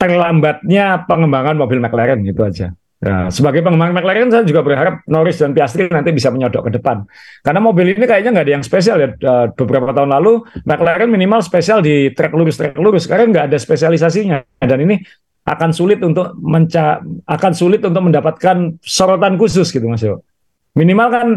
terlambatnya 0.00 1.04
pengembangan 1.04 1.60
mobil 1.60 1.76
McLaren 1.76 2.24
gitu 2.24 2.40
aja. 2.40 2.72
Ya, 3.00 3.32
sebagai 3.32 3.64
pengembang 3.64 3.96
McLaren 3.96 4.28
saya 4.28 4.44
juga 4.44 4.60
berharap 4.60 5.00
Norris 5.08 5.40
dan 5.40 5.56
Piastri 5.56 5.88
nanti 5.88 6.12
bisa 6.12 6.28
menyodok 6.28 6.68
ke 6.68 6.70
depan. 6.76 7.08
Karena 7.40 7.60
mobil 7.60 7.96
ini 7.96 8.04
kayaknya 8.04 8.36
nggak 8.36 8.44
ada 8.44 8.54
yang 8.60 8.64
spesial 8.64 8.96
ya. 9.00 9.08
Beberapa 9.56 9.92
tahun 9.96 10.12
lalu 10.20 10.44
McLaren 10.68 11.08
minimal 11.08 11.40
spesial 11.40 11.80
di 11.80 12.12
trek 12.12 12.32
lurus 12.36 12.60
trek 12.60 12.76
lurus. 12.76 13.08
Sekarang 13.08 13.32
nggak 13.32 13.48
ada 13.52 13.56
spesialisasinya. 13.56 14.44
Dan 14.60 14.84
ini 14.84 15.00
akan 15.48 15.72
sulit 15.72 16.04
untuk 16.04 16.36
menca 16.44 17.00
akan 17.24 17.52
sulit 17.56 17.80
untuk 17.80 18.04
mendapatkan 18.04 18.76
sorotan 18.84 19.40
khusus 19.40 19.72
gitu 19.72 19.88
Mas 19.88 20.04
Yo. 20.04 20.20
Minimal 20.76 21.08
kan 21.08 21.28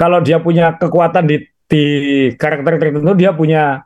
kalau 0.00 0.24
dia 0.24 0.40
punya 0.40 0.72
kekuatan 0.80 1.28
di 1.28 1.44
di 1.68 1.84
karakter 2.32 2.80
tertentu 2.80 3.12
dia 3.12 3.36
punya 3.36 3.84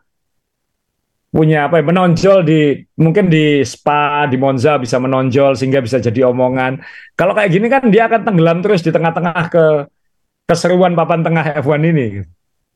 punya 1.34 1.66
apa 1.66 1.82
ya 1.82 1.84
menonjol 1.90 2.46
di 2.46 2.78
mungkin 2.94 3.26
di 3.26 3.66
Spa 3.66 4.30
di 4.30 4.38
Monza 4.38 4.78
bisa 4.78 5.02
menonjol 5.02 5.58
sehingga 5.58 5.82
bisa 5.82 5.98
jadi 5.98 6.30
omongan. 6.30 6.78
Kalau 7.18 7.34
kayak 7.34 7.50
gini 7.50 7.66
kan 7.66 7.90
dia 7.90 8.06
akan 8.06 8.22
tenggelam 8.22 8.62
terus 8.62 8.86
di 8.86 8.94
tengah-tengah 8.94 9.50
ke 9.50 9.64
keseruan 10.46 10.94
papan 10.94 11.26
tengah 11.26 11.58
F1 11.58 11.82
ini. 11.90 12.22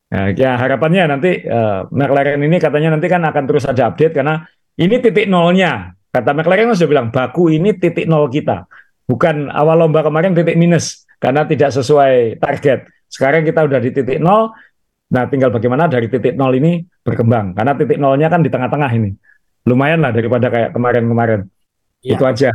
Nah, 0.09 0.33
ya 0.35 0.59
harapannya 0.59 1.07
nanti 1.07 1.47
uh, 1.47 1.87
McLaren 1.93 2.43
ini 2.43 2.59
katanya 2.59 2.99
nanti 2.99 3.07
kan 3.07 3.23
akan 3.23 3.43
terus 3.47 3.63
ada 3.63 3.93
update 3.93 4.17
karena 4.19 4.43
ini 4.75 4.99
titik 4.99 5.29
nolnya 5.29 5.95
Kata 6.09 6.33
McLaren 6.33 6.73
sudah 6.73 6.89
bilang, 6.89 7.07
baku 7.13 7.53
ini 7.53 7.77
titik 7.77 8.09
nol 8.09 8.25
kita. 8.33 8.65
Bukan 9.05 9.53
awal 9.53 9.85
lomba 9.85 10.01
kemarin 10.01 10.33
titik 10.33 10.57
minus, 10.57 11.05
karena 11.21 11.45
tidak 11.45 11.69
sesuai 11.69 12.41
target. 12.41 12.89
Sekarang 13.09 13.45
kita 13.45 13.61
udah 13.65 13.77
di 13.77 13.93
titik 13.93 14.17
nol, 14.17 14.49
nah 15.09 15.25
tinggal 15.25 15.49
bagaimana 15.49 15.89
dari 15.89 16.05
titik 16.05 16.37
nol 16.37 16.53
ini 16.53 16.85
berkembang. 17.01 17.57
Karena 17.57 17.73
titik 17.73 17.97
nolnya 17.97 18.29
kan 18.29 18.45
di 18.45 18.49
tengah-tengah 18.53 18.91
ini. 18.93 19.09
Lumayan 19.65 20.05
lah 20.05 20.13
daripada 20.13 20.47
kayak 20.49 20.69
kemarin-kemarin. 20.73 21.49
Ya. 22.05 22.15
Itu 22.15 22.23
aja. 22.25 22.53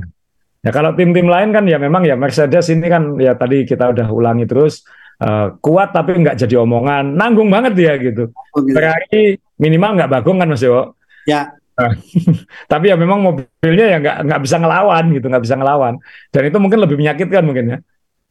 Ya 0.64 0.70
kalau 0.72 0.96
tim-tim 0.96 1.28
lain 1.28 1.52
kan 1.52 1.68
ya 1.68 1.76
memang 1.76 2.08
ya 2.08 2.16
Mercedes 2.16 2.72
ini 2.72 2.88
kan 2.88 3.20
ya 3.20 3.36
tadi 3.36 3.68
kita 3.68 3.92
udah 3.92 4.08
ulangi 4.08 4.48
terus 4.48 4.80
uh, 5.20 5.52
kuat 5.60 5.92
tapi 5.92 6.16
nggak 6.16 6.40
jadi 6.40 6.64
omongan, 6.64 7.12
nanggung 7.12 7.52
banget 7.52 7.76
dia 7.76 7.92
gitu. 8.00 8.32
Oh, 8.56 8.64
gitu. 8.64 8.72
Ferrari 8.72 9.36
minimal 9.60 10.00
nggak 10.00 10.10
bagong 10.10 10.40
kan 10.40 10.48
Mas 10.48 10.64
Dewo? 10.64 10.96
Ya, 11.28 11.52
Tapi 12.72 12.84
ya 12.90 12.96
memang 12.96 13.18
mobilnya 13.18 13.86
ya 13.90 13.98
nggak 13.98 14.16
nggak 14.30 14.40
bisa 14.46 14.56
ngelawan 14.62 15.04
gitu, 15.10 15.26
nggak 15.26 15.44
bisa 15.44 15.56
ngelawan. 15.58 15.94
Dan 16.30 16.42
itu 16.46 16.58
mungkin 16.62 16.78
lebih 16.82 16.96
menyakitkan 16.98 17.42
mungkin 17.42 17.64
ya. 17.66 17.78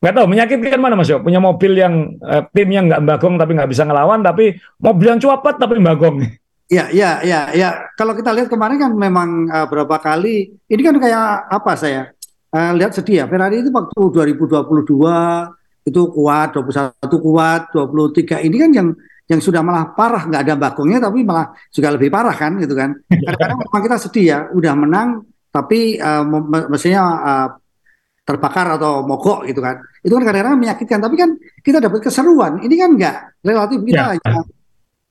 Nggak 0.04 0.20
tahu 0.20 0.28
menyakitkan 0.28 0.80
mana 0.84 1.00
Mas 1.00 1.08
Yo? 1.08 1.24
Punya 1.24 1.40
mobil 1.40 1.80
yang 1.80 2.20
eh, 2.20 2.44
tim 2.52 2.68
yang 2.68 2.92
nggak 2.92 3.08
bagong 3.08 3.40
tapi 3.40 3.56
nggak 3.56 3.72
bisa 3.72 3.88
ngelawan, 3.88 4.20
tapi 4.20 4.52
mobil 4.84 5.16
yang 5.16 5.20
cuapat 5.24 5.56
tapi 5.56 5.80
bagong. 5.80 6.28
Ya, 6.68 6.92
ya, 6.92 7.24
ya, 7.24 7.56
ya. 7.56 7.88
Kalau 7.96 8.12
kita 8.12 8.36
lihat 8.36 8.52
kemarin 8.52 8.84
kan 8.84 8.92
memang 8.92 9.48
uh, 9.48 9.64
berapa 9.72 9.96
kali, 10.04 10.52
ini 10.68 10.82
kan 10.84 11.00
kayak 11.00 11.48
apa 11.48 11.72
saya 11.80 12.12
uh, 12.52 12.72
lihat 12.76 12.92
sedih 12.92 13.24
ya. 13.24 13.26
Ferrari 13.32 13.64
itu 13.64 13.72
waktu 13.72 13.96
2022 14.36 14.84
itu 15.88 16.02
kuat, 16.12 16.50
21 16.52 17.00
kuat, 17.00 17.62
23 17.72 18.44
ini 18.44 18.56
kan 18.60 18.72
yang 18.76 18.88
yang 19.32 19.40
sudah 19.40 19.64
malah 19.64 19.96
parah 19.96 20.28
nggak 20.28 20.42
ada 20.44 20.56
bagongnya 20.60 21.00
tapi 21.00 21.24
malah 21.24 21.56
juga 21.72 21.96
lebih 21.96 22.12
parah 22.12 22.36
kan 22.36 22.60
gitu 22.60 22.76
kan 22.76 22.92
kadang-kadang 23.24 23.56
memang 23.56 23.82
kita 23.88 23.98
sedih 24.04 24.26
ya 24.28 24.40
udah 24.52 24.74
menang 24.76 25.24
tapi 25.48 25.96
uh, 25.96 26.28
mestinya 26.68 27.04
uh, 27.24 27.48
terbakar 28.24 28.80
atau 28.80 29.04
mogok 29.04 29.44
gitu 29.52 29.60
kan 29.60 29.84
itu 30.00 30.12
kan 30.16 30.24
kadang-kadang 30.24 30.60
menyakitkan 30.60 31.00
tapi 31.04 31.16
kan 31.20 31.30
kita 31.60 31.84
dapat 31.84 32.00
keseruan 32.00 32.64
ini 32.64 32.76
kan 32.80 32.90
nggak 32.96 33.16
relatif 33.44 33.80
kita 33.84 34.16
ya. 34.16 34.20
ya. 34.24 34.42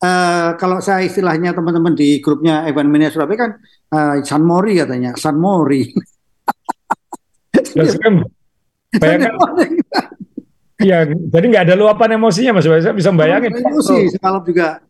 Uh, 0.02 0.58
kalau 0.58 0.82
saya 0.82 1.06
istilahnya 1.06 1.54
teman-teman 1.54 1.94
di 1.94 2.18
grupnya 2.18 2.66
Evan 2.66 2.90
Mania 2.90 3.14
Surabaya 3.14 3.38
kan 3.38 3.50
uh, 3.94 4.18
San 4.26 4.42
Mori 4.42 4.74
katanya 4.80 5.14
San 5.14 5.38
Mori. 5.38 5.86
Ya, 7.72 7.86
bayangkan, 8.98 9.38
jadi 11.30 11.44
nggak 11.46 11.64
ada 11.70 11.74
luapan 11.78 12.18
emosinya 12.18 12.58
Mas. 12.58 12.66
Saya 12.66 12.90
bisa 12.90 13.14
membayangin. 13.14 13.54
Emosi 13.54 14.10
semalam 14.18 14.42
juga. 14.42 14.82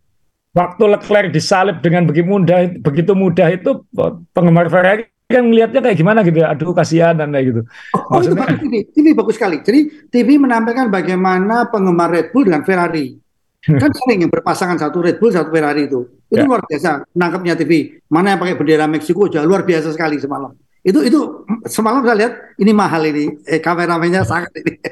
Waktu 0.53 0.85
Leclerc 0.85 1.29
disalib 1.33 1.85
dengan 1.85 2.09
begitu 2.09 2.29
mudah, 2.29 2.73
begitu 2.81 3.13
mudah 3.17 3.49
itu 3.53 3.85
penggemar 4.33 4.69
Ferrari 4.69 5.12
kan 5.33 5.43
melihatnya 5.49 5.81
kayak 5.81 5.97
gimana 5.97 6.21
gitu 6.23 6.39
ya. 6.45 6.53
Aduh 6.53 6.77
kasihan 6.77 7.15
dan 7.17 7.33
kayak 7.33 7.47
gitu. 7.49 7.61
Oh, 7.97 8.21
Maksudnya, 8.21 8.45
oh, 8.45 8.55
itu 8.55 8.65
ini, 8.69 8.81
ini 8.93 9.11
bagus 9.17 9.35
sekali. 9.41 9.65
Jadi 9.65 9.81
TV 10.13 10.37
menampilkan 10.37 10.93
bagaimana 10.93 11.73
penggemar 11.73 12.13
Red 12.13 12.31
Bull 12.31 12.53
dengan 12.53 12.63
Ferrari. 12.63 13.19
kan 13.63 13.95
sering 13.95 14.27
yang 14.27 14.33
berpasangan 14.35 14.75
satu 14.75 14.99
Red 15.07 15.23
Bull 15.23 15.31
satu 15.31 15.49
Ferrari 15.55 15.87
itu. 15.87 16.03
Itu 16.27 16.43
ya. 16.43 16.47
luar 16.47 16.67
biasa 16.67 17.07
nangkepnya 17.15 17.55
TV. 17.55 18.03
Mana 18.11 18.35
yang 18.35 18.41
pakai 18.43 18.59
bendera 18.59 18.91
Meksiko 18.91 19.31
aja 19.31 19.47
luar 19.47 19.63
biasa 19.63 19.95
sekali 19.95 20.19
semalam. 20.19 20.51
Itu 20.83 20.99
itu 21.07 21.47
semalam 21.71 22.03
saya 22.03 22.27
lihat 22.27 22.33
ini 22.59 22.75
mahal 22.75 23.07
ini 23.07 23.31
eh, 23.47 23.63
kameramennya 23.63 24.27
sangat 24.31 24.51
ini. 24.59 24.83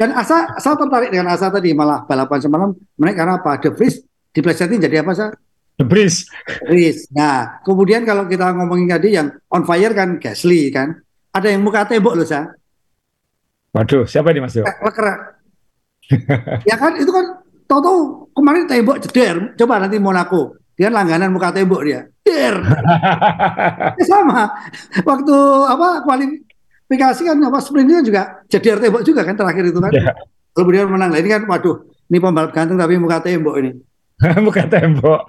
Dan 0.00 0.16
Asa 0.16 0.56
saya 0.56 0.74
tertarik 0.80 1.12
dengan 1.12 1.36
Asa 1.36 1.52
tadi 1.52 1.76
malah 1.76 2.08
balapan 2.08 2.40
semalam 2.40 2.70
menaik 2.96 3.16
karena 3.20 3.36
apa? 3.36 3.60
The 3.60 3.76
Vries 3.76 4.00
diplesetin 4.32 4.80
jadi 4.80 5.04
apa 5.04 5.12
sih? 5.12 5.28
The 5.74 5.84
Vries. 5.86 6.30
Vries. 6.70 7.10
Nah, 7.10 7.58
kemudian 7.66 8.06
kalau 8.06 8.30
kita 8.30 8.54
ngomongin 8.54 8.94
tadi 8.94 9.18
yang 9.18 9.34
on 9.50 9.66
fire 9.66 9.90
kan 9.90 10.22
Gasly 10.22 10.70
kan. 10.70 10.94
Ada 11.34 11.50
yang 11.50 11.66
muka 11.66 11.82
tembok 11.82 12.14
loh, 12.14 12.22
Sa. 12.22 12.46
Waduh, 13.74 14.06
siapa 14.06 14.30
ini 14.30 14.38
Mas 14.38 14.54
Yo? 14.54 14.62
ya 16.70 16.76
kan 16.78 16.94
itu 16.94 17.10
kan 17.10 17.42
tahu-tahu 17.66 18.30
kemarin 18.30 18.70
tembok 18.70 19.02
jeder. 19.02 19.58
Coba 19.58 19.82
nanti 19.82 19.98
Monaco. 19.98 20.54
Dia 20.78 20.94
langganan 20.94 21.34
muka 21.34 21.50
tembok 21.50 21.82
dia. 21.82 22.06
Der. 22.22 22.54
sama. 24.10 24.46
Waktu 25.02 25.36
apa 25.66 26.06
kualifikasi 26.06 27.22
kan 27.26 27.38
apa 27.42 27.58
sprintnya 27.58 27.98
juga 28.06 28.46
jadi 28.46 28.78
tembok 28.78 29.02
juga 29.02 29.26
kan 29.26 29.34
terakhir 29.34 29.74
itu 29.74 29.82
kan. 29.82 29.90
Yeah. 29.90 30.14
Kemudian 30.54 30.86
menang. 30.86 31.10
Nah, 31.10 31.18
ini 31.18 31.34
kan 31.34 31.42
waduh, 31.50 31.82
ini 32.06 32.22
pembalap 32.22 32.54
ganteng 32.54 32.78
tapi 32.78 32.94
muka 32.94 33.26
tembok 33.26 33.58
ini. 33.58 33.74
muka 34.44 34.64
tembok. 34.70 35.26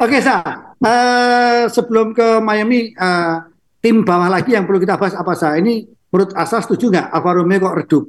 Oke, 0.00 0.20
Sa. 0.20 0.44
Uh, 0.80 1.66
sebelum 1.72 2.12
ke 2.12 2.38
Miami, 2.40 2.92
uh, 2.96 3.44
tim 3.80 4.04
bawah 4.04 4.28
lagi 4.28 4.52
yang 4.52 4.68
perlu 4.68 4.78
kita 4.80 5.00
bahas 5.00 5.16
apa 5.16 5.32
Sa? 5.32 5.56
Ini 5.56 5.88
menurut 6.12 6.36
Asa 6.36 6.60
setuju 6.60 6.92
nggak 6.92 7.08
Alfa 7.10 7.30
Romeo 7.36 7.58
kok 7.60 7.76
redup? 7.80 8.04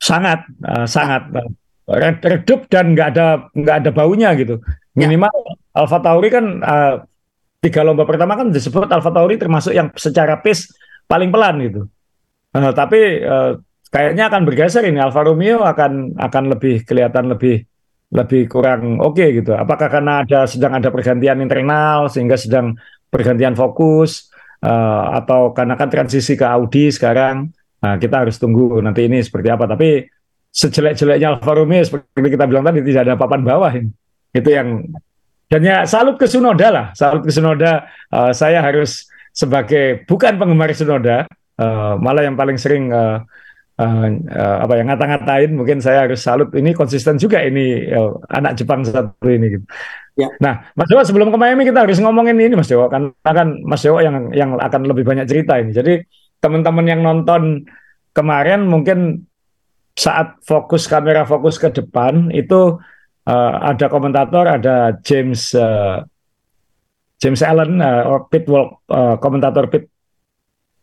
sangat 0.00 0.44
uh, 0.64 0.84
sangat 0.84 1.28
uh, 1.32 2.12
redup 2.24 2.68
dan 2.68 2.92
nggak 2.92 3.08
ada 3.16 3.26
nggak 3.52 3.76
ada 3.84 3.90
baunya 3.92 4.32
gitu. 4.36 4.60
Ya. 4.96 5.08
Minimal 5.08 5.32
ya. 5.32 5.52
Alfa 5.76 5.98
Tauri 6.00 6.28
kan 6.32 6.44
uh, 6.64 6.94
tiga 7.60 7.80
lomba 7.84 8.04
pertama 8.04 8.36
kan 8.36 8.52
disebut 8.52 8.88
Alfa 8.88 9.12
Tauri 9.12 9.40
termasuk 9.40 9.72
yang 9.72 9.92
secara 9.96 10.40
pace 10.40 10.72
paling 11.08 11.32
pelan 11.32 11.56
gitu. 11.64 11.82
Uh, 12.56 12.72
tapi 12.72 13.20
uh, 13.24 13.60
kayaknya 13.92 14.28
akan 14.28 14.42
bergeser 14.44 14.84
ini 14.88 15.00
Alfa 15.00 15.24
Romeo 15.24 15.64
akan 15.64 16.16
akan 16.16 16.44
lebih 16.56 16.84
kelihatan 16.84 17.32
lebih 17.32 17.64
lebih 18.14 18.46
kurang 18.46 19.02
oke 19.02 19.18
okay 19.18 19.42
gitu. 19.42 19.56
Apakah 19.56 19.90
karena 19.90 20.22
ada 20.22 20.46
sedang 20.46 20.78
ada 20.78 20.88
pergantian 20.94 21.42
internal 21.42 22.06
sehingga 22.06 22.38
sedang 22.38 22.78
pergantian 23.10 23.58
fokus 23.58 24.30
uh, 24.62 25.16
atau 25.18 25.50
karena 25.50 25.74
kan 25.74 25.90
transisi 25.90 26.38
ke 26.38 26.46
Audi 26.46 26.90
sekarang. 26.94 27.50
Nah, 27.82 27.94
kita 27.98 28.26
harus 28.26 28.38
tunggu 28.38 28.78
nanti 28.82 29.06
ini 29.06 29.22
seperti 29.22 29.50
apa. 29.50 29.66
Tapi 29.66 30.06
sejelek-jeleknya 30.54 31.36
Alfa 31.36 31.52
Romeo 31.52 31.82
seperti 31.82 32.28
kita 32.32 32.48
bilang 32.48 32.64
tadi 32.64 32.80
tidak 32.86 33.02
ada 33.10 33.14
papan 33.18 33.42
bawah 33.42 33.72
ini. 33.74 33.90
Itu 34.32 34.48
yang 34.54 34.86
dan 35.46 35.62
ya 35.62 35.86
salut 35.86 36.18
ke 36.18 36.26
Sunoda 36.26 36.68
lah. 36.70 36.86
Salut 36.94 37.26
ke 37.26 37.30
Sunoda. 37.34 37.86
Uh, 38.10 38.30
saya 38.30 38.62
harus 38.62 39.06
sebagai 39.36 40.06
bukan 40.08 40.40
penggemar 40.40 40.72
Sunoda, 40.72 41.28
uh, 41.60 41.94
malah 42.00 42.24
yang 42.24 42.34
paling 42.40 42.56
sering 42.56 42.88
uh, 42.88 43.20
uh, 43.80 44.06
uh, 44.10 44.56
apa 44.64 44.72
yang 44.80 44.88
ngata-ngatain 44.92 45.50
mungkin 45.52 45.78
saya 45.80 46.08
harus 46.08 46.20
salut 46.24 46.52
ini 46.56 46.72
konsisten 46.72 47.20
juga 47.20 47.44
ini 47.44 47.88
uh, 47.92 48.16
anak 48.32 48.56
Jepang 48.56 48.84
satu 48.84 49.28
ini 49.28 49.60
gitu. 49.60 49.66
Ya. 50.16 50.32
Nah, 50.40 50.72
Mas 50.72 50.88
Dewa 50.88 51.04
sebelum 51.04 51.28
ke 51.28 51.36
Miami 51.36 51.68
kita 51.68 51.84
harus 51.84 52.00
ngomongin 52.00 52.40
ini 52.40 52.56
Mas 52.56 52.72
Dewa 52.72 52.88
kan 52.88 53.12
kan 53.20 53.52
Mas 53.68 53.84
Dewa 53.84 54.00
yang 54.00 54.32
yang 54.32 54.56
akan 54.56 54.88
lebih 54.88 55.04
banyak 55.04 55.28
cerita 55.28 55.60
ini. 55.60 55.76
Jadi 55.76 56.00
teman-teman 56.40 56.86
yang 56.88 57.00
nonton 57.04 57.68
kemarin 58.16 58.64
mungkin 58.64 59.28
saat 59.96 60.40
fokus 60.44 60.88
kamera 60.88 61.28
fokus 61.28 61.60
ke 61.60 61.68
depan 61.72 62.32
itu 62.32 62.80
uh, 63.28 63.52
ada 63.60 63.88
komentator 63.92 64.44
ada 64.48 64.96
James 65.04 65.52
uh, 65.52 66.04
James 67.16 67.40
Allen 67.40 67.80
uh, 67.80 68.24
pit 68.28 68.44
walk 68.48 68.84
uh, 68.88 69.16
komentator 69.20 69.68
pit 69.68 69.88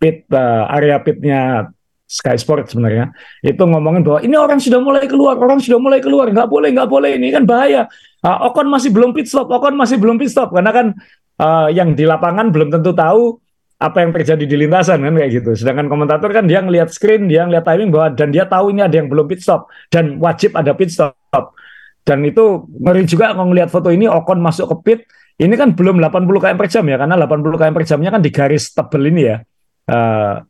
pit 0.01 0.25
uh, 0.33 0.65
area 0.69 0.97
pitnya 1.01 1.69
Sky 2.14 2.38
Sport 2.38 2.70
sebenarnya 2.70 3.09
itu 3.41 3.57
ngomongin 3.57 4.05
bahwa 4.05 4.20
ini 4.22 4.38
orang 4.38 4.61
sudah 4.61 4.78
mulai 4.78 5.09
keluar, 5.09 5.34
orang 5.41 5.57
sudah 5.57 5.82
mulai 5.82 5.97
keluar, 5.97 6.30
nggak 6.30 6.45
boleh, 6.45 6.70
nggak 6.70 6.86
boleh, 6.86 7.18
ini 7.18 7.34
kan 7.34 7.49
bahaya. 7.49 7.89
Uh, 8.22 8.53
Ocon 8.53 8.70
masih 8.70 8.93
belum 8.93 9.18
pit 9.18 9.26
stop, 9.26 9.49
Ocon 9.49 9.74
masih 9.74 9.97
belum 9.97 10.22
pit 10.22 10.30
stop 10.30 10.53
karena 10.53 10.70
kan 10.70 10.93
uh, 11.41 11.74
yang 11.74 11.97
di 11.97 12.05
lapangan 12.05 12.53
belum 12.53 12.70
tentu 12.70 12.93
tahu 12.93 13.41
apa 13.82 13.97
yang 13.99 14.14
terjadi 14.14 14.45
di 14.45 14.55
lintasan 14.55 15.01
kan 15.01 15.14
kayak 15.18 15.32
gitu. 15.41 15.57
Sedangkan 15.57 15.89
komentator 15.89 16.30
kan 16.30 16.45
dia 16.45 16.61
ngelihat 16.61 16.93
screen, 16.93 17.26
dia 17.26 17.49
ngelihat 17.49 17.66
timing 17.66 17.89
bahwa 17.89 18.07
dan 18.14 18.30
dia 18.30 18.45
tahu 18.45 18.70
ini 18.70 18.86
ada 18.86 18.95
yang 18.95 19.09
belum 19.09 19.26
pit 19.26 19.41
stop 19.41 19.68
dan 19.89 20.22
wajib 20.22 20.53
ada 20.53 20.72
pit 20.78 20.93
stop. 20.93 21.57
Dan 22.05 22.22
itu 22.30 22.70
ngeri 22.70 23.09
juga 23.09 23.34
kalau 23.34 23.49
ngelihat 23.49 23.74
foto 23.74 23.89
ini 23.89 24.05
Ocon 24.05 24.38
masuk 24.38 24.70
ke 24.70 24.76
pit, 24.86 24.99
ini 25.41 25.57
kan 25.57 25.74
belum 25.74 25.97
80 25.97 26.30
km 26.30 26.55
per 26.61 26.68
jam 26.70 26.86
ya 26.86 26.95
karena 27.01 27.16
80 27.18 27.57
km 27.57 27.74
per 27.74 27.86
jamnya 27.89 28.09
kan 28.14 28.22
di 28.22 28.30
garis 28.30 28.70
tebel 28.70 29.03
ini 29.09 29.22
ya. 29.26 29.38
Uh, 29.84 30.45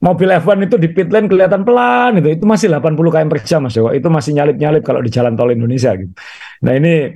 mobil 0.00 0.28
F1 0.32 0.64
itu 0.64 0.76
di 0.80 0.88
pit 0.90 1.12
lane 1.12 1.28
kelihatan 1.28 1.60
pelan 1.62 2.16
itu 2.16 2.32
itu 2.32 2.44
masih 2.48 2.72
80 2.72 2.96
km 2.96 3.28
per 3.28 3.40
jam 3.44 3.60
Mas 3.68 3.76
Dewa 3.76 3.92
itu 3.92 4.08
masih 4.08 4.32
nyalip-nyalip 4.32 4.82
kalau 4.82 5.00
di 5.04 5.12
jalan 5.12 5.36
tol 5.36 5.52
Indonesia 5.52 5.92
gitu. 5.92 6.12
Nah 6.64 6.72
ini 6.72 7.12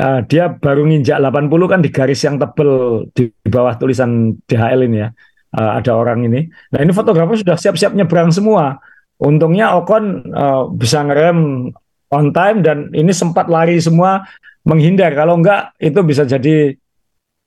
uh, 0.00 0.20
dia 0.24 0.48
baru 0.48 0.88
nginjak 0.88 1.20
80 1.20 1.72
kan 1.72 1.80
di 1.84 1.90
garis 1.92 2.20
yang 2.24 2.40
tebel 2.40 3.04
di 3.12 3.28
bawah 3.44 3.76
tulisan 3.76 4.32
DHL 4.48 4.80
ini 4.88 4.98
ya. 5.04 5.08
Uh, 5.56 5.80
ada 5.80 5.92
orang 5.96 6.24
ini. 6.24 6.48
Nah 6.72 6.80
ini 6.84 6.92
fotografer 6.92 7.40
sudah 7.40 7.56
siap-siap 7.56 7.92
nyebrang 7.92 8.32
semua. 8.32 8.80
Untungnya 9.16 9.72
Ocon 9.76 10.32
uh, 10.32 10.68
bisa 10.68 11.00
ngerem 11.04 11.72
on 12.12 12.26
time 12.32 12.60
dan 12.60 12.92
ini 12.92 13.12
sempat 13.12 13.48
lari 13.48 13.80
semua 13.80 14.24
menghindar. 14.64 15.12
Kalau 15.16 15.40
enggak 15.40 15.72
itu 15.80 16.00
bisa 16.04 16.28
jadi 16.28 16.76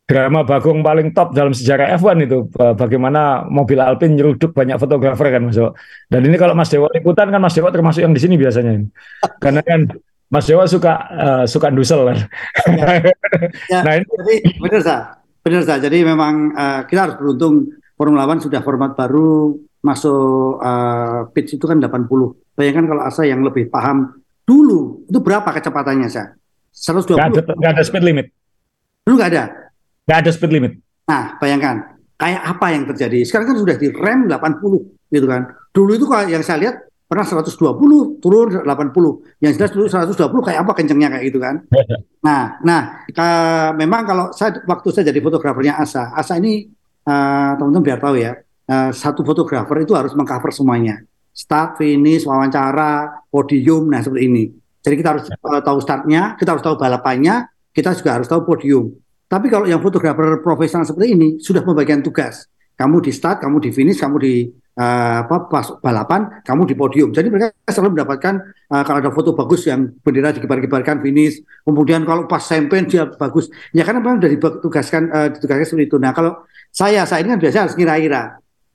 drama 0.09 0.41
bagong 0.41 0.81
paling 0.81 1.13
top 1.13 1.37
dalam 1.37 1.53
sejarah 1.53 1.93
F1 2.01 2.25
itu 2.25 2.49
bagaimana 2.73 3.45
mobil 3.45 3.77
Alpine 3.77 4.17
nyeruduk 4.17 4.57
banyak 4.57 4.81
fotografer 4.81 5.29
kan 5.29 5.45
Mas 5.45 5.53
Dewa. 5.53 5.77
Dan 6.09 6.25
ini 6.25 6.33
kalau 6.33 6.57
Mas 6.57 6.73
Dewa 6.73 6.89
liputan 6.89 7.29
kan 7.29 7.37
Mas 7.37 7.53
Dewa 7.53 7.69
termasuk 7.69 8.01
yang 8.01 8.17
di 8.17 8.17
sini 8.17 8.33
biasanya. 8.33 8.89
Karena 9.37 9.61
kan 9.61 9.85
Mas 10.33 10.49
Dewa 10.49 10.65
suka 10.65 10.93
uh, 11.13 11.45
suka 11.45 11.69
dusel 11.69 12.09
kan. 12.09 12.17
Ya. 12.73 12.85
ya, 13.69 13.79
nah 13.85 13.93
ini 14.01 14.05
jadi 14.09 14.35
benar 14.57 14.81
sah. 14.81 15.01
Benar 15.45 15.61
sah. 15.61 15.77
Jadi 15.77 15.97
memang 16.01 16.57
uh, 16.57 16.81
kita 16.89 17.05
harus 17.05 17.15
beruntung 17.21 17.69
Formula 17.93 18.25
One 18.25 18.41
sudah 18.41 18.65
format 18.65 18.97
baru 18.97 19.53
masuk 19.85 20.57
uh, 20.57 21.29
pitch 21.37 21.61
itu 21.61 21.65
kan 21.69 21.77
80. 21.77 22.09
Bayangkan 22.57 22.85
kalau 22.89 23.01
Asa 23.05 23.29
yang 23.29 23.45
lebih 23.45 23.69
paham 23.69 24.25
dulu 24.41 25.05
itu 25.05 25.21
berapa 25.21 25.45
kecepatannya 25.53 26.09
sah? 26.09 26.33
120. 26.73 27.13
Gak 27.13 27.29
ada, 27.29 27.41
gak 27.61 27.71
ada 27.77 27.83
speed 27.85 28.01
limit. 28.01 28.33
Dulu 29.05 29.13
nggak 29.21 29.31
ada. 29.37 29.68
Nggak 30.09 30.25
ada 30.25 30.31
speed 30.33 30.51
limit. 30.57 30.73
Nah, 31.05 31.37
bayangkan 31.37 32.01
kayak 32.17 32.41
apa 32.41 32.65
yang 32.73 32.83
terjadi. 32.89 33.21
Sekarang 33.29 33.53
kan 33.53 33.57
sudah 33.61 33.77
di 33.77 33.93
rem 33.93 34.25
80 34.25 35.13
gitu 35.13 35.25
kan. 35.29 35.53
Dulu 35.69 35.91
itu 35.93 36.09
kalau 36.09 36.25
yang 36.25 36.41
saya 36.41 36.57
lihat 36.65 36.75
pernah 37.05 37.21
120 37.21 38.17
turun 38.17 38.65
80. 38.65 38.65
Yang 39.37 39.51
jelas 39.61 39.69
dulu 39.69 39.85
120 39.85 40.47
kayak 40.49 40.59
apa 40.65 40.71
kencengnya 40.73 41.13
kayak 41.13 41.25
gitu 41.29 41.37
kan. 41.37 41.61
nah, 42.25 42.57
nah 42.65 43.05
ke, 43.05 43.27
memang 43.77 44.01
kalau 44.09 44.25
saya 44.33 44.57
waktu 44.65 44.89
saya 44.89 45.13
jadi 45.13 45.21
fotografernya 45.21 45.77
Asa, 45.77 46.09
Asa 46.17 46.41
ini 46.41 46.65
uh, 47.05 47.53
teman-teman 47.61 47.85
biar 47.85 48.01
tahu 48.01 48.17
ya, 48.17 48.33
uh, 48.65 48.89
satu 48.89 49.21
fotografer 49.21 49.85
itu 49.85 49.93
harus 49.93 50.17
mengcover 50.17 50.49
semuanya. 50.49 51.05
Start, 51.37 51.77
finish, 51.77 52.25
wawancara, 52.25 53.25
podium, 53.29 53.93
nah 53.93 54.01
seperti 54.01 54.25
ini. 54.25 54.43
Jadi 54.81 54.95
kita 54.97 55.09
harus 55.13 55.25
uh, 55.29 55.61
tahu 55.61 55.77
startnya, 55.85 56.33
kita 56.33 56.57
harus 56.57 56.65
tahu 56.65 56.81
balapannya, 56.81 57.45
kita 57.77 57.93
juga 57.93 58.17
harus 58.17 58.25
tahu 58.25 58.41
podium. 58.41 58.89
Tapi 59.29 59.45
kalau 59.45 59.69
yang 59.69 59.77
fotografer 59.77 60.41
profesional 60.41 60.89
seperti 60.89 61.13
ini 61.13 61.27
sudah 61.37 61.61
pembagian 61.61 62.01
tugas. 62.01 62.49
Kamu 62.73 62.97
di 62.97 63.13
start, 63.13 63.45
kamu 63.45 63.61
di 63.61 63.69
finish, 63.69 64.01
kamu 64.01 64.17
di 64.17 64.49
uh, 64.73 65.15
apa 65.21 65.45
pas 65.45 65.67
balapan, 65.77 66.41
kamu 66.41 66.65
di 66.65 66.73
podium. 66.73 67.13
Jadi 67.13 67.29
mereka 67.29 67.53
selalu 67.69 67.99
mendapatkan 67.99 68.33
uh, 68.73 68.83
kalau 68.87 68.97
ada 69.05 69.11
foto 69.13 69.37
bagus 69.37 69.69
yang 69.69 69.93
bendera 70.01 70.33
dikibar-kibarkan 70.33 71.05
finish. 71.05 71.45
Kemudian 71.61 72.09
kalau 72.09 72.25
pas 72.25 72.41
champion 72.41 72.89
dia 72.89 73.05
bagus. 73.05 73.53
Ya 73.69 73.85
karena 73.85 74.01
memang 74.01 74.17
sudah 74.17 74.31
ditugaskan 74.33 75.03
uh, 75.13 75.27
ditugaskan 75.29 75.65
seperti 75.67 75.85
itu. 75.93 75.97
Nah 76.01 76.09
kalau 76.09 76.41
saya 76.73 77.05
saya 77.05 77.21
ini 77.21 77.37
kan 77.37 77.39
biasanya 77.43 77.63
harus 77.69 77.75
ngira-ngira. 77.77 78.23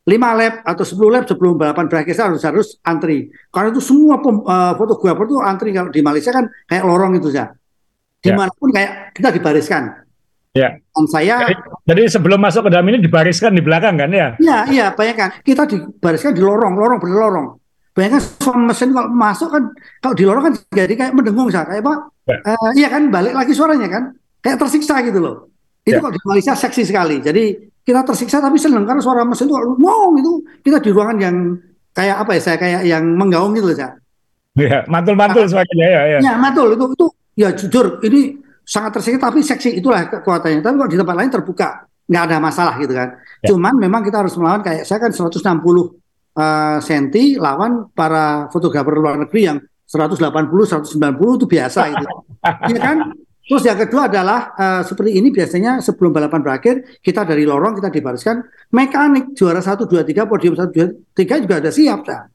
5 0.05 0.21
lap 0.21 0.55
atau 0.69 0.85
10 0.85 1.15
lap 1.17 1.25
sebelum 1.25 1.57
balapan 1.57 1.89
berakhir 1.89 2.13
saya 2.13 2.27
harus 2.31 2.45
harus 2.45 2.69
antri. 2.85 3.33
Karena 3.51 3.73
itu 3.75 3.81
semua 3.83 4.21
uh, 4.23 4.77
fotografer 4.79 5.25
itu 5.27 5.37
antri 5.41 5.73
kalau 5.75 5.91
di 5.91 6.05
Malaysia 6.05 6.31
kan 6.31 6.47
kayak 6.69 6.85
lorong 6.87 7.19
itu 7.19 7.33
ya. 7.35 7.51
Di 8.21 8.31
mana 8.31 8.53
pun 8.53 8.69
ya. 8.71 8.77
kayak 8.77 8.93
kita 9.17 9.29
dibariskan 9.33 10.05
Ya. 10.55 10.79
Dan 10.79 11.05
saya 11.11 11.51
jadi, 11.51 11.55
jadi 11.83 12.03
sebelum 12.15 12.39
masuk 12.39 12.71
ke 12.71 12.71
dalam 12.71 12.87
ini 12.87 13.03
dibariskan 13.03 13.59
di 13.59 13.63
belakang 13.63 13.99
kan 13.99 14.07
ya? 14.15 14.39
Iya, 14.39 14.59
iya, 14.71 14.87
bayangkan 14.95 15.43
kita 15.43 15.67
dibariskan 15.67 16.31
di 16.31 16.47
lorong, 16.47 16.79
lorong 16.79 17.03
berlorong. 17.03 17.59
Bayangkan 17.91 18.23
sound 18.23 18.71
mesin 18.71 18.95
kalau 18.95 19.11
masuk 19.11 19.51
kan 19.51 19.75
kalau 19.99 20.15
di 20.15 20.23
lorong 20.23 20.45
kan 20.47 20.55
jadi 20.71 20.95
kayak 20.95 21.13
mendengung 21.15 21.51
saya 21.51 21.67
kayak 21.67 21.83
apa? 21.83 21.95
Ya. 22.31 22.39
Uh, 22.47 22.71
iya 22.79 22.89
kan 22.91 23.11
balik 23.11 23.35
lagi 23.35 23.51
suaranya 23.51 23.91
kan 23.91 24.15
kayak 24.47 24.63
tersiksa 24.63 25.03
gitu 25.03 25.19
loh. 25.19 25.51
Itu 25.83 25.99
ya. 25.99 26.03
kalau 26.03 26.15
di 26.15 26.23
Malaysia 26.23 26.55
seksi 26.55 26.87
sekali. 26.87 27.19
Jadi 27.19 27.75
kita 27.83 28.07
tersiksa 28.07 28.39
tapi 28.39 28.55
seneng 28.55 28.87
karena 28.87 29.03
suara 29.03 29.27
mesin 29.27 29.51
itu 29.51 29.55
kalau 29.59 29.75
ngomong 29.75 30.15
itu 30.23 30.33
kita 30.63 30.79
di 30.79 30.91
ruangan 30.95 31.19
yang 31.19 31.37
kayak 31.95 32.17
apa 32.23 32.31
ya 32.39 32.41
saya 32.41 32.57
kayak 32.63 32.83
yang 32.87 33.03
menggaung 33.19 33.59
gitu 33.59 33.75
loh 33.75 33.79
saya. 33.79 33.99
Iya, 34.55 34.87
mantul-mantul 34.87 35.51
suaranya 35.51 35.87
ya, 35.91 36.03
ya. 36.15 36.19
Ya, 36.31 36.33
mantul 36.39 36.79
itu 36.79 36.85
itu 36.95 37.07
ya 37.35 37.51
jujur 37.51 37.99
ini 38.07 38.39
sangat 38.65 38.99
terseksi 38.99 39.21
tapi 39.21 39.41
seksi 39.45 39.71
itulah 39.79 40.09
kekuatannya. 40.09 40.65
Tapi 40.65 40.75
kalau 40.81 40.91
di 40.91 40.99
tempat 40.99 41.17
lain 41.17 41.31
terbuka 41.31 41.69
nggak 42.05 42.23
ada 42.29 42.37
masalah 42.41 42.75
gitu 42.81 42.93
kan. 42.93 43.17
Ya. 43.41 43.49
Cuman 43.53 43.77
memang 43.81 44.01
kita 44.05 44.25
harus 44.25 44.37
melawan 44.37 44.61
kayak 44.61 44.85
saya 44.85 45.01
kan 45.01 45.13
160 45.13 45.41
uh, 45.41 46.79
senti 46.81 47.37
lawan 47.37 47.89
para 47.93 48.49
fotografer 48.53 48.93
luar 48.97 49.17
negeri 49.21 49.41
yang 49.49 49.59
180 49.85 50.21
190 50.21 51.39
itu 51.39 51.47
biasa 51.49 51.81
gitu. 51.93 52.07
Iya 52.73 52.81
kan? 52.81 52.99
Terus 53.45 53.61
yang 53.69 53.77
kedua 53.77 54.09
adalah 54.09 54.57
uh, 54.57 54.81
seperti 54.81 55.21
ini 55.21 55.29
biasanya 55.29 55.85
sebelum 55.85 56.17
balapan 56.17 56.41
berakhir 56.41 56.75
kita 57.05 57.29
dari 57.29 57.45
lorong 57.45 57.77
kita 57.77 57.93
dibariskan 57.93 58.41
mekanik 58.73 59.37
juara 59.37 59.61
1 59.61 59.85
2 59.85 60.01
3 60.01 60.25
podium 60.25 60.57
1 60.57 60.73
2 60.73 61.13
3 61.13 61.45
juga 61.45 61.55
ada 61.61 61.69
siap 61.69 62.09
kan. 62.09 62.33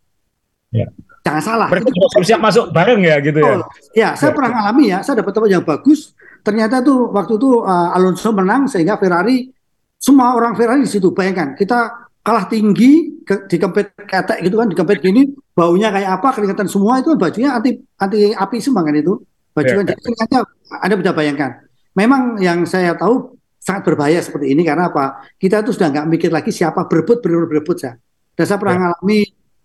Ya. 0.70 0.86
Jangan 1.30 1.44
salah. 1.46 1.68
Berarti 1.70 1.90
itu 1.94 2.22
siap 2.26 2.42
masuk 2.42 2.66
bareng 2.74 3.02
ya 3.06 3.16
gitu 3.22 3.40
ya. 3.40 3.54
Oh, 3.54 3.66
ya, 3.94 4.10
saya 4.18 4.34
ya. 4.34 4.36
pernah 4.36 4.50
ngalami 4.58 4.84
ya, 4.90 4.98
saya 5.06 5.22
dapat 5.22 5.32
tempat 5.38 5.50
yang 5.54 5.62
bagus, 5.62 6.18
ternyata 6.42 6.82
tuh 6.82 7.14
waktu 7.14 7.38
itu 7.38 7.62
uh, 7.62 7.96
Alonso 7.96 8.34
menang 8.34 8.66
sehingga 8.66 8.98
Ferrari 8.98 9.52
semua 10.00 10.34
orang 10.34 10.56
Ferrari 10.56 10.88
di 10.88 10.92
situ 10.92 11.12
bayangkan 11.12 11.54
kita 11.60 12.10
kalah 12.24 12.48
tinggi 12.48 13.24
ke, 13.24 13.48
di 13.52 13.58
kempet 13.60 13.96
ketek 14.08 14.40
gitu 14.48 14.56
kan 14.60 14.68
di 14.72 14.76
kempet 14.76 14.98
gini 15.04 15.28
baunya 15.52 15.92
kayak 15.92 16.20
apa 16.20 16.30
kelihatan 16.40 16.68
semua 16.72 17.04
itu 17.04 17.12
bajunya 17.20 17.52
anti 17.56 17.76
anti 18.00 18.32
api 18.32 18.58
semua 18.64 18.88
kan 18.88 18.96
itu 18.96 19.20
baju 19.52 19.68
yeah. 19.68 19.78
kan 19.84 19.86
jadi 19.92 20.02
ternyata 20.04 20.38
anda 20.80 20.96
bisa 20.96 21.12
bayangkan 21.12 21.52
memang 21.96 22.40
yang 22.40 22.64
saya 22.64 22.96
tahu 22.96 23.36
sangat 23.60 23.92
berbahaya 23.92 24.24
seperti 24.24 24.56
ini 24.56 24.64
karena 24.64 24.88
apa 24.88 25.36
kita 25.36 25.64
tuh 25.68 25.76
sudah 25.76 25.92
nggak 25.92 26.08
mikir 26.08 26.32
lagi 26.32 26.52
siapa 26.56 26.88
berebut 26.88 27.20
berebut 27.20 27.48
berebut 27.52 27.78
ya 27.84 28.00
dan 28.40 28.46
saya 28.48 28.58
pernah 28.60 28.76
yeah. 28.76 28.84
ngalami 28.88 29.20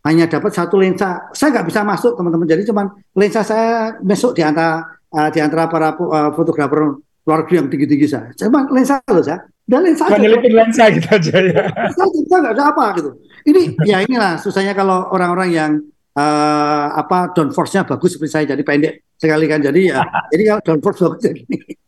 hanya 0.05 0.29
dapat 0.29 0.53
satu 0.53 0.77
lensa. 0.77 1.33
Saya 1.33 1.59
nggak 1.59 1.67
bisa 1.73 1.81
masuk 1.81 2.13
teman-teman. 2.15 2.45
Jadi 2.45 2.63
cuman 2.69 2.87
lensa 3.17 3.41
saya 3.41 3.97
masuk 4.05 4.37
di 4.37 4.45
antara 4.45 4.85
uh, 5.09 5.29
di 5.33 5.41
antara 5.41 5.65
para 5.67 5.97
uh, 5.97 6.31
fotografer 6.37 7.01
luar 7.25 7.39
negeri 7.45 7.55
yang 7.57 7.69
tinggi-tinggi 7.73 8.07
saya. 8.09 8.29
Cuma 8.37 8.69
lensa 8.69 9.01
loh 9.09 9.25
saya. 9.25 9.41
Dan 9.65 9.81
lensa 9.81 10.05
aja. 10.05 10.21
lensa 10.21 10.85
gitu 10.93 11.09
aja 11.09 11.35
ya. 11.41 11.65
Kita 11.89 12.37
nggak 12.37 12.53
ada 12.53 12.65
apa 12.69 12.85
gitu. 13.01 13.11
Ini 13.49 13.61
ya 13.89 14.05
inilah 14.05 14.37
susahnya 14.37 14.77
kalau 14.77 15.09
orang-orang 15.09 15.49
yang 15.57 15.73
uh, 16.13 16.87
apa 17.01 17.33
downforce-nya 17.33 17.89
bagus 17.89 18.21
seperti 18.21 18.33
saya 18.33 18.45
jadi 18.53 18.61
pendek 18.61 19.17
sekali 19.17 19.49
kan. 19.49 19.65
Jadi 19.65 19.89
ya 19.89 20.05
jadi 20.37 20.43
kalau 20.53 20.61
downforce 20.61 21.01
bagus 21.09 21.21
jadi 21.33 21.43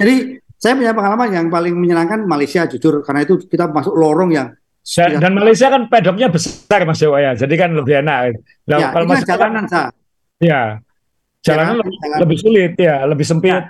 Jadi 0.00 0.36
saya 0.60 0.76
punya 0.76 0.92
pengalaman 0.92 1.28
yang 1.32 1.46
paling 1.48 1.72
menyenangkan 1.72 2.20
Malaysia 2.28 2.68
jujur 2.68 3.00
karena 3.00 3.24
itu 3.24 3.40
kita 3.48 3.72
masuk 3.72 3.96
lorong 3.96 4.32
yang 4.32 4.52
dan, 4.80 5.10
dan 5.20 5.32
Malaysia 5.36 5.68
kan 5.68 5.86
pedoknya 5.86 6.32
besar 6.32 6.82
Mas 6.88 6.98
Dewa 6.98 7.20
ya, 7.20 7.32
jadi 7.36 7.54
kan 7.54 7.70
lebih 7.76 8.00
enak. 8.00 8.40
Nah, 8.66 8.78
ya, 8.80 8.88
kalau 8.90 9.06
Mas 9.06 9.22
jalanan 9.28 9.64
sah. 9.68 9.92
Ya, 10.40 10.80
jalanan 11.44 11.84
lebih, 11.84 11.94
jalan. 12.00 12.18
lebih 12.24 12.36
sulit 12.40 12.72
ya, 12.80 12.96
lebih 13.04 13.26
sempit. 13.28 13.60
Ya. 13.60 13.68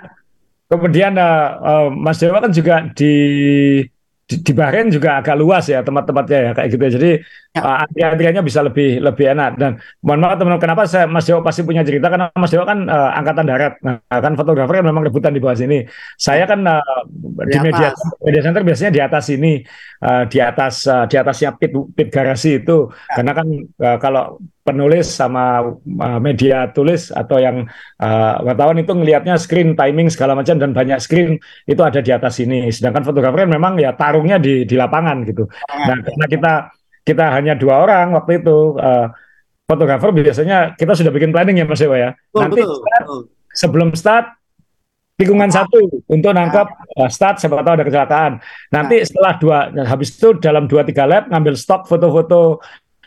Kemudian 0.71 1.19
uh, 1.19 1.47
uh, 1.59 1.87
Mas 1.91 2.15
Dewa 2.15 2.39
kan 2.39 2.55
juga 2.55 2.87
di 2.95 3.13
di, 4.23 4.35
di 4.39 4.51
Bahrain 4.55 4.87
juga 4.87 5.19
agak 5.19 5.35
luas 5.35 5.67
ya 5.67 5.83
tempat-tempatnya 5.83 6.39
ya 6.47 6.51
kayak 6.55 6.69
gitu. 6.71 6.83
Ya. 6.87 6.91
Jadi 6.95 7.11
ya. 7.55 7.61
uh, 7.61 7.77
antrian-antriannya 7.83 8.43
bisa 8.43 8.59
lebih 8.63 9.03
lebih 9.03 9.25
enak 9.35 9.51
dan 9.59 9.71
mohon 10.03 10.19
maaf 10.23 10.39
teman-teman 10.39 10.61
kenapa 10.61 10.81
saya 10.87 11.05
Mas 11.07 11.27
Dewa 11.27 11.43
pasti 11.43 11.61
punya 11.67 11.83
cerita 11.83 12.07
karena 12.07 12.31
Mas 12.35 12.51
Dewa 12.51 12.63
kan 12.63 12.87
uh, 12.87 13.11
angkatan 13.17 13.45
darat. 13.47 13.73
Nah, 13.83 13.99
kan 14.07 14.33
fotografer 14.39 14.79
kan 14.79 14.85
memang 14.87 15.03
rebutan 15.03 15.35
di 15.35 15.41
bawah 15.43 15.57
sini. 15.57 15.83
Saya 16.15 16.47
kan 16.47 16.63
uh, 16.63 17.01
di, 17.47 17.51
di 17.51 17.57
media 17.59 17.89
media 18.23 18.41
center 18.43 18.63
biasanya 18.63 18.91
di 18.91 19.01
atas 19.03 19.25
ini 19.31 19.61
uh, 20.03 20.23
di 20.27 20.39
atas 20.39 20.87
uh, 20.87 21.05
di 21.07 21.15
atasnya 21.19 21.49
pit 21.59 21.71
pit 21.95 22.07
garasi 22.07 22.63
itu 22.63 22.87
ya. 22.87 23.19
karena 23.19 23.31
kan 23.35 23.47
uh, 23.83 23.97
kalau 23.99 24.39
penulis 24.61 25.09
sama 25.09 25.73
uh, 25.75 26.19
media 26.21 26.69
tulis 26.69 27.09
atau 27.09 27.41
yang 27.41 27.65
uh, 27.97 28.33
wartawan 28.45 28.77
itu 28.77 28.93
ngelihatnya 28.93 29.35
screen 29.41 29.73
timing 29.73 30.07
segala 30.13 30.37
macam 30.37 30.61
dan 30.61 30.71
banyak 30.71 31.01
screen 31.01 31.41
itu 31.65 31.81
ada 31.81 31.99
di 31.99 32.11
atas 32.13 32.37
ini. 32.39 32.69
Sedangkan 32.69 33.03
fotografer 33.03 33.43
kan 33.43 33.51
memang 33.51 33.73
ya 33.81 33.91
tarungnya 33.97 34.37
di 34.37 34.63
di 34.69 34.75
lapangan 34.77 35.25
gitu. 35.25 35.49
Nah, 35.67 35.97
karena 36.05 36.25
kita 36.29 36.53
kita 37.01 37.33
hanya 37.33 37.57
dua 37.57 37.81
orang 37.81 38.13
waktu 38.13 38.43
itu 38.43 38.77
uh, 38.77 39.09
fotografer 39.65 40.11
biasanya 40.11 40.77
kita 40.77 40.93
sudah 40.93 41.11
bikin 41.13 41.31
planning 41.33 41.59
ya 41.61 41.65
Mas 41.65 41.81
Ewa 41.81 41.97
ya. 41.97 42.09
Betul, 42.29 42.41
Nanti 42.41 42.61
betul, 42.61 42.77
start, 42.77 43.03
betul. 43.03 43.21
sebelum 43.55 43.89
start 43.97 44.25
tikungan 45.17 45.49
satu 45.53 45.79
untuk 46.09 46.31
nangkap 46.33 46.67
uh, 46.97 47.09
start 47.09 47.41
siapa 47.41 47.61
tahu 47.61 47.73
ada 47.77 47.85
kecelakaan. 47.85 48.31
Nanti 48.69 49.01
setelah 49.05 49.33
dua 49.41 49.57
habis 49.85 50.13
itu 50.13 50.37
dalam 50.37 50.69
dua 50.69 50.85
tiga 50.85 51.09
lap 51.09 51.29
ngambil 51.29 51.57
stok 51.57 51.89
foto-foto 51.89 52.61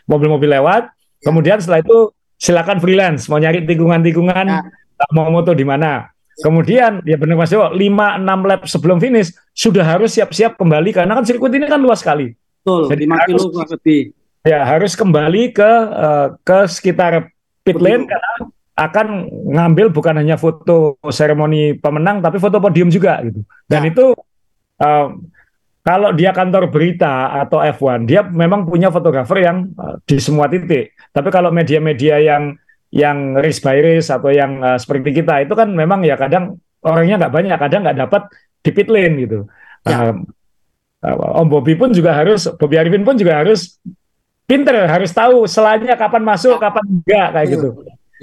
mobil-mobil 0.05 0.53
lewat 0.53 0.95
Kemudian 1.25 1.57
setelah 1.57 1.81
itu 1.81 2.13
silakan 2.37 2.77
freelance 2.77 3.25
mau 3.25 3.41
nyari 3.41 3.65
tikungan-tikungan 3.65 4.45
nah. 4.45 4.61
mau 5.09 5.33
moto 5.33 5.57
di 5.57 5.65
mana. 5.65 6.13
Ya. 6.37 6.51
Kemudian 6.51 6.91
ya 7.01 7.17
benar 7.17 7.41
Mas 7.41 7.49
Dewo, 7.49 7.65
5 7.73 7.79
6 7.79 8.49
lap 8.49 8.61
sebelum 8.69 8.97
finish 9.01 9.33
sudah 9.57 9.81
harus 9.81 10.13
siap-siap 10.13 10.53
kembali 10.53 10.93
karena 10.93 11.17
kan 11.17 11.25
sirkuit 11.25 11.49
ini 11.57 11.65
kan 11.65 11.81
luas 11.81 12.05
sekali. 12.05 12.37
Betul, 12.65 12.89
Jadi 12.89 13.03
5 13.05 13.29
kilo 13.29 13.43
harus, 13.53 13.69
lebih. 13.77 14.01
Ya, 14.41 14.59
harus 14.65 14.97
kembali 14.97 15.53
ke 15.53 15.71
uh, 15.93 16.33
ke 16.41 16.65
sekitar 16.65 17.29
pit 17.61 17.77
lane 17.77 18.09
karena 18.09 18.33
akan 18.73 19.07
ngambil 19.53 19.93
bukan 19.93 20.17
hanya 20.17 20.33
foto 20.33 20.97
seremoni 21.13 21.77
pemenang 21.77 22.25
tapi 22.25 22.41
foto 22.41 22.57
podium 22.57 22.89
juga 22.89 23.21
gitu. 23.21 23.45
Dan 23.69 23.85
ya. 23.85 23.89
itu 23.93 24.05
uh, 24.81 25.07
kalau 25.85 26.09
dia 26.17 26.33
kantor 26.33 26.73
berita 26.73 27.37
atau 27.45 27.61
F1, 27.61 28.09
dia 28.09 28.25
memang 28.25 28.65
punya 28.65 28.89
fotografer 28.89 29.45
yang 29.45 29.69
uh, 29.77 30.01
di 30.01 30.17
semua 30.17 30.49
titik. 30.49 30.97
Tapi 31.13 31.29
kalau 31.29 31.53
media-media 31.53 32.17
yang 32.17 32.57
yang 32.89 33.37
race 33.37 33.61
by 33.61 33.77
race 33.77 34.09
atau 34.09 34.33
yang 34.33 34.57
uh, 34.65 34.81
seperti 34.81 35.21
kita 35.21 35.45
itu 35.45 35.53
kan 35.53 35.69
memang 35.69 36.01
ya 36.01 36.17
kadang 36.17 36.57
orangnya 36.81 37.21
nggak 37.21 37.33
banyak, 37.37 37.57
kadang 37.61 37.85
nggak 37.85 37.99
dapat 38.09 38.25
di 38.65 38.69
pit 38.73 38.89
lane 38.89 39.15
gitu. 39.21 39.45
Ya. 39.85 40.09
Uh, 40.09 40.25
Om 41.13 41.47
Bobby 41.51 41.77
pun 41.77 41.93
juga 41.93 42.17
harus, 42.17 42.49
Bobby 42.57 42.81
Arifin 42.81 43.05
pun 43.05 43.13
juga 43.13 43.37
harus 43.37 43.77
pinter, 44.49 44.89
harus 44.89 45.13
tahu 45.13 45.45
selanya 45.45 45.93
kapan 45.93 46.25
masuk, 46.25 46.57
kapan 46.57 46.83
enggak 46.85 47.27
kayak 47.33 47.47
gitu. 47.53 47.69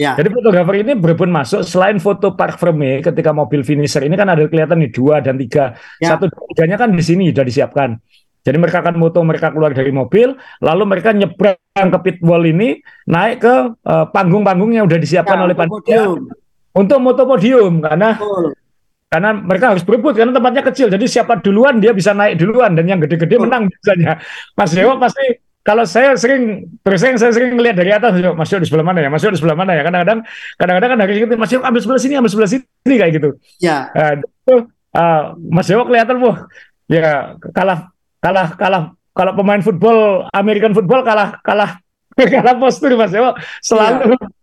Ya. 0.00 0.16
Jadi 0.16 0.32
fotografer 0.32 0.80
ini 0.80 0.96
berebut 0.96 1.28
masuk 1.28 1.68
selain 1.68 2.00
foto 2.00 2.32
park 2.32 2.56
frame 2.56 3.04
ketika 3.04 3.28
mobil 3.30 3.60
finisher 3.60 4.00
ini 4.00 4.16
kan 4.16 4.24
ada 4.24 4.48
kelihatan 4.48 4.80
nih 4.80 4.90
dua 4.90 5.20
dan 5.20 5.36
tiga. 5.36 5.76
Ya. 6.00 6.16
Satu 6.16 6.32
tiganya 6.50 6.80
kan 6.80 6.90
di 6.96 7.04
sini 7.04 7.28
sudah 7.28 7.44
disiapkan. 7.44 8.00
Jadi 8.42 8.56
mereka 8.58 8.82
akan 8.82 8.98
moto 8.98 9.22
mereka 9.22 9.54
keluar 9.54 9.70
dari 9.70 9.94
mobil, 9.94 10.34
lalu 10.58 10.82
mereka 10.82 11.14
nyebrang 11.14 11.88
ke 11.94 11.98
pit 12.02 12.18
wall 12.26 12.42
ini 12.42 12.82
naik 13.06 13.38
ke 13.38 13.54
uh, 13.86 14.10
panggung-panggung 14.10 14.74
yang 14.74 14.90
sudah 14.90 14.98
disiapkan 14.98 15.38
ya, 15.38 15.42
oleh 15.46 15.54
panitia 15.54 16.02
untuk 16.74 16.98
moto 16.98 17.22
podium 17.22 17.78
karena 17.78 18.18
Betul. 18.18 18.58
Karena 19.12 19.36
mereka 19.36 19.76
harus 19.76 19.84
berebut 19.84 20.16
karena 20.16 20.32
tempatnya 20.32 20.64
kecil. 20.72 20.88
Jadi 20.88 21.04
siapa 21.04 21.36
duluan 21.44 21.84
dia 21.84 21.92
bisa 21.92 22.16
naik 22.16 22.40
duluan. 22.40 22.72
Dan 22.72 22.88
yang 22.88 22.96
gede-gede 22.96 23.36
menang 23.36 23.68
biasanya. 23.68 24.16
Mas 24.56 24.72
Dewa 24.72 24.96
pasti 24.96 25.36
kalau 25.60 25.84
saya 25.84 26.16
sering 26.16 26.72
terus 26.80 27.04
saya, 27.04 27.28
sering 27.28 27.52
melihat 27.60 27.76
dari 27.84 27.92
atas 27.92 28.16
masuk 28.32 28.64
di 28.64 28.66
sebelah 28.72 28.88
mana 28.88 29.04
ya? 29.04 29.12
Masuk 29.12 29.36
di 29.36 29.38
sebelah 29.38 29.52
mana 29.52 29.76
ya? 29.76 29.84
Kadang-kadang 29.84 30.18
kadang-kadang 30.56 30.90
kan 30.96 30.98
harus 31.04 31.16
gitu 31.20 31.34
masuk 31.36 31.60
ambil 31.60 31.80
sebelah 31.84 32.00
sini 32.00 32.14
ambil 32.16 32.30
sebelah 32.32 32.50
sini 32.56 32.94
kayak 32.96 33.12
gitu. 33.20 33.28
Ya 33.60 33.92
uh, 33.92 34.12
itu 34.16 34.54
uh, 34.96 35.22
Mas 35.36 35.68
Dewa 35.68 35.84
kelihatan 35.84 36.16
wah 36.24 36.48
ya 36.88 37.36
kalah 37.52 37.92
kalah 38.24 38.48
kalah. 38.56 38.84
Kalau 39.12 39.36
pemain 39.36 39.60
football 39.60 40.24
American 40.32 40.72
football 40.72 41.04
kalah 41.04 41.36
kalah 41.44 41.84
kalah 42.32 42.56
postur 42.56 42.96
Mas 42.96 43.12
Dewa. 43.12 43.36
Selalu. 43.60 44.16
Ya. 44.16 44.40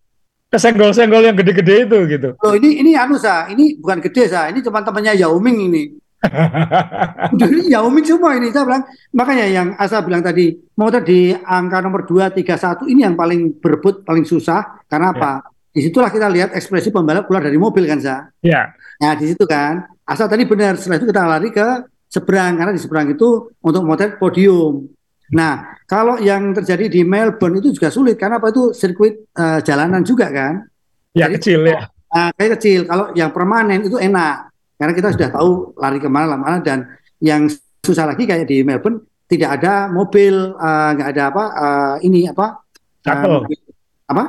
Kesenggol-senggol 0.50 1.22
yang 1.22 1.38
gede-gede 1.38 1.86
itu 1.86 1.98
gitu. 2.10 2.30
Oh 2.42 2.58
ini 2.58 2.82
ini 2.82 2.98
anu 2.98 3.16
sa, 3.22 3.46
ini 3.48 3.78
bukan 3.78 4.02
gede 4.02 4.30
sa, 4.30 4.50
ini 4.50 4.66
cuma 4.66 4.82
temannya 4.82 5.14
Yao 5.18 5.38
Ming 5.38 5.70
ini. 5.70 5.84
Udah 7.34 7.48
ini 7.48 7.72
Yao 7.72 7.88
Ming 7.88 8.04
semua 8.04 8.36
ini 8.36 8.52
saya 8.52 8.68
bilang 8.68 8.84
makanya 9.16 9.46
yang 9.48 9.68
Asa 9.80 10.04
bilang 10.04 10.20
tadi 10.20 10.52
mau 10.76 10.92
di 10.92 11.32
angka 11.32 11.80
nomor 11.80 12.04
2 12.04 12.36
3 12.36 12.44
1 12.44 12.92
ini 12.92 13.08
yang 13.08 13.16
paling 13.16 13.62
berebut 13.62 14.04
paling 14.04 14.26
susah 14.28 14.84
karena 14.90 15.16
apa? 15.16 15.32
Ya. 15.40 15.48
Di 15.70 15.80
situlah 15.86 16.10
kita 16.10 16.28
lihat 16.28 16.50
ekspresi 16.58 16.90
pembalap 16.90 17.30
keluar 17.30 17.46
dari 17.46 17.56
mobil 17.56 17.86
kan 17.88 18.02
sa. 18.02 18.28
Ya. 18.44 18.74
Nah 19.00 19.14
di 19.16 19.32
situ 19.32 19.46
kan 19.48 19.86
Asa 20.04 20.26
tadi 20.26 20.44
benar 20.50 20.76
setelah 20.76 20.98
itu 20.98 21.08
kita 21.08 21.24
lari 21.24 21.50
ke 21.54 21.68
seberang 22.10 22.58
karena 22.58 22.74
di 22.74 22.82
seberang 22.82 23.08
itu 23.14 23.54
untuk 23.62 23.86
motret 23.86 24.18
podium. 24.18 24.90
Nah 25.36 25.78
kalau 25.90 26.18
yang 26.22 26.54
terjadi 26.54 26.86
di 26.90 27.02
Melbourne 27.06 27.62
itu 27.62 27.74
juga 27.74 27.90
sulit 27.90 28.16
karena 28.18 28.38
apa 28.38 28.54
itu 28.54 28.74
sirkuit 28.74 29.30
uh, 29.38 29.60
jalanan 29.62 30.06
juga 30.06 30.30
kan? 30.30 30.66
Ya 31.14 31.26
Jadi, 31.26 31.36
kecil 31.42 31.62
ya. 31.66 31.90
Nah, 32.10 32.34
kayak 32.34 32.58
kecil. 32.58 32.90
Kalau 32.90 33.14
yang 33.14 33.30
permanen 33.30 33.86
itu 33.86 33.98
enak 34.02 34.50
karena 34.80 34.94
kita 34.96 35.10
sudah 35.12 35.30
tahu 35.30 35.76
lari 35.76 36.00
ke 36.00 36.08
mana 36.08 36.40
mana 36.40 36.64
dan 36.64 36.88
yang 37.20 37.52
susah 37.84 38.08
lagi 38.08 38.24
kayak 38.24 38.48
di 38.48 38.64
Melbourne 38.64 39.04
tidak 39.30 39.60
ada 39.60 39.92
mobil 39.92 40.56
eh, 40.56 40.90
nggak 40.96 41.08
uh, 41.08 41.14
ada 41.14 41.24
apa 41.30 41.44
uh, 41.54 41.96
ini 42.02 42.32
apa 42.32 42.64
shuttle 43.04 43.44
uh, 43.44 44.10
apa 44.10 44.24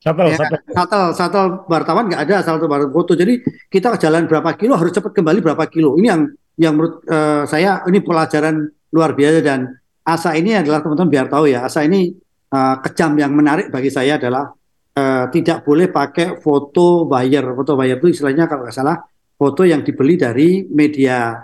shuttle 0.00 0.28
ya, 0.32 0.36
shuttle. 0.40 0.58
shuttle 0.72 1.08
shuttle 1.14 1.48
wartawan 1.68 2.08
nggak 2.08 2.22
ada 2.24 2.36
shuttle 2.40 2.66
baru 2.66 2.88
foto 2.88 3.12
jadi 3.14 3.38
kita 3.68 4.00
jalan 4.00 4.24
berapa 4.24 4.56
kilo 4.56 4.74
harus 4.74 4.90
cepat 4.96 5.12
kembali 5.12 5.44
berapa 5.44 5.64
kilo 5.68 5.94
ini 6.00 6.08
yang 6.08 6.22
yang 6.56 6.72
menurut 6.74 7.04
uh, 7.06 7.44
saya 7.44 7.84
ini 7.86 8.00
pelajaran 8.00 8.72
luar 8.92 9.12
biasa 9.12 9.44
dan 9.44 9.76
asa 10.02 10.34
ini 10.34 10.58
adalah 10.58 10.82
teman-teman 10.82 11.10
biar 11.10 11.26
tahu 11.30 11.46
ya 11.50 11.66
asa 11.66 11.86
ini 11.86 12.10
uh, 12.50 12.76
kejam 12.82 13.14
yang 13.18 13.32
menarik 13.32 13.70
bagi 13.70 13.90
saya 13.90 14.18
adalah 14.18 14.50
uh, 14.98 15.24
tidak 15.30 15.62
boleh 15.62 15.88
pakai 15.88 16.42
foto 16.42 17.06
buyer 17.06 17.54
foto 17.54 17.78
buyer 17.78 17.96
itu 17.98 18.10
istilahnya 18.10 18.50
kalau 18.50 18.66
nggak 18.66 18.74
salah 18.74 18.98
foto 19.38 19.62
yang 19.66 19.82
dibeli 19.82 20.14
dari 20.14 20.66
media 20.70 21.34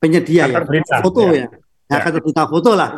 penyedia 0.00 0.48
ya, 0.50 0.60
berita, 0.64 0.98
foto 1.04 1.30
ya. 1.30 1.46
ya. 1.46 1.48
Ya, 1.92 2.00
kata 2.00 2.24
berita 2.24 2.48
foto 2.48 2.72
lah. 2.72 2.96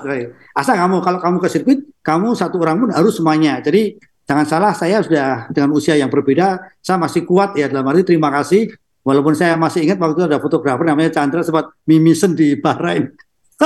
Asal 0.54 0.78
kamu 0.78 1.02
kalau 1.02 1.18
kamu 1.18 1.36
ke 1.42 1.48
sirkuit, 1.50 1.80
kamu 1.98 2.38
satu 2.38 2.62
orang 2.62 2.78
pun 2.78 2.90
harus 2.94 3.18
semuanya. 3.18 3.58
Jadi 3.58 3.98
jangan 4.22 4.46
salah, 4.46 4.70
saya 4.70 5.02
sudah 5.02 5.50
dengan 5.50 5.74
usia 5.74 5.98
yang 5.98 6.06
berbeda, 6.06 6.78
saya 6.78 6.94
masih 7.02 7.26
kuat 7.26 7.58
ya 7.58 7.66
dalam 7.66 7.90
arti 7.90 8.14
terima 8.14 8.30
kasih. 8.30 8.70
Walaupun 9.02 9.34
saya 9.34 9.58
masih 9.58 9.84
ingat 9.84 9.98
waktu 9.98 10.14
itu 10.16 10.24
ada 10.30 10.38
fotografer 10.38 10.86
namanya 10.86 11.10
Chandra 11.12 11.42
sempat 11.42 11.74
mimisen 11.84 12.38
di 12.38 12.54
Bahrain. 12.56 13.12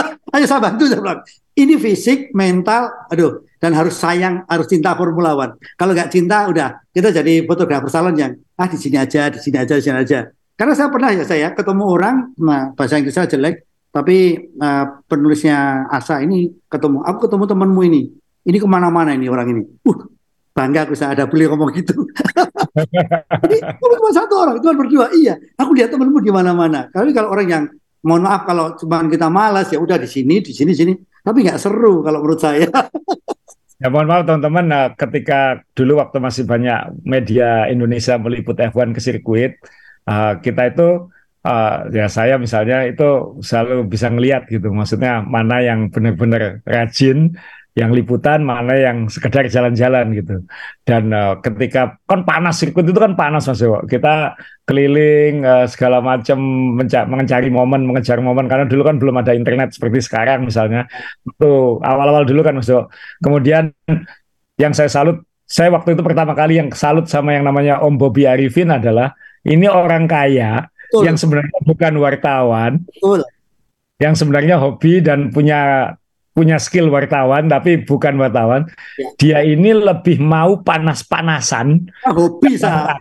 Ayo 0.34 0.44
saya 0.46 0.60
bantu 0.62 0.88
saya 0.88 1.00
bilang. 1.02 1.22
Ini 1.58 1.74
fisik, 1.74 2.30
mental, 2.38 2.86
aduh, 3.10 3.42
dan 3.58 3.74
harus 3.74 3.98
sayang, 3.98 4.46
harus 4.46 4.70
cinta 4.70 4.94
Formula 4.94 5.34
One. 5.34 5.58
Kalau 5.74 5.90
nggak 5.90 6.14
cinta, 6.14 6.46
udah 6.46 6.86
kita 6.94 7.10
jadi 7.10 7.42
fotografer 7.42 7.90
salon 7.90 8.14
yang 8.14 8.38
ah 8.54 8.70
di 8.70 8.78
sini 8.78 8.94
aja, 8.94 9.26
di 9.26 9.42
sini 9.42 9.58
aja, 9.58 9.74
di 9.74 9.82
sini 9.82 9.98
aja. 9.98 10.30
Karena 10.54 10.74
saya 10.78 10.86
pernah 10.86 11.10
ya 11.10 11.26
saya 11.26 11.50
ketemu 11.50 11.82
orang, 11.82 12.30
nah 12.38 12.70
bahasa 12.78 13.02
Inggris 13.02 13.14
saya 13.14 13.26
jelek, 13.26 13.66
tapi 13.90 14.38
uh, 14.62 15.02
penulisnya 15.10 15.90
Asa 15.90 16.22
ini 16.22 16.46
ketemu, 16.70 17.02
aku 17.02 17.26
ketemu 17.26 17.44
temanmu 17.50 17.80
ini, 17.90 18.02
ini 18.46 18.58
ke 18.62 18.68
mana-mana 18.70 19.18
ini 19.18 19.26
orang 19.26 19.50
ini. 19.50 19.62
Uh, 19.82 19.98
bangga 20.54 20.86
aku 20.86 20.94
saya 20.94 21.18
ada 21.18 21.26
beli 21.26 21.50
ngomong 21.50 21.74
gitu. 21.74 21.94
Jadi 23.42 23.56
cuma 23.82 24.10
satu 24.14 24.34
orang, 24.46 24.62
cuma 24.62 24.74
berdua. 24.78 25.10
Iya, 25.10 25.38
aku 25.58 25.74
lihat 25.74 25.90
temanmu 25.90 26.22
di 26.22 26.30
mana-mana. 26.30 26.86
Kali 26.90 27.10
kalau 27.10 27.34
orang 27.34 27.46
yang 27.50 27.64
mohon 28.08 28.24
maaf 28.24 28.48
kalau 28.48 28.72
cuma 28.80 29.04
kita 29.04 29.28
malas 29.28 29.68
ya 29.68 29.76
udah 29.76 30.00
di 30.00 30.08
sini, 30.08 30.40
di 30.40 30.56
sini, 30.56 30.72
sini. 30.72 30.96
Tapi 30.96 31.44
nggak 31.44 31.60
seru 31.60 32.00
kalau 32.00 32.24
menurut 32.24 32.40
saya. 32.40 32.64
Ya 33.78 33.94
mohon 33.94 34.10
maaf 34.10 34.26
teman-teman, 34.26 34.66
nah, 34.66 34.90
ketika 34.90 35.62
dulu 35.70 36.02
waktu 36.02 36.18
masih 36.18 36.50
banyak 36.50 36.98
media 37.06 37.70
Indonesia 37.70 38.18
meliput 38.18 38.58
F1 38.58 38.90
ke 38.90 38.98
sirkuit, 38.98 39.54
uh, 40.02 40.34
kita 40.42 40.74
itu 40.74 41.06
uh, 41.46 41.86
ya 41.86 42.10
saya 42.10 42.42
misalnya 42.42 42.90
itu 42.90 43.38
selalu 43.38 43.86
bisa 43.86 44.10
ngelihat 44.10 44.50
gitu, 44.50 44.74
maksudnya 44.74 45.22
mana 45.22 45.62
yang 45.62 45.94
benar-benar 45.94 46.58
rajin, 46.66 47.38
yang 47.78 47.94
liputan, 47.94 48.42
mana 48.42 48.74
yang 48.74 49.06
sekedar 49.06 49.46
jalan-jalan 49.46 50.10
gitu. 50.18 50.42
Dan 50.82 51.14
uh, 51.14 51.38
ketika 51.38 51.94
kan 52.10 52.26
panas 52.26 52.58
sirkuit 52.58 52.90
itu 52.90 52.98
kan 52.98 53.14
panas 53.14 53.46
Mas 53.46 53.62
Dewo. 53.62 53.86
Kita 53.86 54.34
keliling 54.66 55.46
uh, 55.46 55.64
segala 55.70 56.02
macam 56.02 56.42
mencari 57.14 57.48
momen, 57.54 57.86
mengejar 57.86 58.18
momen 58.18 58.50
karena 58.50 58.66
dulu 58.66 58.82
kan 58.82 58.98
belum 58.98 59.22
ada 59.22 59.30
internet 59.30 59.78
seperti 59.78 60.02
sekarang 60.02 60.42
misalnya. 60.42 60.90
Itu 61.22 61.78
awal-awal 61.78 62.26
dulu 62.26 62.42
kan 62.42 62.58
Mas 62.58 62.66
Dewo. 62.66 62.90
Kemudian 63.22 63.70
yang 64.58 64.74
saya 64.74 64.90
salut, 64.90 65.22
saya 65.46 65.70
waktu 65.70 65.94
itu 65.94 66.02
pertama 66.02 66.34
kali 66.34 66.58
yang 66.58 66.74
salut 66.74 67.06
sama 67.06 67.38
yang 67.38 67.46
namanya 67.46 67.78
Om 67.78 67.94
Bobby 67.94 68.26
Arifin 68.26 68.74
adalah 68.74 69.14
ini 69.46 69.70
orang 69.70 70.10
kaya 70.10 70.66
Betul. 70.90 71.02
yang 71.06 71.16
sebenarnya 71.16 71.58
bukan 71.62 71.92
wartawan. 72.02 72.72
Betul. 72.90 73.22
Yang 74.02 74.14
sebenarnya 74.26 74.56
hobi 74.58 74.98
dan 74.98 75.30
punya 75.30 75.92
punya 76.38 76.62
skill 76.62 76.86
wartawan 76.94 77.50
tapi 77.50 77.82
bukan 77.82 78.14
wartawan. 78.14 78.70
Ya. 78.94 79.10
Dia 79.18 79.38
ini 79.42 79.74
lebih 79.74 80.22
mau 80.22 80.62
panas-panasan. 80.62 81.90
Ah, 82.06 82.14
hobi 82.14 82.54
sah. 82.54 82.94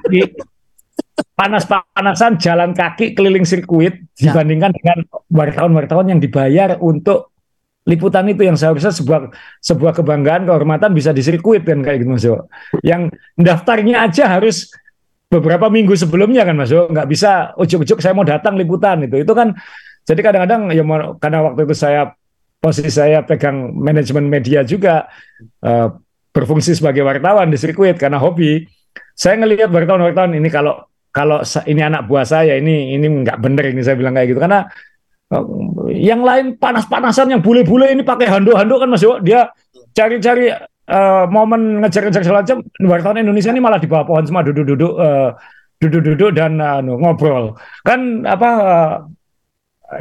Panas-panasan 1.37 2.41
jalan 2.41 2.73
kaki 2.73 3.13
keliling 3.13 3.45
sirkuit 3.45 3.93
ya. 4.17 4.33
dibandingkan 4.33 4.73
dengan 4.73 5.05
wartawan-wartawan 5.29 6.17
yang 6.17 6.21
dibayar 6.21 6.81
untuk 6.81 7.29
liputan 7.85 8.25
itu 8.25 8.41
yang 8.41 8.57
seharusnya 8.57 8.89
sebuah 8.89 9.31
sebuah 9.61 9.93
kebanggaan 10.01 10.49
kehormatan 10.49 10.91
bisa 10.97 11.13
di 11.13 11.21
sirkuit 11.21 11.61
kan 11.61 11.85
kayak 11.85 12.01
gitu 12.01 12.09
Mas 12.09 12.25
Jo. 12.25 12.49
Yang 12.81 13.13
daftarnya 13.37 14.09
aja 14.09 14.33
harus 14.33 14.73
beberapa 15.29 15.69
minggu 15.69 15.93
sebelumnya 15.93 16.41
kan 16.41 16.57
Mas 16.57 16.73
Jo, 16.73 16.89
nggak 16.89 17.05
bisa 17.05 17.53
ujuk-ujuk 17.53 18.01
saya 18.01 18.17
mau 18.17 18.25
datang 18.25 18.57
liputan 18.57 19.05
itu. 19.05 19.21
Itu 19.21 19.37
kan 19.37 19.53
jadi 20.09 20.19
kadang-kadang 20.25 20.73
ya 20.73 20.83
karena 21.21 21.39
waktu 21.45 21.69
itu 21.69 21.75
saya 21.77 22.16
posisi 22.67 22.91
saya 22.91 23.23
pegang 23.23 23.71
manajemen 23.71 24.27
media 24.27 24.67
juga 24.67 25.07
uh, 25.63 25.87
berfungsi 26.35 26.75
sebagai 26.75 27.07
wartawan 27.07 27.47
di 27.47 27.55
sirkuit 27.55 27.95
karena 27.95 28.19
hobi. 28.19 28.67
Saya 29.15 29.39
ngelihat 29.39 29.71
wartawan-wartawan 29.71 30.35
ini 30.35 30.51
kalau 30.51 30.83
kalau 31.15 31.39
ini 31.63 31.79
anak 31.79 32.11
buah 32.11 32.27
saya 32.27 32.59
ini 32.59 32.93
ini 32.99 33.23
nggak 33.23 33.39
bener 33.39 33.71
ini 33.71 33.79
saya 33.79 33.95
bilang 33.95 34.19
kayak 34.19 34.35
gitu. 34.35 34.43
Karena 34.43 34.67
uh, 35.31 35.45
yang 35.95 36.27
lain 36.27 36.59
panas-panasan 36.59 37.31
yang 37.31 37.39
bule-bule 37.39 37.87
ini 37.87 38.03
pakai 38.03 38.27
handuk-handuk 38.27 38.83
kan 38.83 38.89
Mas 38.91 39.07
dia 39.23 39.47
cari-cari 39.95 40.51
uh, 40.91 41.25
momen 41.31 41.79
ngejar-ngejar 41.81 42.21
segala 42.21 42.43
wartawan 42.83 43.23
Indonesia 43.23 43.55
ini 43.55 43.63
malah 43.63 43.79
di 43.79 43.87
bawah 43.87 44.05
pohon 44.05 44.27
semua 44.27 44.43
duduk-duduk 44.43 44.93
uh, 44.99 45.31
duduk-duduk 45.79 46.35
dan 46.35 46.59
uh, 46.59 46.83
ngobrol. 46.83 47.55
Kan 47.87 48.27
apa 48.27 48.49
uh, 48.59 48.93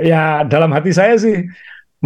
ya 0.03 0.43
dalam 0.45 0.75
hati 0.75 0.91
saya 0.91 1.15
sih 1.15 1.47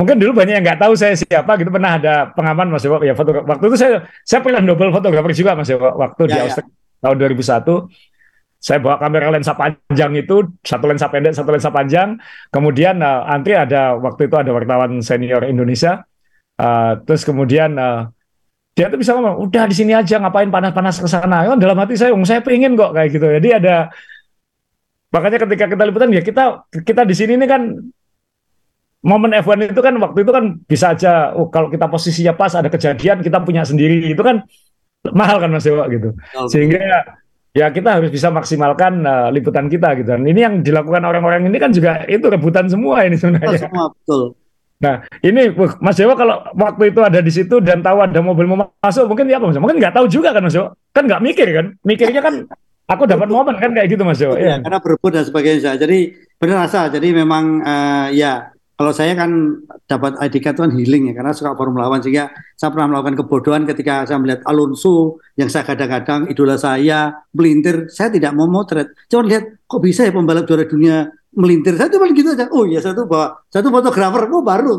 Mungkin 0.00 0.16
dulu 0.16 0.40
banyak 0.40 0.54
yang 0.56 0.64
nggak 0.64 0.80
tahu 0.80 0.96
saya 0.96 1.12
siapa 1.12 1.60
gitu. 1.60 1.68
Pernah 1.68 2.00
ada 2.00 2.32
pengaman 2.32 2.72
Mas 2.72 2.80
Dewa? 2.80 3.04
Ya 3.04 3.12
foto 3.12 3.36
waktu 3.44 3.64
itu 3.68 3.76
saya 3.76 4.08
saya 4.24 4.40
pernah 4.40 4.64
double 4.64 4.96
fotografer 4.96 5.36
juga 5.36 5.52
Mas 5.52 5.68
Dewa 5.68 5.92
waktu 5.92 6.24
ya, 6.24 6.28
di 6.32 6.36
ya. 6.40 6.42
Australia 6.48 6.72
tahun 7.04 7.16
2001 7.20 8.60
saya 8.60 8.76
bawa 8.76 9.00
kamera 9.00 9.32
lensa 9.32 9.56
panjang 9.56 10.12
itu 10.20 10.52
satu 10.60 10.84
lensa 10.88 11.12
pendek 11.12 11.36
satu 11.36 11.52
lensa 11.52 11.68
panjang. 11.68 12.16
Kemudian 12.48 13.04
uh, 13.04 13.28
antri 13.28 13.52
ada 13.52 13.92
waktu 14.00 14.32
itu 14.32 14.36
ada 14.40 14.48
wartawan 14.56 15.04
senior 15.04 15.44
Indonesia. 15.44 16.08
Uh, 16.56 16.96
terus 17.04 17.24
kemudian 17.24 17.76
uh, 17.76 18.08
dia 18.72 18.88
tuh 18.88 18.96
bisa 18.96 19.12
ngomong 19.12 19.36
udah 19.36 19.68
di 19.68 19.76
sini 19.76 19.92
aja 19.92 20.16
ngapain 20.16 20.48
panas-panas 20.48 20.96
ke 20.96 21.08
sana? 21.12 21.44
Kan 21.44 21.60
dalam 21.60 21.76
hati 21.76 22.00
saya 22.00 22.16
saya 22.24 22.40
pengen 22.40 22.72
kok 22.72 22.96
kayak 22.96 23.08
gitu 23.12 23.26
jadi 23.36 23.48
ada 23.60 23.76
makanya 25.12 25.42
ketika 25.44 25.64
kita 25.66 25.82
liputan 25.90 26.08
ya 26.14 26.22
kita 26.22 26.64
kita 26.84 27.02
di 27.02 27.14
sini 27.18 27.34
ini 27.34 27.46
kan 27.50 27.62
momen 29.00 29.32
F1 29.32 29.72
itu 29.72 29.80
kan 29.80 29.94
waktu 29.96 30.18
itu 30.24 30.32
kan 30.32 30.44
bisa 30.68 30.92
aja 30.92 31.32
oh, 31.32 31.48
kalau 31.48 31.72
kita 31.72 31.88
posisinya 31.88 32.36
pas 32.36 32.52
ada 32.52 32.68
kejadian 32.68 33.24
kita 33.24 33.40
punya 33.40 33.64
sendiri 33.64 34.12
itu 34.12 34.20
kan 34.20 34.44
mahal 35.08 35.40
kan 35.40 35.48
Mas 35.48 35.64
Dewa 35.64 35.88
gitu. 35.88 36.12
Sehingga 36.52 37.16
ya 37.56 37.66
kita 37.72 37.98
harus 37.98 38.12
bisa 38.12 38.28
maksimalkan 38.28 39.00
uh, 39.02 39.28
liputan 39.32 39.72
kita 39.72 39.96
gitu. 39.96 40.12
Dan 40.12 40.28
ini 40.28 40.44
yang 40.44 40.54
dilakukan 40.60 41.00
orang-orang 41.02 41.48
ini 41.48 41.56
kan 41.56 41.72
juga 41.72 42.04
itu 42.06 42.28
rebutan 42.28 42.68
semua 42.68 43.08
ini 43.08 43.16
sebenarnya. 43.16 43.66
Semua 43.66 43.88
betul. 43.88 44.36
Nah, 44.80 45.04
ini 45.20 45.52
Mas 45.84 46.00
Dewa 46.00 46.16
kalau 46.16 46.40
waktu 46.56 46.88
itu 46.88 47.00
ada 47.04 47.20
di 47.20 47.28
situ 47.28 47.60
dan 47.60 47.84
tahu 47.84 48.00
ada 48.00 48.16
mobil 48.24 48.48
mau 48.48 48.72
masuk, 48.80 49.12
mungkin 49.12 49.28
ya 49.28 49.36
apa 49.36 49.52
Mas? 49.52 49.60
Mungkin 49.60 49.76
nggak 49.76 49.92
tahu 49.92 50.08
juga 50.08 50.32
kan 50.32 50.40
Mas 50.40 50.56
Dewa? 50.56 50.72
Kan 50.96 51.04
nggak 51.04 51.20
mikir 51.20 51.48
kan? 51.52 51.66
Mikirnya 51.84 52.20
kan 52.24 52.34
aku 52.88 53.04
dapat 53.04 53.28
momen 53.28 53.60
kan 53.60 53.76
kayak 53.76 53.88
gitu 53.92 54.08
Mas 54.08 54.20
Dewa. 54.20 54.40
Ya, 54.40 54.56
ya. 54.56 54.64
karena 54.64 54.80
berebut 54.80 55.12
dan 55.12 55.24
sebagainya. 55.28 55.76
Jadi 55.76 56.16
benar 56.40 56.64
rasa. 56.64 56.88
Jadi 56.88 57.08
memang 57.12 57.60
uh, 57.60 58.08
ya 58.08 58.56
kalau 58.80 58.96
saya 58.96 59.12
kan 59.12 59.60
dapat 59.84 60.16
ID 60.24 60.40
card 60.40 60.56
itu 60.56 60.62
kan 60.64 60.72
healing 60.72 61.12
ya 61.12 61.20
karena 61.20 61.36
suka 61.36 61.52
Formula 61.52 61.92
One 61.92 62.00
sehingga 62.00 62.32
saya 62.56 62.72
pernah 62.72 62.88
melakukan 62.88 63.20
kebodohan 63.20 63.68
ketika 63.68 64.08
saya 64.08 64.16
melihat 64.16 64.40
Alonso 64.48 65.20
yang 65.36 65.52
saya 65.52 65.68
kadang-kadang 65.68 66.32
idola 66.32 66.56
saya 66.56 67.12
melintir 67.36 67.92
saya 67.92 68.08
tidak 68.08 68.32
mau 68.32 68.48
motret. 68.48 68.88
Cuma 69.12 69.28
lihat 69.28 69.68
kok 69.68 69.84
bisa 69.84 70.08
ya 70.08 70.16
pembalap 70.16 70.48
juara 70.48 70.64
dunia 70.64 71.12
melintir? 71.36 71.76
Saya 71.76 71.92
cuma 71.92 72.08
gitu 72.08 72.32
aja. 72.32 72.48
Oh 72.48 72.64
iya 72.64 72.80
saya 72.80 72.96
tuh 72.96 73.04
bawa 73.04 73.36
saya 73.52 73.60
tuh 73.60 73.68
fotografer 73.68 74.22
oh 74.32 74.40
baru. 74.40 74.72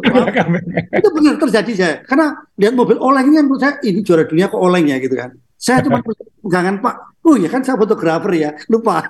Itu 0.97 1.09
benar 1.13 1.37
terjadi 1.37 1.71
saya. 1.77 1.95
Karena 2.01 2.41
lihat 2.57 2.73
mobil 2.73 2.97
olengnya 2.97 3.45
menurut 3.45 3.61
saya 3.61 3.77
ini 3.85 4.01
juara 4.01 4.25
dunia 4.25 4.49
kok 4.49 4.57
oleng 4.57 4.89
ya 4.89 4.97
gitu 4.97 5.13
kan. 5.13 5.29
Saya 5.61 5.85
cuma 5.85 6.01
jangan 6.57 6.81
pak 6.81 7.21
oh 7.21 7.37
iya 7.37 7.53
kan 7.53 7.61
saya 7.61 7.77
fotografer 7.77 8.33
ya 8.33 8.49
lupa. 8.65 9.05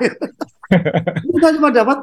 Kita 1.31 1.47
cuma 1.55 1.71
dapat 1.71 1.95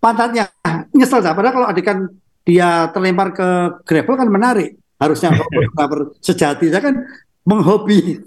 pantatnya. 0.00 0.48
Nyesel 0.96 1.20
saya. 1.20 1.36
Padahal 1.36 1.52
kalau 1.60 1.68
adegan 1.68 2.08
dia 2.50 2.90
terlempar 2.90 3.30
ke 3.30 3.48
gravel 3.86 4.18
kan 4.18 4.26
menarik. 4.26 4.74
Harusnya 4.98 5.30
fotografer 5.38 6.18
sejati 6.18 6.66
saya 6.74 6.82
kan 6.82 7.06
menghobi. 7.46 8.18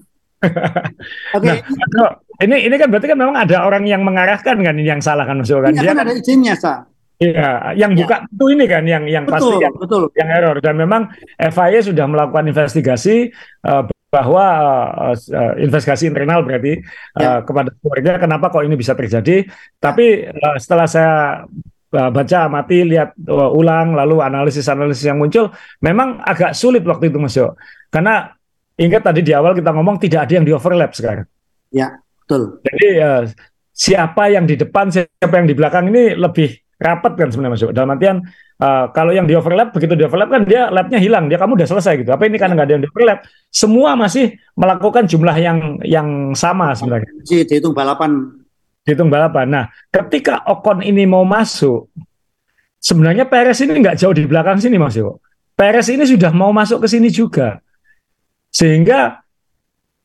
Oke. 1.37 1.43
Okay. 1.43 1.57
Nah, 1.67 2.11
ini 2.43 2.67
ini 2.71 2.75
kan 2.79 2.87
berarti 2.87 3.07
kan 3.11 3.19
memang 3.19 3.35
ada 3.35 3.67
orang 3.67 3.83
yang 3.83 4.01
mengarahkan 4.07 4.55
kan 4.59 4.75
ini 4.79 4.87
yang 4.87 5.03
salah 5.03 5.27
kan 5.27 5.43
Mas 5.43 5.51
kan. 5.51 5.75
Iya 5.75 5.91
kan, 5.91 5.97
ada 5.99 6.11
izinnya 6.15 6.55
sa. 6.55 6.87
Iya, 7.21 7.77
yang 7.79 7.93
ya. 7.95 7.97
buka 8.03 8.15
itu 8.25 8.45
ini 8.51 8.65
kan 8.67 8.83
yang 8.83 9.03
yang 9.07 9.23
betul, 9.23 9.37
pasti 9.37 9.55
yang, 9.63 9.75
betul. 9.79 10.03
yang 10.17 10.29
error 10.33 10.57
dan 10.59 10.75
memang 10.75 11.07
FIA 11.39 11.79
sudah 11.79 12.05
melakukan 12.09 12.51
investigasi 12.51 13.31
uh, 13.63 13.87
bahwa 14.11 14.45
uh, 14.91 15.15
uh, 15.15 15.53
investigasi 15.57 16.09
internal 16.09 16.43
berarti 16.43 16.83
ya. 17.15 17.39
uh, 17.39 17.39
kepada 17.41 17.69
keluarga 17.79 18.11
kenapa 18.21 18.51
kok 18.51 18.65
ini 18.65 18.75
bisa 18.75 18.93
terjadi. 18.93 19.47
Tapi 19.79 20.29
uh, 20.29 20.57
setelah 20.59 20.87
saya 20.89 21.13
baca, 21.93 22.49
mati, 22.49 22.81
lihat 22.81 23.13
uh, 23.29 23.53
ulang, 23.53 23.93
lalu 23.93 24.25
analisis-analisis 24.25 25.05
yang 25.05 25.21
muncul, 25.21 25.53
memang 25.85 26.17
agak 26.25 26.57
sulit 26.57 26.81
waktu 26.81 27.13
itu 27.13 27.21
Mas 27.21 27.37
Yo. 27.37 27.53
Karena 27.93 28.33
ingat 28.73 29.05
tadi 29.05 29.21
di 29.21 29.29
awal 29.37 29.53
kita 29.53 29.69
ngomong 29.69 30.01
tidak 30.01 30.25
ada 30.25 30.33
yang 30.41 30.45
di 30.45 30.53
overlap 30.53 30.97
sekarang. 30.97 31.29
Ya, 31.69 32.01
betul. 32.25 32.57
Jadi 32.65 32.87
uh, 32.97 33.23
siapa 33.69 34.33
yang 34.33 34.49
di 34.49 34.57
depan, 34.57 34.89
siapa 34.89 35.35
yang 35.37 35.45
di 35.45 35.53
belakang 35.53 35.93
ini 35.93 36.17
lebih 36.17 36.57
rapat 36.81 37.13
kan 37.13 37.29
sebenarnya 37.29 37.53
Mas 37.53 37.63
Yo. 37.63 37.69
Dalam 37.69 37.93
artian 37.93 38.17
uh, 38.59 38.85
kalau 38.91 39.13
yang 39.13 39.29
di 39.29 39.37
overlap 39.37 39.71
begitu 39.71 39.93
di 39.93 40.03
overlap 40.03 40.33
kan 40.33 40.43
dia 40.49 40.73
labnya 40.73 40.97
hilang, 40.97 41.29
dia 41.29 41.37
kamu 41.37 41.55
udah 41.55 41.69
selesai 41.69 42.01
gitu. 42.01 42.09
Apa 42.09 42.25
ini 42.25 42.41
karena 42.41 42.57
nggak 42.57 42.67
ada 42.67 42.73
yang 42.75 42.83
di 42.83 42.89
overlap, 42.89 43.19
semua 43.53 43.93
masih 43.93 44.33
melakukan 44.57 45.05
jumlah 45.05 45.37
yang 45.37 45.77
yang 45.85 46.33
sama 46.33 46.73
sebenarnya. 46.73 47.09
Jadi 47.23 47.45
dihitung 47.45 47.77
balapan 47.77 48.42
dihitung 48.83 49.07
balapan. 49.07 49.47
Nah, 49.47 49.65
ketika 49.89 50.43
Ocon 50.47 50.83
ini 50.83 51.07
mau 51.07 51.23
masuk, 51.23 51.87
sebenarnya 52.83 53.23
Perez 53.27 53.59
ini 53.63 53.79
nggak 53.79 53.97
jauh 53.99 54.15
di 54.15 54.27
belakang 54.27 54.59
sini 54.59 54.75
Mas 54.75 54.99
Yo. 54.99 55.23
Perez 55.55 55.87
ini 55.87 56.03
sudah 56.03 56.31
mau 56.35 56.51
masuk 56.51 56.83
ke 56.83 56.87
sini 56.91 57.07
juga. 57.07 57.63
Sehingga 58.53 59.23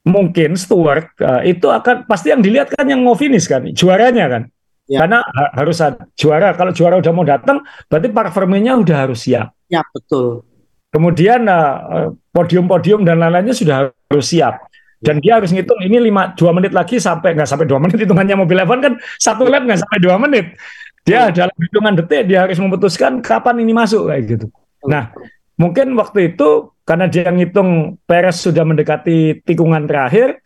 mungkin 0.06 0.56
Stewart 0.56 1.12
uh, 1.20 1.44
itu 1.44 1.68
akan 1.68 2.08
pasti 2.08 2.32
yang 2.32 2.40
dilihat 2.40 2.72
kan 2.72 2.86
yang 2.88 3.02
mau 3.04 3.18
finish 3.18 3.50
kan, 3.50 3.66
juaranya 3.74 4.26
kan. 4.30 4.42
Ya. 4.88 5.04
Karena 5.04 5.20
ha 5.20 5.44
harus 5.52 5.76
juara. 6.16 6.56
Kalau 6.56 6.72
juara 6.72 6.96
udah 6.96 7.12
mau 7.12 7.26
datang, 7.26 7.60
berarti 7.92 8.08
performanya 8.08 8.72
udah 8.80 8.96
harus 9.04 9.28
siap. 9.28 9.52
Ya, 9.68 9.84
betul. 9.92 10.48
Kemudian 10.88 11.44
uh, 11.44 12.16
podium-podium 12.32 13.04
dan 13.04 13.20
lain-lainnya 13.20 13.52
sudah 13.52 13.92
harus 13.92 14.24
siap 14.24 14.67
dan 14.98 15.22
dia 15.22 15.38
harus 15.38 15.54
ngitung 15.54 15.78
ini 15.78 16.10
lima 16.10 16.34
dua 16.34 16.50
menit 16.50 16.74
lagi 16.74 16.98
sampai 16.98 17.38
nggak 17.38 17.46
sampai 17.46 17.66
dua 17.70 17.78
menit 17.78 18.02
hitungannya 18.02 18.34
mobil 18.34 18.58
F1 18.66 18.78
kan 18.82 18.94
satu 19.22 19.46
lap 19.46 19.62
nggak 19.62 19.80
sampai 19.80 19.98
dua 20.02 20.16
menit. 20.18 20.58
Dia 21.06 21.32
dalam 21.32 21.54
hitungan 21.56 21.94
detik 21.96 22.28
dia 22.28 22.44
harus 22.44 22.58
memutuskan 22.60 23.22
kapan 23.24 23.62
ini 23.62 23.72
masuk 23.72 24.10
kayak 24.10 24.22
gitu. 24.26 24.46
Nah 24.84 25.14
mungkin 25.54 25.94
waktu 25.94 26.34
itu 26.34 26.74
karena 26.82 27.06
dia 27.06 27.30
ngitung 27.30 27.96
Perez 28.04 28.42
sudah 28.42 28.66
mendekati 28.66 29.40
tikungan 29.46 29.86
terakhir 29.86 30.42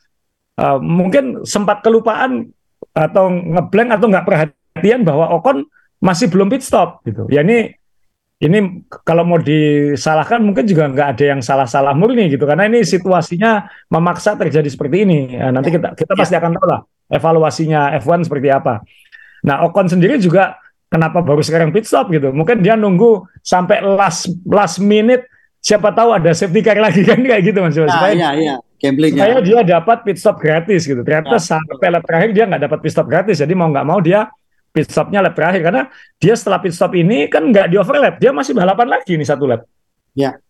uh, 0.61 0.79
mungkin 0.79 1.49
sempat 1.49 1.81
kelupaan 1.81 2.53
atau 2.93 3.33
ngeblank 3.33 3.89
atau 3.97 4.07
nggak 4.13 4.27
perhatian 4.29 5.01
bahwa 5.03 5.33
Ocon 5.41 5.65
masih 6.03 6.29
belum 6.29 6.53
pit 6.53 6.61
stop 6.61 7.01
gitu. 7.09 7.25
Ya 7.33 7.41
ini 7.41 7.73
ini 8.43 8.83
kalau 9.07 9.23
mau 9.23 9.39
disalahkan 9.39 10.43
mungkin 10.43 10.67
juga 10.67 10.91
nggak 10.91 11.09
ada 11.15 11.25
yang 11.31 11.41
salah-salah 11.41 11.95
murni 11.95 12.27
gitu 12.27 12.43
karena 12.43 12.67
ini 12.67 12.83
situasinya 12.83 13.71
memaksa 13.87 14.35
terjadi 14.35 14.67
seperti 14.67 15.07
ini. 15.07 15.39
Nah, 15.39 15.55
nanti 15.55 15.71
kita 15.71 15.95
kita 15.95 16.13
pasti 16.19 16.35
akan 16.35 16.59
tahu 16.59 16.67
lah 16.67 16.83
evaluasinya 17.07 17.95
F1 18.03 18.27
seperti 18.27 18.51
apa. 18.51 18.83
Nah, 19.47 19.63
Ocon 19.63 19.87
sendiri 19.87 20.19
juga 20.19 20.59
kenapa 20.91 21.23
baru 21.23 21.39
sekarang 21.39 21.71
pit 21.71 21.87
stop 21.87 22.11
gitu? 22.11 22.35
Mungkin 22.35 22.67
dia 22.67 22.75
nunggu 22.75 23.31
sampai 23.47 23.79
last 23.79 24.27
last 24.43 24.83
minute 24.83 25.23
siapa 25.63 25.95
tahu 25.95 26.11
ada 26.11 26.35
safety 26.35 26.67
car 26.67 26.83
lagi 26.83 27.07
kan 27.09 27.23
kayak 27.23 27.47
gitu 27.47 27.63
Mas. 27.63 27.79
Nah, 27.79 27.95
supaya, 27.95 28.15
iya, 28.19 28.31
iya. 28.35 28.55
supaya 28.91 29.39
dia 29.39 29.61
dapat 29.63 30.03
pit 30.03 30.19
stop 30.19 30.43
gratis 30.43 30.83
gitu. 30.83 30.99
Ternyata 31.07 31.39
ya. 31.39 31.47
sampai 31.47 31.95
lap 31.95 32.03
terakhir 32.03 32.35
dia 32.35 32.51
nggak 32.51 32.63
dapat 32.67 32.79
pit 32.83 32.91
stop 32.91 33.07
gratis. 33.07 33.39
Jadi 33.39 33.55
mau 33.55 33.71
nggak 33.71 33.87
mau 33.87 34.03
dia 34.03 34.27
pit 34.73 34.89
stopnya 34.89 35.21
lap 35.21 35.37
terakhir 35.37 35.61
karena 35.61 35.83
dia 36.17 36.35
setelah 36.35 36.59
pit 36.65 36.73
stop 36.73 36.97
ini 36.97 37.29
kan 37.29 37.45
nggak 37.45 37.69
di 37.69 37.77
overlap. 37.77 38.17
Dia 38.17 38.33
masih 38.33 38.57
balapan 38.57 38.89
lagi 38.89 39.15
nih 39.15 39.29
satu 39.29 39.45
lap. 39.45 39.69
Ya. 40.17 40.41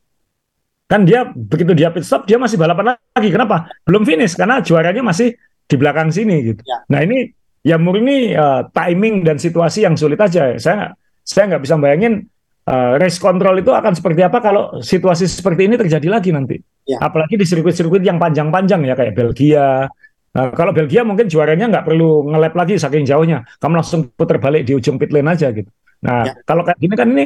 Kan 0.87 1.03
dia 1.03 1.27
begitu 1.35 1.75
dia 1.75 1.91
pit 1.91 2.07
stop 2.07 2.25
dia 2.25 2.39
masih 2.39 2.57
balapan 2.57 2.95
lagi. 2.95 3.29
Kenapa? 3.29 3.69
Belum 3.83 4.07
finish 4.07 4.39
karena 4.39 4.63
juaranya 4.63 5.03
masih 5.03 5.35
di 5.67 5.75
belakang 5.75 6.15
sini 6.15 6.55
gitu. 6.55 6.63
Ya. 6.63 6.85
nah 6.87 7.01
ini 7.03 7.35
ya 7.67 7.79
murni 7.79 8.35
uh, 8.35 8.67
timing 8.71 9.27
dan 9.27 9.43
situasi 9.43 9.83
yang 9.83 9.99
sulit 9.99 10.23
aja. 10.23 10.55
Saya 10.57 10.95
saya 11.27 11.55
nggak 11.55 11.63
bisa 11.67 11.75
bayangin 11.79 12.27
uh, 12.71 12.95
race 13.03 13.19
control 13.19 13.59
itu 13.59 13.75
akan 13.75 13.93
seperti 13.99 14.23
apa 14.23 14.39
kalau 14.39 14.79
situasi 14.79 15.27
seperti 15.27 15.67
ini 15.67 15.75
terjadi 15.75 16.09
lagi 16.09 16.31
nanti. 16.31 16.59
Ya. 16.83 16.99
apalagi 16.99 17.39
di 17.39 17.47
sirkuit-sirkuit 17.47 18.03
yang 18.03 18.19
panjang-panjang 18.19 18.83
ya 18.83 18.99
kayak 18.99 19.15
Belgia 19.15 19.87
Nah, 20.33 20.49
kalau 20.57 20.73
Belgia 20.73 21.05
mungkin 21.05 21.29
juaranya 21.29 21.69
nggak 21.69 21.85
perlu 21.85 22.25
ngelap 22.33 22.57
lagi 22.57 22.81
saking 22.81 23.05
jauhnya, 23.05 23.45
kamu 23.61 23.85
langsung 23.85 24.09
putar 24.17 24.41
balik 24.41 24.65
di 24.65 24.73
ujung 24.73 24.97
pit 24.97 25.13
lane 25.13 25.29
aja 25.29 25.53
gitu. 25.53 25.69
Nah, 26.03 26.25
ya. 26.25 26.33
kalau 26.49 26.65
kayak 26.65 26.81
gini 26.81 26.95
kan 26.97 27.09
ini 27.13 27.25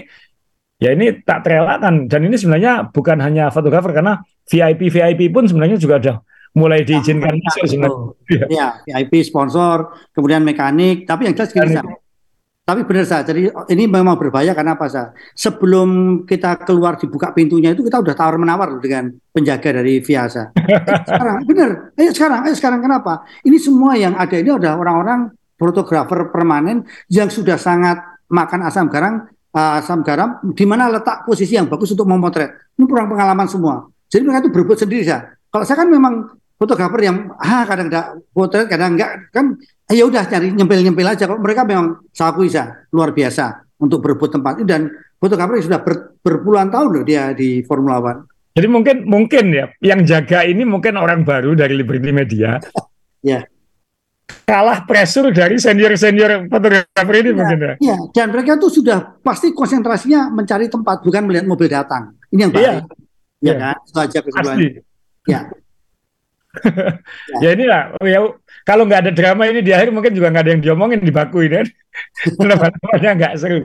ya 0.76 0.92
ini 0.92 1.22
tak 1.24 1.46
terelakkan 1.46 2.10
dan 2.10 2.20
ini 2.26 2.36
sebenarnya 2.36 2.90
bukan 2.90 3.16
hanya 3.22 3.48
fotografer 3.48 3.94
karena 3.94 4.20
VIP 4.44 4.92
VIP 4.92 5.32
pun 5.32 5.46
sebenarnya 5.46 5.78
juga 5.80 6.02
ada 6.02 6.14
mulai 6.56 6.82
diizinkan 6.82 7.36
ya, 7.36 7.50
sebenarnya. 7.62 8.46
Ya, 8.48 8.66
VIP 8.84 9.22
sponsor, 9.22 9.92
kemudian 10.16 10.42
mekanik, 10.42 11.04
tapi 11.04 11.30
yang 11.30 11.34
jelas 11.36 11.52
gini 11.52 11.78
tapi 12.66 12.82
benar 12.82 13.06
saja, 13.06 13.22
jadi 13.30 13.54
ini 13.70 13.86
memang 13.86 14.18
berbahaya 14.18 14.50
karena 14.50 14.74
apa 14.74 14.90
sah? 14.90 15.14
Sebelum 15.38 16.22
kita 16.26 16.66
keluar 16.66 16.98
dibuka 16.98 17.30
pintunya 17.30 17.70
itu 17.70 17.86
kita 17.86 18.02
udah 18.02 18.10
tawar 18.18 18.42
menawar 18.42 18.82
dengan 18.82 19.14
penjaga 19.30 19.70
dari 19.70 20.02
Viasa. 20.02 20.50
Eh, 20.50 20.82
sekarang 21.06 21.46
benar, 21.46 21.70
ayo 21.94 22.10
sekarang, 22.10 22.40
ayo 22.42 22.54
sekarang 22.58 22.82
kenapa? 22.82 23.22
Ini 23.46 23.54
semua 23.62 23.94
yang 23.94 24.18
ada 24.18 24.34
ini 24.34 24.50
adalah 24.50 24.82
orang-orang 24.82 25.30
fotografer 25.54 26.26
permanen 26.34 26.82
yang 27.06 27.30
sudah 27.30 27.54
sangat 27.54 28.02
makan 28.26 28.66
asam 28.66 28.90
garam, 28.90 29.30
uh, 29.54 29.78
asam 29.78 30.02
garam, 30.02 30.42
di 30.50 30.66
mana 30.66 30.90
letak 30.90 31.22
posisi 31.22 31.54
yang 31.54 31.70
bagus 31.70 31.94
untuk 31.94 32.10
memotret. 32.10 32.50
Ini 32.74 32.82
kurang 32.90 33.06
pengalaman 33.06 33.46
semua. 33.46 33.86
Jadi 34.10 34.26
mereka 34.26 34.42
itu 34.42 34.50
berbuat 34.50 34.78
sendiri 34.82 35.06
sah. 35.06 35.22
Kalau 35.54 35.62
saya 35.62 35.86
kan 35.86 35.88
memang 35.88 36.34
fotografer 36.58 36.98
yang 37.06 37.30
ah 37.38 37.62
kadang 37.62 37.86
enggak 37.92 38.06
potret 38.32 38.66
kadang 38.66 38.96
enggak 38.96 39.30
kan 39.30 39.54
ya 39.90 40.04
udah 40.06 40.26
cari 40.26 40.50
nyempil-nyempil 40.50 41.06
aja 41.06 41.30
kok 41.30 41.38
mereka 41.38 41.62
memang 41.62 42.02
saya 42.10 42.34
bisa 42.34 42.86
luar 42.90 43.14
biasa 43.14 43.66
untuk 43.78 44.02
berebut 44.02 44.34
tempat 44.34 44.58
ini 44.58 44.66
dan 44.66 44.90
fotografer 45.20 45.62
sudah 45.62 45.80
ber, 45.84 46.18
berpuluhan 46.24 46.72
tahun 46.72 46.88
loh 46.90 47.04
dia 47.06 47.30
di 47.36 47.62
Formula 47.62 48.02
One. 48.02 48.20
Jadi 48.56 48.66
mungkin 48.72 48.96
mungkin 49.04 49.44
ya 49.52 49.68
yang 49.84 50.00
jaga 50.08 50.42
ini 50.48 50.64
mungkin 50.64 50.96
orang 50.96 51.22
baru 51.28 51.52
dari 51.52 51.76
Liberty 51.76 52.10
Media. 52.10 52.56
ya. 53.30 53.44
Kalah 54.46 54.82
pressure 54.86 55.30
dari 55.30 55.58
senior-senior 55.58 56.50
fotografer 56.50 57.14
ini 57.18 57.30
ya, 57.30 57.34
mungkin 57.34 57.58
ya. 57.58 57.74
Iya, 57.78 57.96
dan 58.10 58.26
mereka 58.30 58.58
tuh 58.58 58.70
sudah 58.70 59.18
pasti 59.22 59.50
konsentrasinya 59.54 60.30
mencari 60.30 60.66
tempat 60.66 61.02
bukan 61.02 61.30
melihat 61.30 61.46
mobil 61.46 61.70
datang. 61.70 62.14
Ini 62.30 62.46
yang 62.46 62.52
baik. 62.54 62.62
Iya. 62.62 62.74
Ya, 62.74 62.82
ya 63.42 63.54
kan? 63.58 63.76
Itu 63.86 63.98
aja 64.02 64.18
kesimpulannya. 64.22 64.70
Ya. 65.26 65.42
ya 67.42 67.50
ini 67.50 67.66
lah 67.66 67.90
ya 67.98 68.22
kalau 68.66 68.82
nggak 68.82 69.06
ada 69.06 69.12
drama 69.14 69.46
ini 69.46 69.62
di 69.62 69.70
akhir 69.70 69.94
mungkin 69.94 70.10
juga 70.10 70.34
nggak 70.34 70.42
ada 70.42 70.52
yang 70.58 70.62
diomongin 70.66 70.98
di 70.98 71.14
baku 71.14 71.46
ini 71.46 71.62
kan? 71.62 71.68
Karena 72.42 72.54
balapannya 72.58 73.10
nggak 73.22 73.32
seru. 73.38 73.60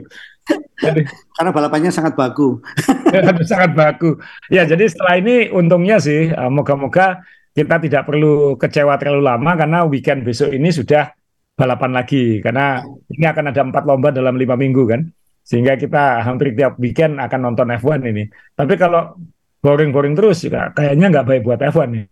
Karena 1.34 1.50
balapannya 1.50 1.90
sangat 1.90 2.14
baku. 2.14 2.62
Sangat 3.50 3.74
baku. 3.74 4.18
Ya 4.46 4.62
jadi 4.62 4.86
setelah 4.86 5.18
ini 5.18 5.50
untungnya 5.50 5.98
sih 5.98 6.30
eh, 6.30 6.50
moga-moga 6.50 7.18
kita 7.52 7.82
tidak 7.82 8.08
perlu 8.08 8.56
kecewa 8.56 8.96
terlalu 8.96 9.22
lama 9.26 9.52
karena 9.58 9.78
weekend 9.84 10.22
besok 10.22 10.54
ini 10.54 10.70
sudah 10.70 11.10
balapan 11.58 11.98
lagi. 11.98 12.38
Karena 12.38 12.80
ini 13.10 13.26
akan 13.26 13.44
ada 13.50 13.60
empat 13.62 13.82
lomba 13.82 14.14
dalam 14.14 14.38
lima 14.38 14.54
minggu 14.54 14.82
kan? 14.86 15.02
Sehingga 15.42 15.74
kita 15.74 16.22
hampir 16.22 16.54
tiap 16.54 16.78
weekend 16.78 17.18
akan 17.18 17.52
nonton 17.52 17.74
F1 17.74 18.06
ini. 18.06 18.30
Tapi 18.54 18.74
kalau 18.78 19.18
boring-boring 19.62 20.14
terus 20.14 20.42
juga 20.42 20.70
kayaknya 20.74 21.06
nggak 21.10 21.26
baik 21.26 21.42
buat 21.46 21.58
F1 21.58 21.90
nih 21.90 22.06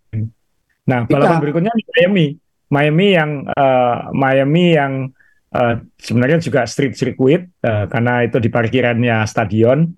Nah, 0.81 1.05
balapan 1.05 1.37
berikutnya 1.39 1.71
di 1.77 1.83
Miami. 1.93 2.27
Miami 2.71 3.13
yang 3.13 3.45
uh, 3.51 4.09
Miami 4.15 4.73
yang 4.73 5.11
uh, 5.51 5.75
sebenarnya 5.99 6.39
juga 6.39 6.63
street 6.63 6.95
circuit 6.95 7.51
uh, 7.67 7.85
karena 7.91 8.23
itu 8.23 8.39
di 8.39 8.47
parkirannya 8.47 9.27
stadion. 9.27 9.91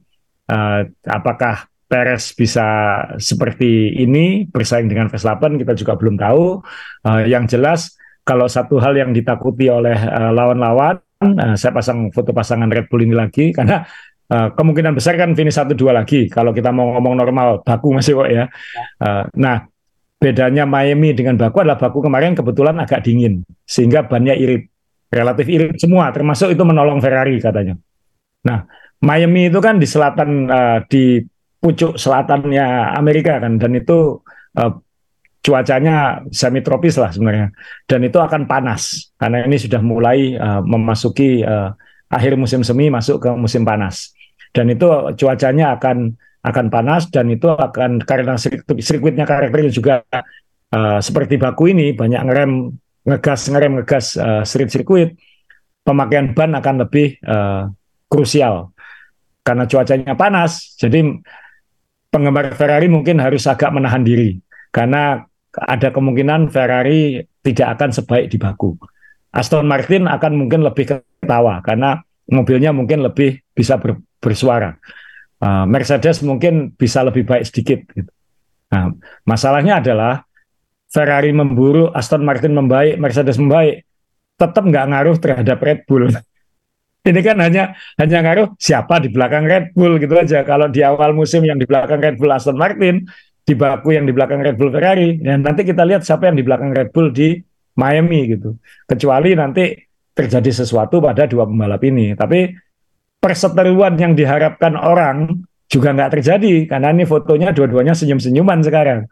Uh, 0.43 0.89
apakah 1.07 1.69
Perez 1.87 2.33
bisa 2.33 2.65
seperti 3.21 3.93
ini 4.01 4.49
bersaing 4.49 4.89
dengan 4.89 5.07
Verstappen 5.13 5.61
kita 5.61 5.77
juga 5.77 5.93
belum 5.93 6.17
tahu. 6.17 6.59
Uh, 7.05 7.23
yang 7.29 7.45
jelas 7.45 7.93
kalau 8.25 8.49
satu 8.49 8.81
hal 8.81 8.97
yang 8.97 9.13
ditakuti 9.13 9.67
oleh 9.67 9.93
lawan-lawan, 10.31 10.97
uh, 11.23 11.55
saya 11.55 11.71
pasang 11.71 12.09
foto 12.09 12.33
pasangan 12.35 12.67
Red 12.67 12.89
Bull 12.89 13.05
ini 13.05 13.15
lagi 13.15 13.51
karena 13.57 13.85
uh, 14.31 14.49
kemungkinan 14.55 14.97
besar 14.97 15.15
kan 15.15 15.31
finish 15.37 15.55
satu 15.55 15.77
dua 15.77 15.95
lagi 15.95 16.27
kalau 16.27 16.51
kita 16.51 16.73
mau 16.73 16.97
ngomong 16.97 17.15
normal 17.15 17.61
baku 17.61 17.93
masih 17.95 18.19
kok 18.19 18.29
ya. 18.29 18.45
Uh, 18.99 19.23
nah 19.37 19.67
bedanya 20.23 20.63
Miami 20.63 21.11
dengan 21.11 21.35
Baku 21.35 21.67
adalah 21.67 21.75
Baku 21.75 21.99
kemarin 21.99 22.31
kebetulan 22.31 22.79
agak 22.79 23.03
dingin 23.03 23.43
sehingga 23.67 24.07
bannya 24.07 24.39
irit 24.39 24.71
relatif 25.11 25.51
irit 25.51 25.75
semua 25.75 26.07
termasuk 26.15 26.55
itu 26.55 26.63
menolong 26.63 27.03
Ferrari 27.03 27.43
katanya. 27.43 27.75
Nah 28.47 28.63
Miami 29.03 29.51
itu 29.51 29.59
kan 29.59 29.75
di 29.75 29.83
selatan 29.83 30.47
uh, 30.47 30.79
di 30.87 31.19
pucuk 31.59 31.99
selatannya 31.99 32.95
Amerika 32.95 33.43
kan 33.43 33.59
dan 33.59 33.75
itu 33.75 34.23
uh, 34.55 34.71
cuacanya 35.43 36.23
semi 36.31 36.63
tropis 36.63 36.95
lah 36.95 37.11
sebenarnya 37.11 37.51
dan 37.83 37.99
itu 38.07 38.15
akan 38.15 38.47
panas 38.47 39.11
karena 39.19 39.43
ini 39.43 39.59
sudah 39.59 39.83
mulai 39.83 40.39
uh, 40.39 40.63
memasuki 40.63 41.43
uh, 41.43 41.75
akhir 42.07 42.39
musim 42.39 42.63
semi 42.63 42.87
masuk 42.87 43.27
ke 43.27 43.29
musim 43.35 43.67
panas 43.67 44.15
dan 44.55 44.71
itu 44.71 44.87
cuacanya 45.19 45.75
akan 45.75 46.15
akan 46.43 46.67
panas 46.67 47.07
dan 47.07 47.31
itu 47.31 47.47
akan 47.47 48.03
karena 48.03 48.35
sirkuitnya 48.79 49.23
karakternya 49.23 49.71
juga 49.71 50.03
uh, 50.75 50.99
seperti 50.99 51.39
baku 51.39 51.71
ini 51.71 51.95
banyak 51.95 52.19
ngerem 52.19 52.51
ngegas 53.07 53.47
ngerem 53.47 53.79
ngegas 53.79 54.05
uh, 54.19 54.43
street 54.43 54.71
sirkuit 54.71 55.15
pemakaian 55.87 56.35
ban 56.35 56.51
akan 56.55 56.83
lebih 56.83 57.15
uh, 57.23 57.71
krusial 58.11 58.75
karena 59.43 59.63
cuacanya 59.67 60.13
panas 60.19 60.75
jadi 60.75 61.15
penggemar 62.11 62.53
Ferrari 62.59 62.91
mungkin 62.91 63.23
harus 63.23 63.47
agak 63.47 63.71
menahan 63.71 64.03
diri 64.03 64.37
karena 64.75 65.23
ada 65.53 65.93
kemungkinan 65.93 66.49
Ferrari 66.49 67.21
tidak 67.45 67.77
akan 67.77 67.89
sebaik 67.93 68.25
di 68.33 68.37
Baku. 68.41 68.73
Aston 69.33 69.69
Martin 69.69 70.09
akan 70.09 70.33
mungkin 70.37 70.65
lebih 70.65 70.89
ketawa 70.89 71.61
karena 71.61 72.01
mobilnya 72.29 72.73
mungkin 72.73 73.01
lebih 73.05 73.41
bisa 73.53 73.77
ber, 73.77 74.01
bersuara. 74.17 74.77
Uh, 75.43 75.67
Mercedes 75.67 76.23
mungkin 76.23 76.71
bisa 76.71 77.03
lebih 77.03 77.27
baik 77.27 77.43
sedikit. 77.43 77.83
Gitu. 77.91 78.07
Nah, 78.71 78.95
masalahnya 79.27 79.83
adalah 79.83 80.23
Ferrari 80.87 81.35
memburu, 81.35 81.91
Aston 81.91 82.23
Martin 82.23 82.55
membaik, 82.55 82.95
Mercedes 82.95 83.35
membaik, 83.35 83.83
tetap 84.39 84.63
nggak 84.63 84.85
ngaruh 84.87 85.17
terhadap 85.19 85.57
Red 85.59 85.83
Bull. 85.83 86.07
Ini 87.09 87.19
kan 87.19 87.35
hanya 87.43 87.75
hanya 87.99 88.23
ngaruh 88.23 88.55
siapa 88.55 89.03
di 89.03 89.11
belakang 89.11 89.43
Red 89.43 89.75
Bull 89.75 89.99
gitu 89.99 90.15
aja. 90.15 90.47
Kalau 90.47 90.71
di 90.71 90.79
awal 90.79 91.11
musim 91.11 91.43
yang 91.43 91.59
di 91.59 91.67
belakang 91.67 91.99
Red 91.99 92.15
Bull 92.15 92.31
Aston 92.31 92.55
Martin, 92.55 93.03
di 93.43 93.53
Baku 93.59 93.91
yang 93.91 94.07
di 94.07 94.15
belakang 94.15 94.39
Red 94.39 94.55
Bull 94.55 94.71
Ferrari, 94.71 95.19
dan 95.19 95.43
nanti 95.43 95.67
kita 95.67 95.83
lihat 95.83 96.07
siapa 96.07 96.31
yang 96.31 96.39
di 96.39 96.47
belakang 96.47 96.71
Red 96.71 96.95
Bull 96.95 97.11
di 97.11 97.35
Miami 97.75 98.31
gitu. 98.31 98.55
Kecuali 98.87 99.35
nanti 99.35 99.75
terjadi 100.13 100.63
sesuatu 100.63 101.03
pada 101.03 101.27
dua 101.27 101.43
pembalap 101.43 101.83
ini. 101.83 102.15
Tapi 102.15 102.47
perseteruan 103.23 103.95
yang 103.95 104.19
diharapkan 104.19 104.75
orang 104.75 105.47
juga 105.71 105.95
nggak 105.95 106.19
terjadi 106.19 106.67
karena 106.67 106.91
ini 106.91 107.07
fotonya 107.07 107.55
dua-duanya 107.55 107.95
senyum-senyuman 107.95 108.59
sekarang. 108.59 109.07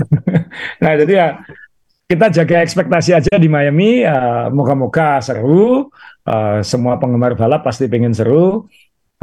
nah 0.84 0.92
jadi 1.00 1.12
ya 1.12 1.28
kita 2.10 2.26
jaga 2.42 2.56
ekspektasi 2.66 3.10
aja 3.16 3.34
di 3.38 3.48
Miami. 3.48 4.04
Uh, 4.04 4.50
moga-moga 4.52 5.22
seru. 5.24 5.88
Uh, 6.26 6.60
semua 6.60 7.00
penggemar 7.00 7.32
balap 7.38 7.64
pasti 7.64 7.88
pengen 7.88 8.12
seru 8.12 8.68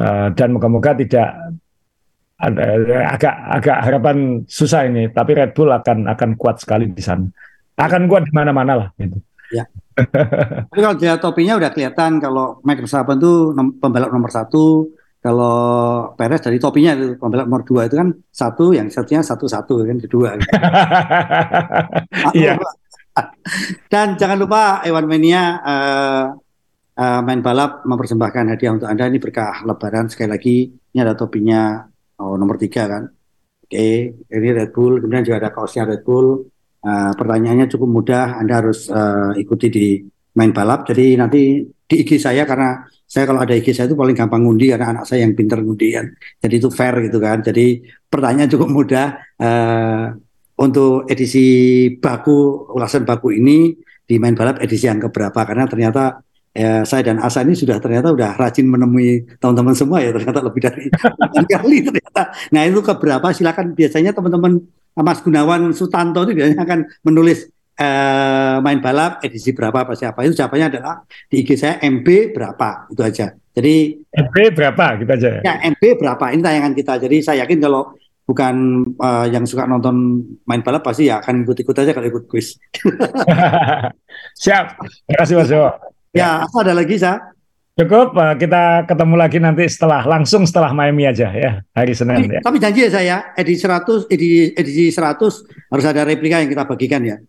uh, 0.01 0.27
dan 0.33 0.49
moga-moga 0.55 0.97
tidak 0.97 1.29
agak 2.38 3.35
agak 3.59 3.77
harapan 3.83 4.17
susah 4.47 4.88
ini. 4.88 5.11
Tapi 5.11 5.31
Red 5.35 5.51
Bull 5.51 5.69
akan 5.69 6.07
akan 6.09 6.29
kuat 6.39 6.63
sekali 6.63 6.88
di 6.88 7.03
sana. 7.03 7.27
Akan 7.77 8.09
kuat 8.09 8.25
di 8.25 8.33
mana-mana 8.33 8.73
lah. 8.73 8.89
Gitu. 8.95 9.19
Ya. 9.54 9.64
Tapi 10.70 10.80
kalau 10.80 10.98
dia 10.98 11.18
topinya 11.18 11.58
udah 11.58 11.70
kelihatan 11.74 12.22
kalau 12.22 12.62
Max 12.62 12.78
Verstappen 12.84 13.18
tuh 13.18 13.52
nom 13.58 13.74
pembalap 13.78 14.14
nomor 14.14 14.30
satu, 14.30 14.93
kalau 15.18 15.58
Perez 16.14 16.39
dari 16.39 16.62
topinya 16.62 16.93
itu 16.93 17.18
pembalap 17.18 17.50
nomor 17.50 17.64
dua 17.66 17.89
itu 17.89 17.98
kan 17.98 18.14
satu, 18.30 18.78
yang 18.78 18.88
satunya 18.93 19.26
satu 19.26 19.45
satu 19.50 19.84
kan 19.84 19.98
kedua. 19.98 20.30
Iya. 22.38 22.58
Dan 23.89 24.14
jangan 24.14 24.38
lupa 24.38 24.86
Ewan 24.86 25.10
Mania 25.10 25.58
uh, 25.58 26.26
uh, 26.98 27.22
main 27.26 27.41
balap 27.41 27.82
mempersembahkan 27.82 28.54
hadiah 28.54 28.78
untuk 28.78 28.86
anda 28.86 29.10
ini 29.10 29.18
berkah 29.18 29.66
Lebaran 29.66 30.06
sekali 30.06 30.30
lagi 30.30 30.58
ini 30.70 31.00
ada 31.02 31.18
topinya 31.18 31.82
oh, 32.22 32.36
nomor 32.38 32.58
tiga 32.58 32.89
kan. 32.89 33.04
Oke, 33.68 33.76
okay. 33.76 33.95
ini 34.32 34.50
Red 34.56 34.72
Bull, 34.72 35.04
kemudian 35.04 35.28
juga 35.28 35.43
ada 35.43 35.50
kaosnya 35.52 35.84
Red 35.84 36.08
Bull. 36.08 36.48
Uh, 36.88 37.11
pertanyaannya 37.19 37.67
cukup 37.67 37.89
mudah, 37.91 38.39
Anda 38.39 38.63
harus 38.63 38.88
uh, 38.88 39.35
ikuti 39.35 39.67
di 39.67 39.88
main 40.39 40.55
balap. 40.55 40.88
Jadi 40.88 41.19
nanti 41.19 41.59
di 41.67 41.95
IG 41.99 42.15
saya 42.15 42.47
karena 42.47 42.79
saya 43.03 43.27
kalau 43.27 43.43
ada 43.43 43.51
IG 43.51 43.75
saya 43.75 43.91
itu 43.91 43.97
paling 43.99 44.15
gampang 44.15 44.39
ngundi 44.47 44.71
karena 44.71 44.95
anak 44.95 45.03
saya 45.03 45.27
yang 45.27 45.35
pinter 45.35 45.59
ngundi 45.59 45.88
kan. 45.99 46.05
Jadi 46.39 46.53
itu 46.63 46.69
fair 46.71 46.95
gitu 47.03 47.19
kan. 47.19 47.43
Jadi 47.43 47.83
pertanyaan 48.07 48.47
cukup 48.47 48.69
mudah 48.71 49.07
uh, 49.43 50.15
untuk 50.63 51.11
edisi 51.11 51.45
baku 51.99 52.71
ulasan 52.71 53.03
baku 53.03 53.35
ini 53.35 53.75
di 54.07 54.15
main 54.23 54.39
balap 54.39 54.63
edisi 54.63 54.88
yang 54.88 55.03
keberapa 55.03 55.43
karena 55.43 55.67
ternyata 55.67 56.23
ya, 56.55 56.88
saya 56.88 57.11
dan 57.11 57.19
Asa 57.19 57.43
ini 57.43 57.51
sudah 57.53 57.83
ternyata 57.83 58.15
udah 58.15 58.39
rajin 58.39 58.63
menemui 58.63 59.27
teman-teman 59.43 59.75
semua 59.75 59.99
ya 59.99 60.15
ternyata 60.15 60.39
lebih 60.39 60.61
dari 60.63 60.88
kali 61.51 61.77
ternyata. 61.83 62.31
Nah 62.55 62.61
itu 62.63 62.79
keberapa 62.79 63.27
silakan 63.35 63.75
biasanya 63.75 64.15
teman-teman 64.15 64.63
Mas 65.06 65.22
Gunawan 65.22 65.72
Sutanto 65.74 66.26
itu 66.26 66.34
biasanya 66.38 66.64
akan 66.66 66.80
menulis 67.06 67.48
uh, 67.78 68.58
main 68.66 68.82
balap 68.82 69.22
edisi 69.22 69.54
berapa 69.54 69.86
apa 69.86 69.93
siapa 69.93 70.26
itu 70.26 70.34
jawabannya 70.38 70.68
adalah 70.78 71.06
di 71.30 71.45
IG 71.45 71.50
saya 71.58 71.78
MB 71.82 72.34
berapa 72.34 72.89
itu 72.91 73.02
aja. 73.06 73.28
Jadi 73.58 73.76
MB 74.14 74.36
berapa 74.54 74.86
kita 75.02 75.14
aja. 75.18 75.30
Ya 75.41 75.54
MB 75.66 75.84
berapa 75.98 76.26
ini 76.34 76.41
tayangan 76.41 76.74
kita. 76.78 76.93
Jadi 77.02 77.18
saya 77.26 77.45
yakin 77.45 77.58
kalau 77.62 77.93
bukan 78.28 78.56
uh, 79.00 79.26
yang 79.32 79.48
suka 79.48 79.64
nonton 79.64 80.20
main 80.43 80.60
balap 80.60 80.84
pasti 80.84 81.08
ya 81.08 81.24
akan 81.24 81.48
ikut-ikut 81.48 81.76
aja 81.78 81.91
kalau 81.95 82.08
ikut 82.12 82.24
quiz. 82.28 82.60
Siap. 84.43 84.66
Terima 85.08 85.18
kasih 85.24 85.36
Mas 85.39 85.50
Jo. 85.50 85.72
Ya, 86.16 86.43
apa 86.43 86.58
ada 86.66 86.74
lagi 86.74 86.98
sa? 86.98 87.36
Cukup, 87.78 88.17
uh, 88.17 88.34
kita 88.34 88.89
ketemu 88.89 89.13
lagi 89.13 89.38
nanti 89.38 89.69
setelah 89.69 90.01
langsung 90.01 90.49
setelah 90.49 90.73
Miami 90.73 91.05
aja 91.05 91.30
ya 91.30 91.61
hari 91.78 91.93
Senin 91.93 92.25
tapi, 92.25 92.34
ya. 92.34 92.41
Tapi 92.41 92.57
janji 92.57 92.80
ya 92.82 92.89
saya 92.89 93.17
edisi 93.38 93.61
100 93.61 94.09
edisi 94.09 94.49
edisi 94.57 94.86
100 94.89 95.69
harus 95.69 95.86
ada 95.86 96.01
replika 96.01 96.41
yang 96.41 96.49
kita 96.49 96.65
bagikan 96.65 97.05
ya. 97.05 97.21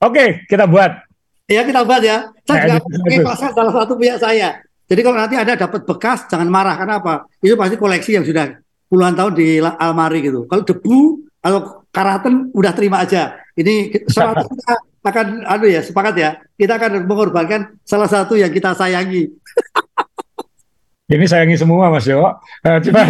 Oke, 0.00 0.48
kita 0.48 0.64
buat. 0.64 1.04
Iya 1.52 1.68
kita 1.68 1.84
buat 1.84 2.00
ya. 2.00 2.32
Saya 2.48 2.80
nah, 2.80 2.80
juga 2.80 3.28
pasal 3.28 3.52
salah 3.52 3.72
satu 3.76 3.92
pihak 4.00 4.16
saya. 4.24 4.56
Jadi 4.88 5.00
kalau 5.04 5.20
nanti 5.20 5.36
ada 5.36 5.52
dapat 5.52 5.84
bekas, 5.84 6.24
jangan 6.32 6.48
marah. 6.48 6.80
Karena 6.80 7.04
apa? 7.04 7.28
Itu 7.44 7.52
pasti 7.60 7.76
koleksi 7.76 8.16
yang 8.16 8.24
sudah 8.24 8.56
puluhan 8.88 9.12
tahun 9.12 9.36
di 9.36 9.60
almari 9.60 10.24
gitu. 10.24 10.48
Kalau 10.48 10.64
debu 10.64 11.28
atau 11.44 11.84
karaten 11.92 12.48
udah 12.56 12.72
terima 12.72 13.04
aja. 13.04 13.36
Ini 13.52 14.06
seratus 14.08 14.48
kita 14.48 14.74
akan, 15.04 15.44
aduh 15.44 15.68
ya 15.68 15.80
sepakat 15.84 16.14
ya. 16.16 16.30
Kita 16.56 16.78
akan 16.80 17.04
mengorbankan 17.04 17.76
salah 17.84 18.08
satu 18.08 18.38
yang 18.38 18.48
kita 18.48 18.72
sayangi. 18.72 19.28
Ini 21.12 21.24
sayangi 21.28 21.60
semua 21.60 21.92
Mas 21.92 22.08
Yo. 22.08 22.24
Uh, 22.24 22.78
coba 22.80 23.04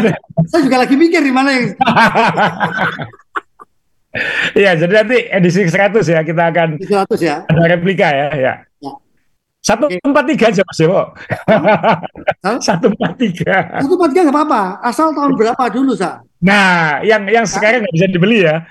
Saya 0.51 0.67
juga 0.67 0.83
lagi 0.83 0.99
mikir 0.99 1.23
di 1.23 1.31
mana 1.31 1.55
yang 1.55 1.71
Iya, 4.53 4.77
jadi 4.77 4.93
nanti 4.93 5.19
edisi 5.31 5.65
100 5.65 6.05
ya 6.05 6.21
kita 6.21 6.43
akan 6.53 6.69
100 6.83 7.17
ya. 7.23 7.37
Ada 7.49 7.63
replika 7.79 8.09
ya, 8.13 8.27
ya. 8.37 8.55
ya. 8.83 8.93
Satu 9.63 9.87
empat 9.87 10.25
tiga 10.27 10.51
aja 10.51 10.63
Mas 10.67 10.79
Dewo. 10.83 11.03
Satu 12.67 12.91
empat 12.91 13.15
tiga. 13.15 13.79
Satu 13.79 13.95
empat 13.95 14.11
tiga 14.11 14.23
nggak 14.27 14.35
apa-apa, 14.35 14.63
asal 14.83 15.15
tahun 15.15 15.39
berapa 15.39 15.65
dulu 15.71 15.95
sa. 15.95 16.19
Nah, 16.43 16.99
yang 17.07 17.25
yang 17.31 17.47
sekarang 17.47 17.87
nggak 17.87 17.95
bisa 17.95 18.07
dibeli 18.11 18.43
ya? 18.43 18.67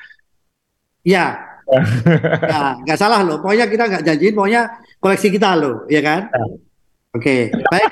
Iya. 1.08 1.26
Nah, 2.52 2.76
nggak 2.84 3.00
salah 3.00 3.24
loh. 3.24 3.40
Pokoknya 3.40 3.66
kita 3.72 3.88
nggak 3.88 4.04
janjiin, 4.04 4.36
pokoknya 4.36 4.62
koleksi 5.00 5.28
kita 5.32 5.56
loh, 5.56 5.88
ya 5.88 6.02
kan? 6.04 6.28
Ya. 6.28 6.44
Oke, 7.12 7.52
okay. 7.52 7.68
baik. 7.68 7.92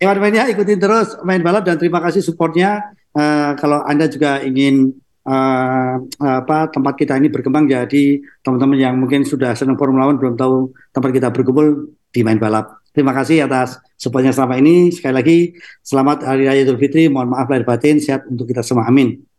Ewan 0.00 0.18
mainnya 0.20 0.48
ikutin 0.50 0.80
terus 0.80 1.16
main 1.24 1.40
balap 1.40 1.64
dan 1.64 1.80
terima 1.80 2.00
kasih 2.00 2.20
supportnya. 2.20 2.92
Uh, 3.14 3.54
kalau 3.56 3.80
anda 3.86 4.10
juga 4.10 4.42
ingin 4.42 4.90
uh, 5.24 5.94
apa 6.20 6.68
tempat 6.68 6.94
kita 6.98 7.14
ini 7.16 7.30
berkembang 7.30 7.64
jadi 7.64 8.20
teman-teman 8.42 8.76
yang 8.76 8.94
mungkin 8.98 9.24
sudah 9.24 9.54
senang 9.56 9.78
Formula 9.80 10.10
One 10.10 10.20
belum 10.20 10.34
tahu 10.36 10.74
tempat 10.92 11.10
kita 11.14 11.28
berkumpul 11.32 11.94
di 12.12 12.20
main 12.20 12.36
balap. 12.36 12.84
Terima 12.94 13.10
kasih 13.10 13.50
atas 13.50 13.82
supportnya 13.98 14.30
selama 14.30 14.54
ini. 14.60 14.94
Sekali 14.94 15.14
lagi 15.14 15.38
selamat 15.82 16.30
Hari 16.30 16.46
Raya 16.46 16.62
Idul 16.62 16.78
Fitri. 16.78 17.10
Mohon 17.10 17.34
maaf 17.34 17.50
lahir 17.50 17.66
batin. 17.66 17.98
Sehat 17.98 18.22
untuk 18.30 18.46
kita 18.46 18.62
semua. 18.62 18.86
Amin. 18.86 19.33